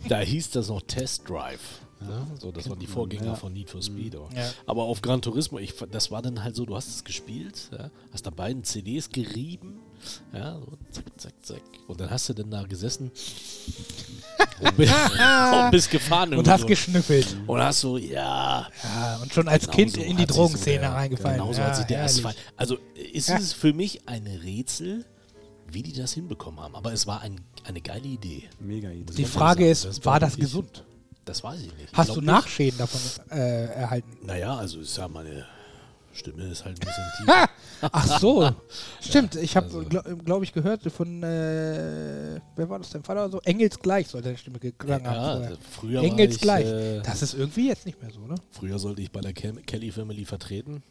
Da 0.08 0.19
hieß 0.19 0.51
das 0.51 0.69
noch 0.69 0.84
Test 0.84 1.27
Drive. 1.27 1.81
Ne? 2.07 2.27
So, 2.39 2.51
das 2.51 2.69
waren 2.69 2.79
die 2.79 2.87
Vorgänger 2.87 3.25
ja. 3.25 3.35
von 3.35 3.53
Need 3.53 3.69
for 3.69 3.81
Speed. 3.81 4.15
aber- 4.15 4.29
Ja. 4.35 4.49
Aber 4.65 4.83
auf 4.83 5.01
Gran 5.01 5.21
Turismo, 5.21 5.59
ich, 5.59 5.73
das 5.91 6.11
war 6.11 6.21
dann 6.21 6.43
halt 6.43 6.55
so, 6.55 6.65
du 6.65 6.75
hast 6.75 6.87
es 6.89 7.03
gespielt, 7.03 7.69
ja, 7.71 7.89
hast 8.13 8.25
da 8.25 8.29
beiden 8.29 8.63
CDs 8.63 9.09
gerieben, 9.09 9.79
ja, 10.33 10.59
so 10.59 10.77
zack, 10.91 11.05
zack, 11.17 11.33
zack. 11.41 11.61
Und 11.87 11.99
dann 11.99 12.09
hast 12.09 12.29
du 12.29 12.33
dann 12.33 12.51
da 12.51 12.63
gesessen 12.63 13.11
und, 14.61 14.77
bist, 14.77 14.93
und 14.93 15.71
bist 15.71 15.89
gefahren. 15.91 16.33
Und 16.33 16.47
hast 16.47 16.61
so. 16.61 16.67
geschnüffelt. 16.67 17.35
Und 17.47 17.59
hast 17.59 17.81
so, 17.81 17.97
ja, 17.97 18.67
Ja, 18.83 19.19
und 19.21 19.33
schon 19.33 19.47
als 19.47 19.63
Genau 19.65 19.75
Kind 19.75 19.93
so 19.93 20.01
in 20.01 20.17
die 20.17 20.25
Drogenszene 20.25 20.87
so 20.87 20.91
reingefallen. 20.93 21.37
Genauso 21.39 21.61
ja, 21.61 21.67
hat 21.67 21.75
sich 21.77 21.85
der. 21.85 22.03
Asphalt. 22.03 22.35
Also 22.55 22.77
ist 23.11 23.29
Ja. 23.29 23.37
es 23.37 23.53
für 23.53 23.73
mich 23.73 24.07
ein 24.07 24.27
Rätsel, 24.27 25.05
wie 25.71 25.81
die 25.83 25.93
das 25.93 26.13
hinbekommen 26.13 26.59
haben. 26.59 26.75
Aber 26.75 26.93
es 26.93 27.07
war 27.07 27.21
ein, 27.21 27.41
eine 27.63 27.81
geile 27.81 28.07
Idee. 28.07 28.43
Mega 28.59 28.89
Idee. 28.91 29.13
Die 29.13 29.25
Frage 29.25 29.63
sagen, 29.63 29.71
ist, 29.71 29.85
das 29.85 30.05
war 30.05 30.19
das 30.19 30.35
gesund? 30.37 30.85
Das 31.25 31.43
weiß 31.43 31.59
ich 31.61 31.73
nicht. 31.73 31.89
Ich 31.91 31.97
Hast 31.97 32.05
glaub 32.07 32.15
du 32.15 32.21
nicht. 32.21 32.27
Nachschäden 32.31 32.77
davon 32.77 33.01
äh, 33.31 33.65
erhalten? 33.65 34.17
Naja, 34.25 34.55
also 34.55 34.79
ist 34.79 34.95
ja 34.97 35.07
meine 35.07 35.45
Stimme 36.13 36.43
ist 36.45 36.63
halt 36.63 36.77
ein 36.79 36.85
bisschen 36.85 37.03
tief. 37.17 37.27
Ha! 37.27 37.49
Ach 37.91 38.19
so, 38.19 38.49
stimmt. 39.01 39.35
Ich 39.35 39.55
habe, 39.57 39.65
Also- 39.65 39.83
glaube 39.83 40.15
glaub 40.23 40.43
ich, 40.43 40.53
gehört 40.53 40.81
von, 40.91 41.23
äh, 41.23 42.39
wer 42.55 42.69
war 42.69 42.79
das, 42.79 42.89
dein 42.91 43.03
Vater 43.03 43.23
oder 43.25 43.31
so? 43.31 43.41
Engelsgleich 43.41 44.07
soll 44.07 44.21
deine 44.21 44.38
Stimme 44.38 44.59
geklungen 44.59 45.05
haben. 45.05 45.13
ja, 45.15 45.33
vorher. 45.39 45.57
früher 45.71 45.97
war 46.01 46.03
Engelsgleich. 46.05 46.65
ich, 46.65 46.71
äh, 46.71 47.01
Das 47.01 47.21
ist 47.21 47.33
irgendwie 47.33 47.67
jetzt 47.67 47.85
nicht 47.85 48.01
mehr 48.01 48.11
so, 48.11 48.21
ne? 48.21 48.35
früher 48.51 48.79
sollte 48.79 49.01
ich 49.01 49.11
bei 49.11 49.21
der 49.21 49.33
Kel 49.33 49.53
Kelly 49.65 49.91
Family 49.91 50.23
vertreten. 50.25 50.83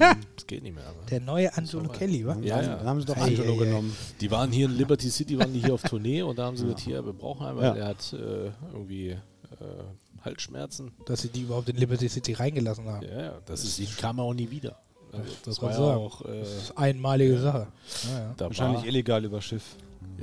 Ha! 0.00 0.14
Das 0.36 0.46
geht 0.46 0.62
nicht 0.62 0.74
mehr. 0.74 0.86
Aber. 0.86 1.04
Der 1.10 1.20
neue 1.20 1.54
Angelo. 1.56 1.88
Kelly, 1.90 2.24
wa? 2.26 2.36
Ja, 2.40 2.56
dann, 2.56 2.64
ja. 2.70 2.76
dann 2.76 2.86
haben 2.86 3.00
sie 3.00 3.06
doch 3.06 3.16
Angelo 3.18 3.52
ei. 3.54 3.64
genommen. 3.64 3.94
Die 4.20 4.30
waren 4.30 4.50
hier 4.50 4.64
in 4.66 4.76
Liberty 4.78 5.10
City, 5.10 5.38
waren 5.38 5.52
die 5.52 5.60
hier 5.60 5.74
auf 5.74 5.82
Tournee 5.82 6.22
und 6.22 6.38
da 6.38 6.44
haben 6.46 6.56
sie 6.56 6.62
gesagt, 6.64 6.80
hier, 6.80 7.04
wir 7.04 7.12
brauchen 7.12 7.44
einen, 7.46 7.56
weil 7.58 7.64
Ja. 7.64 7.74
der 7.74 7.86
hat 7.88 8.12
äh, 8.14 8.50
irgendwie 8.72 9.16
äh, 9.60 10.24
Halsschmerzen. 10.24 10.92
Dass 11.06 11.22
sie 11.22 11.28
die 11.28 11.42
überhaupt 11.42 11.68
in 11.68 11.76
Liberty 11.76 12.08
City 12.08 12.32
reingelassen 12.34 12.86
haben. 12.88 13.06
Ja, 13.06 13.22
ja, 13.22 13.32
das 13.46 13.64
ist, 13.64 13.78
die 13.78 13.86
kam 13.86 14.20
auch 14.20 14.32
nie 14.34 14.50
wieder. 14.50 14.78
Also, 15.12 15.24
das 15.44 15.62
wollte 15.62 15.78
war 15.78 15.86
ja 15.88 15.94
sagen. 15.94 16.00
auch, 16.04 16.24
äh, 16.24 16.40
Das 16.40 16.48
ist 16.48 16.78
einmalige 16.78 17.38
Sache. 17.38 17.68
Ja, 18.10 18.18
ja. 18.18 18.34
da 18.36 18.44
Wahrscheinlich 18.46 18.80
war, 18.80 18.88
illegal 18.88 19.24
über 19.24 19.40
Schiff. 19.40 19.62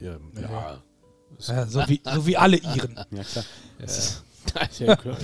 ja, 0.01 0.17
ja, 0.39 0.77
Ja, 1.39 1.65
so, 1.65 1.79
wie, 1.87 2.01
so 2.03 2.25
wie 2.25 2.35
alle 2.37 2.57
Iren. 2.57 2.95
Ja, 3.11 3.23
klar. 3.23 3.45
ja. 3.79 4.85
ja, 4.85 4.95
klar. 4.95 5.17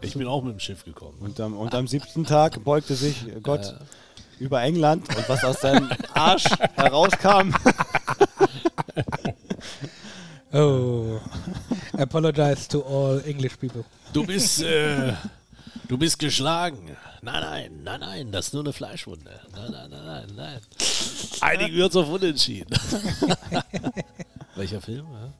Ich 0.00 0.14
bin 0.14 0.26
auch 0.26 0.42
mit 0.42 0.54
dem 0.54 0.60
Schiff 0.60 0.84
gekommen. 0.84 1.18
Und 1.20 1.38
am, 1.38 1.56
und 1.56 1.72
am 1.74 1.86
siebten 1.86 2.24
Tag 2.24 2.64
beugte 2.64 2.96
sich 2.96 3.24
Gott 3.42 3.76
über 4.40 4.60
England 4.62 5.08
und 5.16 5.28
was 5.28 5.44
aus 5.44 5.60
seinem 5.60 5.88
Arsch 6.14 6.48
herauskam. 6.74 7.54
Oh. 10.52 11.18
Apologize 11.98 12.68
to 12.68 12.82
all 12.82 13.22
English 13.26 13.56
people. 13.58 13.84
Du 14.12 14.24
bist, 14.26 14.62
äh, 14.62 15.12
du 15.88 15.96
bist 15.98 16.18
geschlagen. 16.18 16.96
Nein, 17.22 17.40
nein, 17.42 17.80
nein, 17.84 18.00
nein, 18.00 18.32
das 18.32 18.46
ist 18.48 18.54
nur 18.54 18.62
eine 18.64 18.72
Fleischwunde. 18.72 19.30
Nein, 19.54 19.70
nein, 19.70 19.90
nein, 19.90 20.04
nein, 20.06 20.26
nein. 20.36 20.60
Einigen 21.40 21.76
wir 21.76 21.84
uns 21.86 21.96
auf 21.96 22.08
Unentschieden. 22.08 22.74
Welcher 24.56 24.80
Film? 24.80 25.06
Ja? 25.12 25.32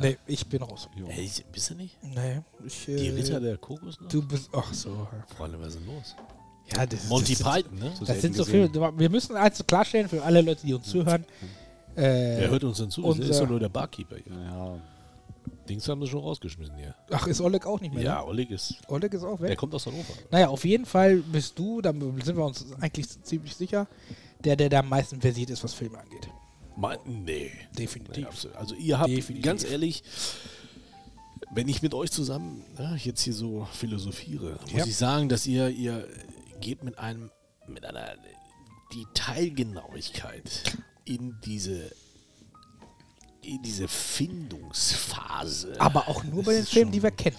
Nee, 0.00 0.16
ich 0.26 0.46
bin 0.46 0.62
raus. 0.62 0.88
Hey, 1.08 1.30
bist 1.52 1.70
du 1.70 1.74
nicht? 1.74 1.96
Nee, 2.02 2.40
ich. 2.64 2.84
Die 2.86 3.08
Äh, 3.08 3.10
Ritter 3.14 3.40
der 3.40 3.56
Kokosnuss? 3.56 4.08
Du 4.08 4.22
bist. 4.26 4.48
Ach 4.52 4.72
so. 4.72 5.08
Freunde, 5.36 5.58
was 5.60 5.68
ist 5.74 5.78
denn 5.80 5.86
los? 5.86 6.14
Ja, 6.76 6.86
das, 6.86 7.08
Monty 7.08 7.34
das, 7.34 7.42
Python, 7.42 7.78
ne? 7.78 7.90
Das 7.98 8.06
selten 8.06 8.20
sind 8.22 8.36
so 8.36 8.44
gesehen. 8.44 8.70
viele. 8.72 8.98
Wir 8.98 9.10
müssen 9.10 9.36
eins 9.36 9.64
klarstellen 9.66 10.08
für 10.08 10.22
alle 10.22 10.42
Leute, 10.42 10.64
die 10.66 10.74
uns 10.74 10.86
zuhören. 10.88 11.24
Wer 11.94 12.44
Äh, 12.44 12.48
hört 12.48 12.62
uns 12.62 12.78
denn 12.78 12.90
zu? 12.90 13.02
Das 13.02 13.12
unser- 13.18 13.30
ist 13.30 13.40
doch 13.40 13.48
nur 13.48 13.58
der 13.58 13.70
Barkeeper 13.70 14.16
hier. 14.16 14.32
Ja, 14.32 14.78
Dings 15.68 15.88
haben 15.88 16.00
sie 16.02 16.08
schon 16.08 16.20
rausgeschmissen 16.20 16.76
hier. 16.76 16.94
ach, 17.10 17.26
ist 17.26 17.40
Oleg 17.40 17.66
auch 17.66 17.80
nicht 17.80 17.94
mehr? 17.94 18.02
Ja, 18.02 18.14
ne? 18.20 18.26
Oleg 18.26 18.50
ist. 18.50 18.74
Oleg 18.88 19.12
ist 19.14 19.22
auch 19.24 19.40
weg. 19.40 19.48
Der 19.48 19.56
kommt 19.56 19.74
aus 19.74 19.86
Hannover. 19.86 20.12
Naja, 20.30 20.48
auf 20.48 20.64
jeden 20.64 20.86
Fall 20.86 21.18
bist 21.18 21.58
du, 21.58 21.80
da 21.80 21.92
sind 21.92 22.36
wir 22.36 22.44
uns 22.44 22.66
eigentlich 22.80 23.06
ziemlich 23.22 23.54
sicher, 23.54 23.86
der, 24.44 24.56
der 24.56 24.68
da 24.68 24.80
am 24.80 24.88
meisten 24.88 25.20
versiert 25.20 25.50
ist, 25.50 25.62
was 25.62 25.74
Filme 25.74 25.98
angeht. 25.98 26.28
Mein, 26.76 26.98
nee. 27.06 27.50
Definitiv. 27.76 28.28
Nee. 28.44 28.50
Also 28.56 28.74
ihr 28.76 28.98
habt, 28.98 29.10
Definitiv. 29.10 29.44
ganz 29.44 29.64
ehrlich, 29.64 30.02
wenn 31.52 31.68
ich 31.68 31.82
mit 31.82 31.92
euch 31.94 32.10
zusammen 32.10 32.64
ja, 32.78 32.94
jetzt 32.94 33.22
hier 33.22 33.32
so 33.34 33.66
philosophiere, 33.72 34.58
muss 34.62 34.72
Ja. 34.72 34.84
ich 34.86 34.96
sagen, 34.96 35.28
dass 35.28 35.46
ihr, 35.46 35.68
ihr 35.70 36.06
geht 36.60 36.84
mit 36.84 36.98
einem, 36.98 37.30
mit 37.66 37.84
einer 37.84 38.14
Detailgenauigkeit 38.94 40.62
in 41.04 41.36
diese 41.44 41.90
diese 43.56 43.88
Findungsphase. 43.88 45.72
Aber 45.78 46.06
auch 46.08 46.22
nur 46.24 46.42
bei 46.44 46.52
den 46.54 46.66
Filmen, 46.66 46.92
die 46.92 47.02
wir 47.02 47.10
kennen. 47.12 47.36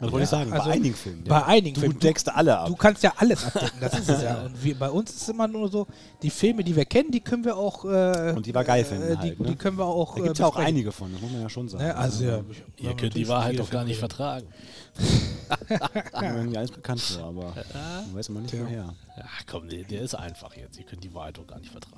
das 0.00 0.12
wollte 0.12 0.24
ich 0.24 0.30
sagen. 0.30 0.52
also 0.52 0.68
bei 0.68 0.74
einigen 0.76 0.94
Filmen. 0.94 1.24
Bei 1.24 1.44
einigen 1.44 1.74
du 1.74 1.80
Filmen. 1.80 1.98
deckst 1.98 2.28
alle 2.28 2.56
ab. 2.58 2.68
Du 2.68 2.76
kannst 2.76 3.02
ja 3.02 3.12
alles 3.16 3.44
abdecken, 3.44 3.80
das 3.80 3.98
ist 3.98 4.08
es 4.08 4.22
ja. 4.22 4.42
Und 4.42 4.62
wir, 4.62 4.78
bei 4.78 4.88
uns 4.90 5.10
ist 5.10 5.22
es 5.22 5.28
immer 5.28 5.48
nur 5.48 5.68
so, 5.68 5.86
die 6.22 6.30
Filme, 6.30 6.62
die 6.62 6.76
wir 6.76 6.84
kennen, 6.84 7.10
die 7.10 7.20
können 7.20 7.44
wir 7.44 7.56
auch. 7.56 7.84
Äh, 7.84 8.32
Und 8.36 8.46
die 8.46 8.54
wir 8.54 8.62
geil 8.64 8.84
finden 8.84 9.02
äh, 9.08 9.16
die, 9.16 9.16
halt, 9.30 9.40
ne? 9.40 9.46
die 9.48 9.56
können 9.56 9.76
wir 9.78 9.86
auch. 9.86 10.14
da 10.14 10.20
gibt 10.22 10.34
es 10.34 10.38
äh, 10.38 10.42
ja 10.42 10.48
auch 10.48 10.56
einige 10.56 10.92
von, 10.92 11.12
das 11.12 11.20
muss 11.20 11.32
man 11.32 11.42
ja 11.42 11.48
schon 11.48 11.68
sagen. 11.68 11.84
Ne? 11.84 11.96
Also, 11.96 12.24
ja, 12.24 12.40
ich- 12.76 12.84
ihr 12.84 12.94
könnt 12.96 13.14
die 13.14 13.26
Wahrheit 13.28 13.58
doch 13.58 13.68
gar 13.70 13.84
nicht 13.84 13.98
vertragen. 13.98 14.46
vertragen. 15.58 16.10
Mir 16.20 16.36
irgendwie 16.36 16.56
alles 16.58 16.70
bekannt 16.70 17.00
vor, 17.00 17.24
aber 17.24 17.54
man 18.04 18.14
weiß 18.14 18.28
immer 18.28 18.40
nicht 18.40 18.50
Tja. 18.52 18.60
woher. 18.64 18.94
Ja, 19.16 19.24
komm, 19.50 19.68
der, 19.68 19.82
der 19.84 20.02
ist 20.02 20.14
einfach 20.14 20.56
jetzt. 20.56 20.78
Ihr 20.78 20.84
könnt 20.84 21.02
die 21.04 21.12
Wahrheit 21.14 21.36
doch 21.38 21.46
gar 21.46 21.58
nicht 21.58 21.70
vertragen. 21.72 21.96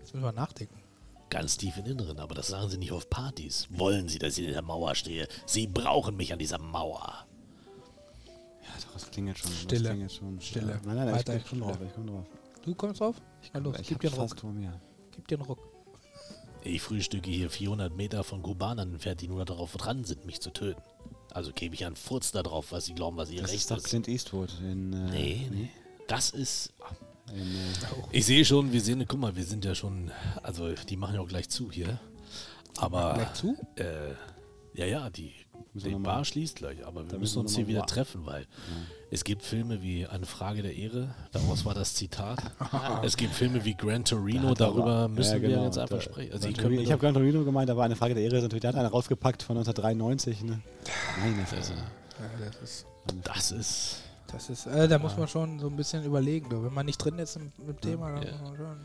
Jetzt 0.00 0.14
müssen 0.14 0.24
wir 0.24 0.32
nachdenken. 0.32 0.74
Ganz 1.28 1.56
tief 1.56 1.76
im 1.78 1.86
Inneren, 1.86 2.20
aber 2.20 2.34
das 2.34 2.48
sagen 2.48 2.68
sie 2.70 2.78
nicht 2.78 2.92
auf 2.92 3.10
Partys. 3.10 3.66
Wollen 3.70 4.08
sie, 4.08 4.18
dass 4.18 4.38
ich 4.38 4.46
in 4.46 4.52
der 4.52 4.62
Mauer 4.62 4.94
stehe? 4.94 5.26
Sie 5.44 5.66
brauchen 5.66 6.16
mich 6.16 6.32
an 6.32 6.38
dieser 6.38 6.58
Mauer. 6.58 7.26
Ja, 8.62 8.68
doch, 8.84 8.92
das 8.92 9.10
klingelt 9.10 9.38
schon. 9.38 9.50
Stille. 9.52 9.82
Das 9.82 9.90
klingelt 9.90 10.12
schon. 10.12 10.40
Stille. 10.40 10.72
Ja. 10.72 10.80
Nein, 10.84 10.96
nein, 10.96 11.12
Weiter 11.14 11.36
ich 11.36 11.44
komme 11.46 11.62
drauf. 11.62 11.78
Ich 11.84 11.94
komme 11.94 12.10
drauf. 12.10 12.26
Du 12.64 12.74
kommst 12.74 13.00
drauf? 13.00 13.16
Na 13.52 13.60
los, 13.60 13.76
ich 13.80 13.88
gib 13.88 13.96
hab 13.96 14.00
dir 14.02 14.08
einen 14.08 14.16
fast 14.16 14.34
Ruck. 14.34 14.40
vor 14.40 14.52
mir. 14.52 14.80
Gib 15.12 15.28
dir 15.28 15.36
einen 15.38 15.46
Ruck. 15.46 15.58
Ich 16.62 16.82
frühstücke 16.82 17.30
hier 17.30 17.48
400 17.50 17.96
Meter 17.96 18.24
von 18.24 18.42
Kubanern 18.42 18.92
entfernt, 18.92 19.20
die 19.20 19.28
nur 19.28 19.44
darauf 19.44 19.76
dran 19.76 20.02
sind, 20.04 20.26
mich 20.26 20.40
zu 20.40 20.50
töten. 20.50 20.82
Also 21.32 21.52
gebe 21.52 21.74
ich 21.74 21.84
einen 21.84 21.94
Furz 21.96 22.32
darauf, 22.32 22.72
was 22.72 22.86
sie 22.86 22.94
glauben, 22.94 23.16
was 23.16 23.30
ihr 23.30 23.42
Das 23.42 23.50
recht 23.50 23.60
ist 23.60 23.70
doch 23.70 23.76
ist. 23.76 23.84
Clint 23.88 24.08
Eastwood 24.08 24.50
in. 24.60 24.92
Äh, 24.92 25.10
Nee, 25.10 25.48
nee. 25.50 25.70
Das 26.08 26.30
ist. 26.30 26.72
Ich 28.12 28.26
sehe 28.26 28.44
schon, 28.44 28.72
wir 28.72 28.80
sehen, 28.80 29.04
guck 29.06 29.18
mal, 29.20 29.34
wir 29.36 29.44
sind 29.44 29.64
ja 29.64 29.74
schon, 29.74 30.10
also 30.42 30.72
die 30.88 30.96
machen 30.96 31.14
ja 31.16 31.20
auch 31.20 31.28
gleich 31.28 31.48
zu 31.48 31.70
hier. 31.70 31.98
Aber 32.78 33.14
Gleich 33.14 33.32
zu? 33.34 33.56
Äh, 33.76 34.12
ja, 34.74 34.84
ja, 34.86 35.10
die, 35.10 35.32
wir 35.72 35.82
die 35.90 35.90
mal- 35.96 36.02
Bar 36.16 36.24
schließt 36.24 36.56
gleich, 36.56 36.84
aber 36.86 37.00
wir 37.02 37.08
Da 37.08 37.18
müssen 37.18 37.20
müssen 37.20 37.34
wir 37.36 37.40
uns 37.42 37.54
hier 37.56 37.64
mal 37.64 37.68
wieder 37.68 37.80
wa- 37.80 37.86
treffen, 37.86 38.26
weil 38.26 38.46
es 39.10 39.24
gibt 39.24 39.42
Filme 39.42 39.82
wie 39.82 40.06
Eine 40.06 40.26
Frage 40.26 40.62
der 40.62 40.76
Ehre, 40.76 41.14
daraus 41.32 41.64
war 41.64 41.72
das 41.74 41.94
Zitat. 41.94 42.38
es 43.02 43.16
gibt 43.16 43.32
Filme 43.34 43.64
wie 43.64 43.74
Gran 43.74 44.04
Torino, 44.04 44.48
er 44.48 44.54
darüber 44.54 44.84
aber- 44.86 45.08
müssen 45.08 45.36
Ja, 45.36 45.42
wir 45.42 45.48
genau, 45.48 45.64
jetzt 45.64 45.78
einfach 45.78 45.96
da- 45.96 46.02
sprechen. 46.02 46.32
Also 46.32 46.48
ich, 46.48 46.58
ich 46.58 46.92
habe 46.92 47.00
Gran 47.00 47.14
Torino 47.14 47.44
gemeint, 47.44 47.70
aber 47.70 47.82
eine 47.84 47.96
Frage 47.96 48.14
der 48.14 48.22
Ehre 48.24 48.36
ist 48.36 48.42
natürlich, 48.42 48.60
der 48.62 48.68
hat 48.72 48.76
einen 48.76 48.88
rausgepackt 48.88 49.42
von 49.42 49.56
1993. 49.56 50.42
Ne? 50.42 50.60
Meine 51.20 51.46
Fresse. 51.46 51.72
Ja, 51.74 52.46
das 52.50 52.62
ist, 52.62 52.86
das 53.24 53.50
ist, 53.52 53.96
das 54.32 54.50
ist 54.50 54.66
äh, 54.66 54.88
da 54.88 54.98
muss 54.98 55.16
man 55.16 55.28
schon 55.28 55.58
so 55.58 55.68
ein 55.68 55.76
bisschen 55.76 56.04
überlegen. 56.04 56.46
Wenn 56.50 56.72
man 56.74 56.86
nicht 56.86 56.98
drin 56.98 57.18
ist 57.18 57.36
im, 57.36 57.52
im 57.66 57.80
Thema, 57.80 58.12
dann 58.12 58.22
Ja. 58.22 58.32
muss 58.32 58.40
man 58.42 58.56
schon. 58.56 58.76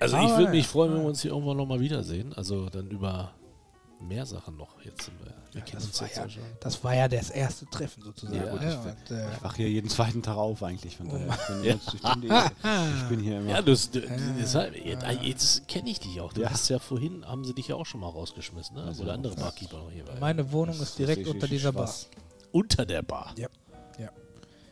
also 0.00 0.16
ich 0.16 0.22
Aber 0.24 0.38
würde 0.38 0.50
mich 0.52 0.64
ja, 0.66 0.70
freuen, 0.70 0.90
wenn 0.92 0.98
ja. 0.98 1.04
wir 1.04 1.08
uns 1.08 1.22
hier 1.22 1.30
irgendwann 1.32 1.56
nochmal 1.56 1.80
wiedersehen. 1.80 2.32
Also 2.34 2.68
dann 2.68 2.88
über 2.90 3.32
mehr 4.00 4.26
Sachen 4.26 4.56
noch. 4.58 4.80
Jetzt 4.84 5.08
wir, 5.08 5.26
wir 5.52 5.60
Ja, 5.60 5.60
kennen 5.62 5.76
das, 5.78 5.86
uns 5.86 6.00
war 6.02 6.06
jetzt 6.08 6.16
ja, 6.18 6.22
ja 6.24 6.28
schon. 6.30 6.42
das 6.60 6.84
war 6.84 6.94
ja 6.94 7.08
das 7.08 7.30
erste 7.30 7.64
Treffen 7.66 8.02
sozusagen. 8.02 8.36
Ja, 8.36 8.44
ja, 8.54 8.54
ich- 8.56 8.76
und, 9.10 9.10
äh, 9.16 9.32
Ich 9.36 9.42
wache 9.42 9.56
hier 9.56 9.70
jeden 9.70 9.88
zweiten 9.88 10.22
Tag 10.22 10.36
auf 10.36 10.62
eigentlich. 10.62 10.96
Von 10.98 11.08
daher. 11.08 11.28
Ich, 11.30 11.46
bin, 11.46 11.64
Ja. 11.64 11.70
jetzt, 11.72 11.94
ich, 11.94 12.02
bin, 12.02 12.20
die- 12.20 12.28
ich 13.02 13.08
bin 13.08 13.20
hier 13.20 13.38
immer. 13.38 13.50
Ja, 13.50 13.62
das, 13.62 13.88
Ja, 13.94 14.00
deshalb, 14.38 14.76
jetzt, 14.84 15.04
jetzt 15.22 15.68
kenne 15.68 15.88
ich 15.88 15.98
dich 16.00 16.20
auch. 16.20 16.34
Du 16.34 16.42
Ja. 16.42 16.50
hast 16.50 16.68
ja 16.68 16.78
vorhin, 16.78 17.26
haben 17.26 17.44
sie 17.46 17.54
dich 17.54 17.68
ja 17.68 17.76
auch 17.76 17.86
schon 17.86 18.00
mal 18.00 18.10
rausgeschmissen, 18.10 18.76
ne? 18.76 18.82
Also, 18.82 19.00
Wo 19.00 19.04
der 19.06 19.14
andere 19.14 19.34
Barkeeper 19.34 19.78
noch 19.78 19.90
hier 19.90 20.06
war. 20.06 20.16
meine 20.20 20.52
Wohnung 20.52 20.76
Das 20.78 20.90
ist 20.90 20.98
direkt 20.98 21.26
unter 21.26 21.48
dieser 21.48 21.72
Bar. 21.72 21.86
Spaß. 21.86 22.08
Unter 22.52 22.84
der 22.84 23.02
Bar. 23.02 23.32
Ja. 23.38 23.48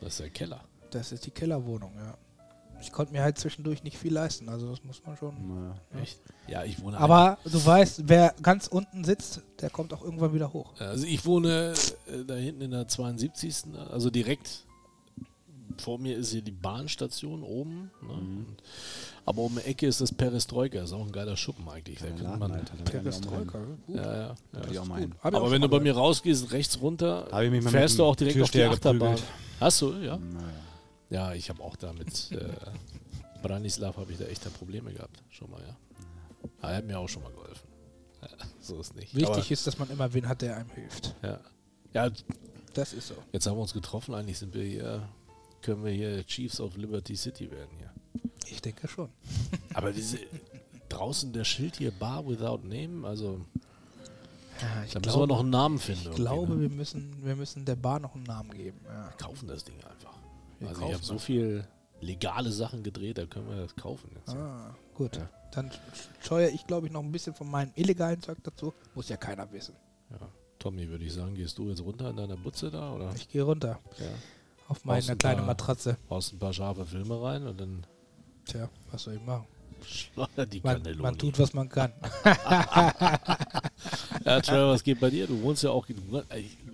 Ja. 0.05 0.09
Das 0.09 0.13
ist 0.13 0.19
der 0.19 0.29
Keller. 0.29 0.63
Das 0.91 1.11
ist 1.11 1.25
die 1.25 1.31
Kellerwohnung, 1.31 1.93
ja. 1.97 2.15
Ich 2.81 2.91
konnte 2.91 3.13
mir 3.13 3.23
halt 3.23 3.37
zwischendurch 3.39 3.83
nicht 3.83 3.97
viel 3.97 4.13
leisten, 4.13 4.49
also 4.49 4.69
das 4.69 4.83
muss 4.83 5.01
man 5.05 5.17
schon. 5.17 5.35
Naja. 5.47 5.75
Echt? 6.01 6.19
Ja, 6.47 6.63
ich 6.63 6.79
wohne 6.81 6.97
Aber 6.97 7.37
du 7.43 7.65
weißt, 7.65 8.03
wer 8.07 8.35
ganz 8.41 8.67
unten 8.67 9.03
sitzt, 9.03 9.41
der 9.61 9.69
kommt 9.69 9.93
auch 9.93 10.03
irgendwann 10.03 10.33
wieder 10.33 10.53
hoch. 10.53 10.73
Also 10.79 11.05
ich 11.05 11.25
wohne 11.25 11.73
äh, 12.07 12.23
da 12.25 12.35
hinten 12.35 12.61
in 12.61 12.71
der 12.71 12.87
72. 12.87 13.63
Also 13.91 14.09
direkt 14.09 14.64
vor 15.81 15.99
mir 15.99 16.15
ist 16.17 16.31
hier 16.31 16.41
die 16.41 16.51
Bahnstation 16.51 17.43
oben. 17.43 17.91
Ne? 18.01 18.13
Mhm. 18.13 18.37
Und, 18.37 18.55
aber 19.25 19.41
um 19.41 19.55
die 19.55 19.61
Ecke 19.61 19.87
ist 19.87 20.01
das 20.01 20.11
Perestroika. 20.11 20.81
Ist 20.83 20.93
auch 20.93 21.05
ein 21.05 21.11
geiler 21.11 21.35
Schuppen 21.37 21.67
eigentlich. 21.69 21.99
Da 21.99 22.37
man, 22.37 22.51
Alter, 22.51 22.73
kann 22.85 23.03
mal 23.03 23.39
hin. 23.39 23.47
gut. 23.87 23.95
ja, 23.95 24.03
ja, 24.03 24.17
ja. 24.29 24.35
Da 24.51 24.63
will 24.63 24.71
ich 24.71 24.79
auch 24.79 24.85
mal 24.85 25.07
Aber 25.21 25.51
wenn 25.51 25.61
du 25.61 25.69
bei 25.69 25.79
mir 25.79 25.95
rausgehst, 25.95 26.51
rechts 26.51 26.79
runter, 26.81 27.27
ich 27.41 27.51
mich 27.51 27.63
fährst 27.63 27.95
mit 27.95 27.99
du 27.99 28.03
auch 28.05 28.15
direkt 28.15 28.41
auf 28.41 28.51
die 28.51 28.63
Achterbahn. 28.63 29.15
geprügelt. 29.15 29.23
Hast 29.59 29.81
du, 29.81 29.93
ja? 29.93 30.17
Naja. 30.17 30.47
Ja, 31.09 31.33
ich 31.33 31.49
habe 31.49 31.61
auch 31.63 31.75
da 31.75 31.93
mit 31.93 32.31
äh, 32.31 32.49
Branislav 33.41 33.95
habe 33.97 34.11
ich 34.11 34.17
da 34.17 34.25
echte 34.25 34.49
Probleme 34.49 34.91
gehabt. 34.91 35.23
Schon 35.29 35.49
mal, 35.51 35.61
ja. 35.61 35.75
Aber 36.61 36.71
er 36.71 36.77
hat 36.77 36.85
mir 36.85 36.99
auch 36.99 37.07
schon 37.07 37.23
mal 37.23 37.31
geholfen. 37.31 37.67
Ja, 38.21 38.27
so 38.59 38.79
ist 38.79 38.95
nicht. 38.95 39.15
Wichtig 39.15 39.51
ist, 39.51 39.67
dass 39.67 39.77
man 39.77 39.89
immer 39.91 40.13
wen 40.13 40.27
hat, 40.27 40.41
der 40.41 40.57
einem 40.57 40.69
hilft. 40.71 41.15
Aber, 41.21 41.39
ja. 41.93 42.05
ja, 42.07 42.11
Das 42.73 42.93
ist 42.93 43.07
so. 43.09 43.15
jetzt 43.31 43.45
haben 43.45 43.55
wir 43.57 43.61
uns 43.61 43.73
getroffen. 43.73 44.15
Eigentlich 44.15 44.39
sind 44.39 44.53
wir 44.53 44.63
hier, 44.63 45.07
können 45.65 45.83
wir 45.83 45.91
hier 45.91 46.23
Chiefs 46.25 46.59
of 46.59 46.77
Liberty 46.77 47.15
City 47.15 47.49
werden 47.49 47.71
hier. 47.77 47.91
Ich 48.47 48.61
denke 48.61 48.87
schon. 48.87 49.09
Aber 49.73 49.91
diese 49.91 50.19
draußen 50.89 51.33
der 51.33 51.43
Schild 51.43 51.77
hier 51.77 51.91
Bar 51.91 52.27
without 52.27 52.59
Name, 52.67 53.07
also 53.07 53.41
Ja, 54.61 54.85
da 54.93 54.99
müssen 54.99 55.19
wir 55.19 55.27
noch 55.27 55.39
einen 55.39 55.49
Namen 55.49 55.79
finden. 55.79 56.01
ich 56.01 56.05
irgendwie, 56.05 56.21
glaube 56.21 56.53
ne? 56.53 56.61
wir, 56.61 56.69
müssen, 56.69 57.25
wir 57.25 57.35
müssen 57.35 57.65
der 57.65 57.75
Bar 57.75 57.99
noch 57.99 58.13
einen 58.13 58.25
Namen 58.25 58.51
geben. 58.51 58.79
Ja. 58.85 59.09
kaufen 59.17 59.47
das 59.47 59.63
Ding 59.63 59.75
einfach. 59.77 60.13
Wir 60.59 60.69
also 60.69 60.85
ich 60.85 60.93
habe 60.93 61.03
so 61.03 61.17
viel 61.17 61.67
legale 61.99 62.51
Sachen 62.51 62.83
gedreht, 62.83 63.17
da 63.17 63.25
können 63.25 63.49
wir 63.49 63.55
das 63.55 63.75
kaufen 63.75 64.11
jetzt. 64.13 64.35
Ah, 64.35 64.75
gut. 64.93 65.17
Ja. 65.17 65.27
Dann 65.51 65.71
scheue 66.21 66.49
ich, 66.49 66.67
glaube 66.67 66.85
ich, 66.85 66.93
noch 66.93 67.01
ein 67.01 67.11
bisschen 67.11 67.33
von 67.33 67.49
meinem 67.49 67.71
illegalen 67.75 68.21
Zeug 68.21 68.37
dazu. 68.43 68.71
Muss 68.93 69.09
ja 69.09 69.17
keiner 69.17 69.51
wissen. 69.51 69.75
Ja. 70.11 70.29
Tommy, 70.59 70.87
würde 70.89 71.05
ich 71.05 71.13
sagen, 71.13 71.33
gehst 71.33 71.57
du 71.57 71.69
jetzt 71.69 71.81
runter 71.81 72.11
in 72.11 72.17
deiner 72.17 72.37
Butze 72.37 72.69
da 72.69 72.93
oder 72.93 73.11
Ich 73.15 73.27
gehe 73.29 73.41
runter 73.41 73.79
ja. 73.97 74.05
Auf 74.67 74.81
Brauchst 74.81 74.85
meine 74.85 75.09
ein 75.11 75.17
kleine 75.17 75.37
paar- 75.37 75.45
Matratze. 75.47 75.97
haust 76.09 76.33
ein 76.33 76.39
paar 76.39 76.53
scharfe 76.53 76.85
Filme 76.85 77.21
rein 77.21 77.45
und 77.47 77.59
dann 77.59 77.85
Tja, 78.45 78.69
was 78.91 79.03
soll 79.03 79.15
ich 79.15 79.21
machen? 79.25 79.45
schleudert 79.87 80.51
die 80.51 80.61
Man, 80.61 80.81
Kanone. 80.81 81.01
man 81.01 81.17
tut, 81.17 81.37
was 81.37 81.53
man 81.53 81.69
kann. 81.69 81.91
ja, 84.25 84.41
Trevor, 84.41 84.69
was 84.73 84.83
geht 84.83 84.99
bei 84.99 85.09
dir? 85.09 85.27
Du 85.27 85.39
wohnst 85.43 85.61
ja 85.63 85.69
auch, 85.71 85.85
du 85.85 85.93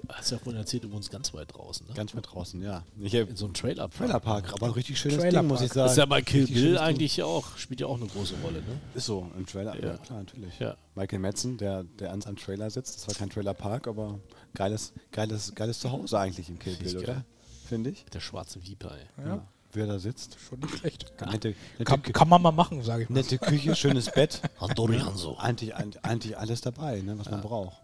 hast 0.10 0.32
ja 0.32 0.38
vorhin 0.38 0.58
erzählt, 0.62 0.84
du 0.86 0.92
wohnst 0.92 1.12
ganz 1.12 1.34
weit 1.34 1.54
draußen, 1.54 1.88
ne? 1.88 1.94
Ganz 1.94 2.14
mit 2.14 2.26
draußen, 2.32 2.62
ja. 2.62 2.84
Ich 3.00 3.14
hab 3.16 3.30
in 3.30 3.36
so 3.36 3.46
einem 3.46 3.54
Trailer 3.54 3.90
Trailerpark, 3.90 4.54
aber 4.54 4.68
ein 4.68 4.72
richtig 4.72 4.98
schönes 5.00 5.18
Trailerpark. 5.18 5.42
Ding, 5.44 5.48
muss 5.50 5.62
ich 5.62 5.74
sagen. 5.74 5.90
Ist 5.90 5.98
ja 5.98 6.06
bei 6.06 6.22
Kill 6.22 6.42
Richtig 6.42 6.56
Bill 6.56 6.64
schönes 6.64 6.80
Ding. 6.80 6.88
eigentlich 6.88 7.24
auch, 7.24 7.58
spielt 7.58 7.82
ja 7.82 7.88
auch 7.88 7.98
eine 7.98 8.08
große 8.08 8.36
Rolle, 8.44 8.60
ne? 8.60 8.80
Ist 8.96 9.06
so, 9.08 9.30
im 9.38 9.46
Trailer, 9.46 9.76
ja, 9.80 9.88
Ja. 9.92 9.98
klar, 9.98 10.20
natürlich. 10.20 10.58
Ja. 10.60 10.76
Michael 10.96 11.20
Metzen, 11.20 11.58
der, 11.58 11.84
der 11.84 12.12
an 12.14 12.22
seinem 12.22 12.38
Trailer 12.38 12.70
sitzt, 12.70 12.96
das 12.98 13.08
war 13.08 13.16
kein 13.16 13.30
Trailerpark, 13.30 13.88
aber 13.88 14.20
geiles, 14.54 14.94
geiles, 15.12 15.54
geiles 15.56 15.80
Zuhause 15.80 16.18
eigentlich 16.20 16.48
im 16.50 16.60
Kill 16.60 16.76
Bill, 16.76 17.02
geil. 17.04 17.26
Finde 17.72 17.90
ich. 17.92 18.04
Der 18.06 18.20
schwarze 18.20 18.62
Viper, 18.62 18.92
ey. 18.98 19.26
Ja, 19.26 19.48
Wer 19.72 19.88
da 19.88 19.98
sitzt. 19.98 20.38
schon 20.38 20.60
nicht 20.60 20.78
schlecht. 20.80 21.06
Nette, 21.26 21.56
nette, 21.80 21.84
Kann, 21.86 22.04
kann 22.04 22.28
man 22.28 22.42
mal 22.42 22.52
machen, 22.52 22.84
sage 22.84 23.04
ich 23.04 23.10
mal. 23.10 23.16
nette 23.16 23.38
Küche, 23.38 23.74
schönes 23.78 24.12
Bett. 24.12 24.42
Handori 24.60 25.00
Hanzo. 25.00 25.38
Eigentlich, 25.38 25.74
eigentlich, 25.74 26.04
eigentlich 26.04 26.38
alles 26.38 26.60
dabei, 26.60 27.00
ne, 27.00 27.18
was 27.18 27.30
man 27.32 27.40
braucht. 27.40 27.78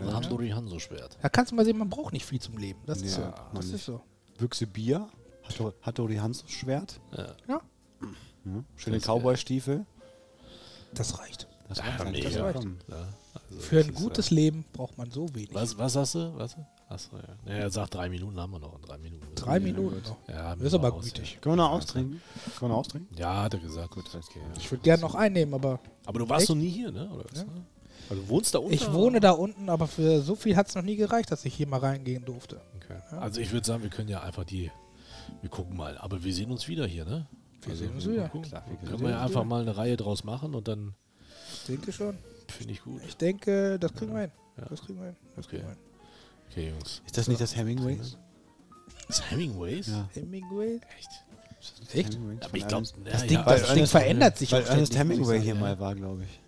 Ein 0.00 0.12
Handori 0.12 0.48
Hanzo 0.50 0.80
Schwert. 0.80 1.16
Da 1.22 1.28
kannst 1.28 1.52
du 1.52 1.56
mal 1.56 1.64
sehen, 1.64 1.78
man 1.78 1.88
braucht 1.88 2.12
nicht 2.12 2.26
viel 2.26 2.40
zum 2.40 2.58
Leben. 2.58 2.80
Das 2.86 3.00
ist 3.02 3.14
so. 3.14 3.20
Ja, 3.20 3.34
man 3.52 3.62
Das 3.62 3.66
ist 3.70 3.84
so. 3.84 4.00
Büchse 4.38 4.66
Bier, 4.66 5.08
Hattori- 5.48 5.74
Hattori 5.82 6.16
Hans 6.16 6.42
Schwert, 6.48 7.00
Ja. 7.16 7.26
Ja, 7.46 7.60
ja, 8.44 8.64
schöne 8.76 8.98
Cowboy-Stiefel. 8.98 9.86
das 10.94 11.18
reicht. 11.20 11.46
Das 11.68 11.78
Ja, 11.78 11.84
mega. 12.04 12.28
Das 12.28 12.38
reicht. 12.40 12.64
Ja, 12.88 12.96
also 13.48 13.60
Für 13.60 13.80
ein 13.80 13.94
gutes 13.94 14.30
Leben 14.30 14.64
braucht 14.72 14.98
man 14.98 15.10
so 15.12 15.32
wenig. 15.36 15.50
Äh, 15.52 15.54
was, 15.54 15.78
was 15.78 15.94
hast 15.94 16.14
du? 16.16 16.36
Was? 16.36 16.56
Achso, 16.88 17.10
ja. 17.16 17.52
Er 17.52 17.70
sagt 17.70 17.94
drei 17.94 18.08
Minuten 18.08 18.40
haben 18.40 18.52
wir 18.52 18.58
noch. 18.60 18.80
Drei 18.80 18.96
Minuten. 18.96 19.26
Drei 19.34 19.60
Minuten 19.60 20.00
noch. 20.08 20.16
Ja, 20.28 20.54
Das 20.56 20.64
ist 20.68 20.74
aber 20.74 20.92
aus, 20.94 21.04
gütig. 21.04 21.38
Können 21.42 21.52
wir 21.58 21.64
noch 21.64 21.70
austrinken? 21.72 22.20
Können 22.44 22.60
wir 22.60 22.68
noch 22.68 22.76
austrinken? 22.78 23.14
Ja, 23.18 23.34
ja 23.34 23.42
hat 23.42 23.54
er 23.54 23.60
gesagt. 23.60 23.90
Gut, 23.90 24.04
okay, 24.06 24.38
ja. 24.40 24.56
Ich 24.56 24.70
würde 24.70 24.82
gerne 24.82 25.02
noch 25.02 25.14
einnehmen, 25.14 25.52
aber 25.54 25.80
Aber 26.06 26.18
du 26.20 26.28
warst 26.28 26.42
Echt? 26.44 26.48
noch 26.50 26.56
nie 26.56 26.70
hier, 26.70 26.90
ne? 26.90 27.10
Oder 27.10 27.24
was, 27.30 27.38
Ja. 27.40 27.44
ne? 27.44 27.64
Also 28.08 28.22
du 28.22 28.28
wohnst 28.30 28.54
da 28.54 28.58
unten? 28.60 28.72
ich 28.72 28.90
wohne 28.90 29.20
da 29.20 29.32
unten, 29.32 29.68
aber 29.68 29.86
für 29.86 30.22
so 30.22 30.34
viel 30.34 30.56
hat 30.56 30.68
es 30.68 30.74
noch 30.74 30.82
nie 30.82 30.96
gereicht, 30.96 31.30
dass 31.30 31.44
ich 31.44 31.52
hier 31.54 31.66
mal 31.66 31.80
reingehen 31.80 32.24
durfte. 32.24 32.58
Okay. 32.76 32.98
Ja. 33.12 33.18
Also 33.18 33.40
ich 33.42 33.52
würde 33.52 33.66
sagen, 33.66 33.82
wir 33.82 33.90
können 33.90 34.08
ja 34.08 34.22
einfach 34.22 34.44
die. 34.44 34.70
Wir 35.42 35.50
gucken 35.50 35.76
mal. 35.76 35.98
Aber 35.98 36.24
wir 36.24 36.32
sehen 36.32 36.50
uns 36.50 36.68
wieder 36.68 36.86
hier, 36.86 37.04
ne? 37.04 37.26
Wir 37.60 37.72
Also 37.72 37.84
sehen 37.84 37.94
uns 37.94 38.08
wieder. 38.08 38.28
gucken. 38.30 38.48
Klar, 38.48 38.64
wir 38.66 38.88
Können 38.88 39.02
wir 39.02 39.10
ja 39.10 39.16
einfach 39.20 39.40
wieder. 39.40 39.44
mal 39.44 39.60
eine 39.60 39.76
Reihe 39.76 39.98
draus 39.98 40.24
machen 40.24 40.54
und 40.54 40.68
dann 40.68 40.94
Ich 41.52 41.66
denke 41.66 41.92
schon. 41.92 42.16
finde 42.48 42.72
ich 42.72 42.82
gut. 42.82 43.02
Ich 43.06 43.16
denke, 43.18 43.78
das 43.78 43.92
kriegen 43.92 44.14
wir 44.14 44.22
hin. 44.22 44.32
Ja. 44.56 44.64
Das 44.70 44.80
kriegen 44.80 44.98
wir 45.00 45.06
hin. 45.08 45.16
Das 45.36 45.44
Okay. 45.46 45.56
kriegen 45.58 45.68
wir 45.68 45.74
hin. 45.74 45.82
Okay, 46.50 46.70
Jungs. 46.70 47.02
Ist 47.06 47.16
das 47.18 47.28
nicht 47.28 47.40
das 47.40 47.56
Hemingways? 47.56 48.16
Das 49.06 49.30
Hemingways? 49.30 49.86
Ja. 49.88 50.08
Hemingway? 50.14 50.80
Echt? 50.98 51.10
Echt? 51.94 52.14
Hemingways 52.14 52.42
Aber 52.42 52.56
ich 52.56 52.66
glaube, 52.68 52.86
Das 53.04 53.22
Ding, 53.26 53.42
das 53.44 53.62
Ding 53.62 53.76
Ernest- 53.76 53.90
verändert 53.92 54.38
sich 54.38 54.52
Weil 54.52 54.64
auch 54.64 54.68
Ernest 54.68 54.92
ständig, 54.92 55.18
muss 55.18 55.28
ich 55.28 55.34
Hemingway 55.34 55.44
hier 55.44 55.54
sagen. 55.54 55.60
mal 55.60 55.78
war, 55.80 55.94
glaube 55.94 56.24
ich. 56.24 56.40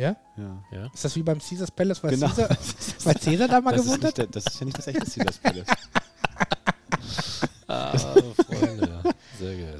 Ja? 0.00 0.16
Ja. 0.36 0.62
Ja. 0.70 0.86
Ist 0.94 1.04
das 1.04 1.16
wie 1.16 1.22
beim 1.22 1.38
Caesars 1.40 1.70
Palace, 1.72 2.02
weil, 2.04 2.10
Genau. 2.12 2.28
Caesar, 2.28 2.48
weil 3.04 3.14
Caesar 3.14 3.48
da 3.48 3.60
mal 3.60 3.72
Das 3.72 3.80
ist, 3.80 3.86
gewohnt 3.86 4.02
nicht 4.04 4.08
hat? 4.10 4.18
der, 4.18 4.26
das 4.28 4.46
ist 4.46 4.60
ja 4.60 4.64
nicht 4.66 4.78
das 4.78 4.86
echte 4.86 5.00
Caesars 5.10 5.38
Palace. 5.38 5.66
Ah, 7.70 7.92
Freunde. 7.98 9.02
Sehr 9.38 9.54
geil. 9.54 9.78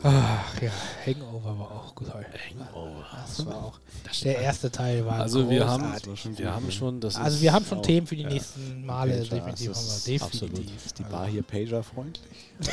Ach 0.58 0.62
ja, 0.62 0.70
Hangover 1.06 1.58
war 1.58 1.70
auch 1.70 1.94
gut. 1.94 2.08
Hangover. 2.12 3.06
Das 3.12 3.46
war 3.46 3.56
auch. 3.64 3.80
Der 4.24 4.38
erste 4.40 4.70
Teil 4.70 5.04
war 5.06 5.20
Also 5.20 5.48
wir 5.48 5.66
haben, 5.68 5.92
wir 6.36 6.52
haben 6.54 6.70
schon, 6.72 7.00
das 7.00 7.16
Also 7.16 7.40
wir 7.40 7.52
haben 7.52 7.64
schon 7.64 7.78
auch- 7.78 7.82
Themen 7.82 8.06
für 8.06 8.16
die 8.16 8.22
ja. 8.22 8.28
nächsten 8.28 8.84
Male, 8.84 9.12
Pager, 9.22 9.36
definitiv. 9.36 9.68
das 9.68 9.82
ist 9.98 10.06
wir. 10.08 10.22
absolut. 10.22 10.52
definitiv. 10.58 10.86
Ist 10.86 10.98
die 10.98 11.04
Also- 11.04 11.16
Bar 11.16 11.26
hier 11.28 11.42
Pager-freundlich? 11.42 12.36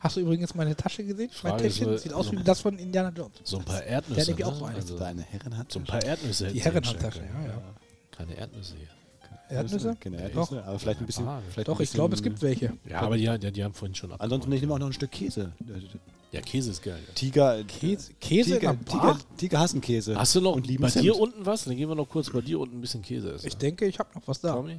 Hast 0.00 0.16
du 0.16 0.20
übrigens 0.20 0.54
meine 0.54 0.74
Tasche 0.74 1.04
gesehen? 1.04 1.30
Mein 1.42 1.52
Frage 1.52 1.64
ist 1.66 1.74
Täschchen 1.74 1.88
nur- 1.90 1.98
sieht 1.98 2.12
aus 2.14 2.32
wie 2.32 2.42
das 2.42 2.60
von 2.60 2.78
Indiana 2.78 3.10
Jones. 3.14 3.32
so 3.44 3.58
ein 3.58 3.64
paar 3.64 3.76
Der 3.80 3.86
Erdnüsse. 3.86 4.32
hat 4.32 4.42
auch 4.44 4.52
ne? 4.52 4.56
so 4.58 4.64
eine. 4.64 4.76
also, 4.76 4.98
Da 4.98 5.06
eine 5.06 5.22
Herrenhand? 5.22 5.72
so 5.72 5.78
ein 5.78 5.84
paar 5.84 6.02
Erdnüsse. 6.02 6.46
Die 6.48 6.54
sie 6.54 6.64
Herrenhandtasche, 6.64 7.20
hinstellen 7.20 7.44
ja, 7.46 7.50
ja. 7.52 7.62
Keine 8.10 8.34
Erdnüsse 8.34 8.74
hier. 8.76 8.88
Erdnüsse? 9.50 9.96
Keine 10.00 10.16
Doch. 10.16 10.24
Erdnüsse, 10.52 10.64
aber 10.64 10.78
vielleicht 10.78 11.00
ein 11.00 11.06
bisschen. 11.06 11.26
Ah, 11.28 11.42
vielleicht 11.50 11.68
Doch, 11.68 11.78
ein 11.78 11.82
ich 11.82 11.92
glaube, 11.92 12.14
es 12.14 12.20
bisschen- 12.22 12.32
gibt 12.34 12.42
welche. 12.42 12.72
Ja, 12.88 13.00
aber 13.00 13.16
die, 13.16 13.38
die, 13.38 13.52
die 13.52 13.64
haben 13.64 13.74
vorhin 13.74 13.94
schon 13.94 14.12
ab. 14.12 14.20
Ansonsten 14.20 14.52
ich 14.52 14.60
nehme 14.60 14.74
auch 14.74 14.78
noch 14.78 14.86
ein 14.86 14.92
Stück 14.92 15.10
Käse. 15.10 15.52
Ja, 16.32 16.40
Käse 16.42 16.70
ist 16.70 16.82
geil. 16.82 16.98
Tiger. 17.14 17.64
Käse, 17.64 18.12
Käse 18.20 18.54
in 18.54 18.60
Tiger? 18.60 18.76
Tiger, 18.84 19.18
Tiger 19.36 19.58
hassen 19.60 19.80
Käse. 19.80 20.16
Hast 20.16 20.34
du 20.34 20.40
noch 20.40 20.54
und 20.54 20.66
lieben 20.66 20.82
bei 20.82 20.88
Zimt. 20.90 21.04
dir 21.04 21.16
unten 21.18 21.44
was? 21.44 21.64
Dann 21.64 21.76
gehen 21.76 21.88
wir 21.88 21.96
noch 21.96 22.08
kurz 22.08 22.30
bei 22.30 22.40
dir 22.40 22.60
unten 22.60 22.78
ein 22.78 22.80
bisschen 22.80 23.02
Käse 23.02 23.32
essen. 23.32 23.46
Ich 23.48 23.56
denke, 23.56 23.86
ich 23.86 23.98
habe 23.98 24.08
noch 24.14 24.22
was 24.26 24.40
da. 24.40 24.52
Tommy? 24.54 24.78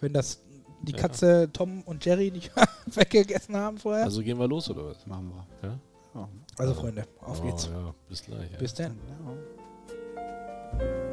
Wenn 0.00 0.12
das 0.12 0.40
die 0.82 0.92
Ja. 0.92 0.98
Katze 0.98 1.48
Tom 1.52 1.82
und 1.82 2.04
Jerry 2.04 2.30
nicht 2.30 2.50
weggegessen 2.86 3.56
haben 3.56 3.78
vorher. 3.78 4.04
Also, 4.04 4.18
Also 4.18 4.24
gehen 4.24 4.38
wir 4.38 4.48
los 4.48 4.68
oder 4.70 4.86
was? 4.86 5.06
Machen 5.06 5.30
wir. 5.62 5.68
Ja? 5.68 5.78
Ja. 6.14 6.74
Freunde, 6.74 7.04
auf 7.20 7.40
oh, 7.40 7.46
geht's. 7.46 7.66
Ja, 7.66 7.94
bis 8.08 8.22
gleich. 8.24 8.50
Ja. 8.52 8.58
Bis 8.58 8.74
dann. 8.74 8.96
Ja. 10.76 11.07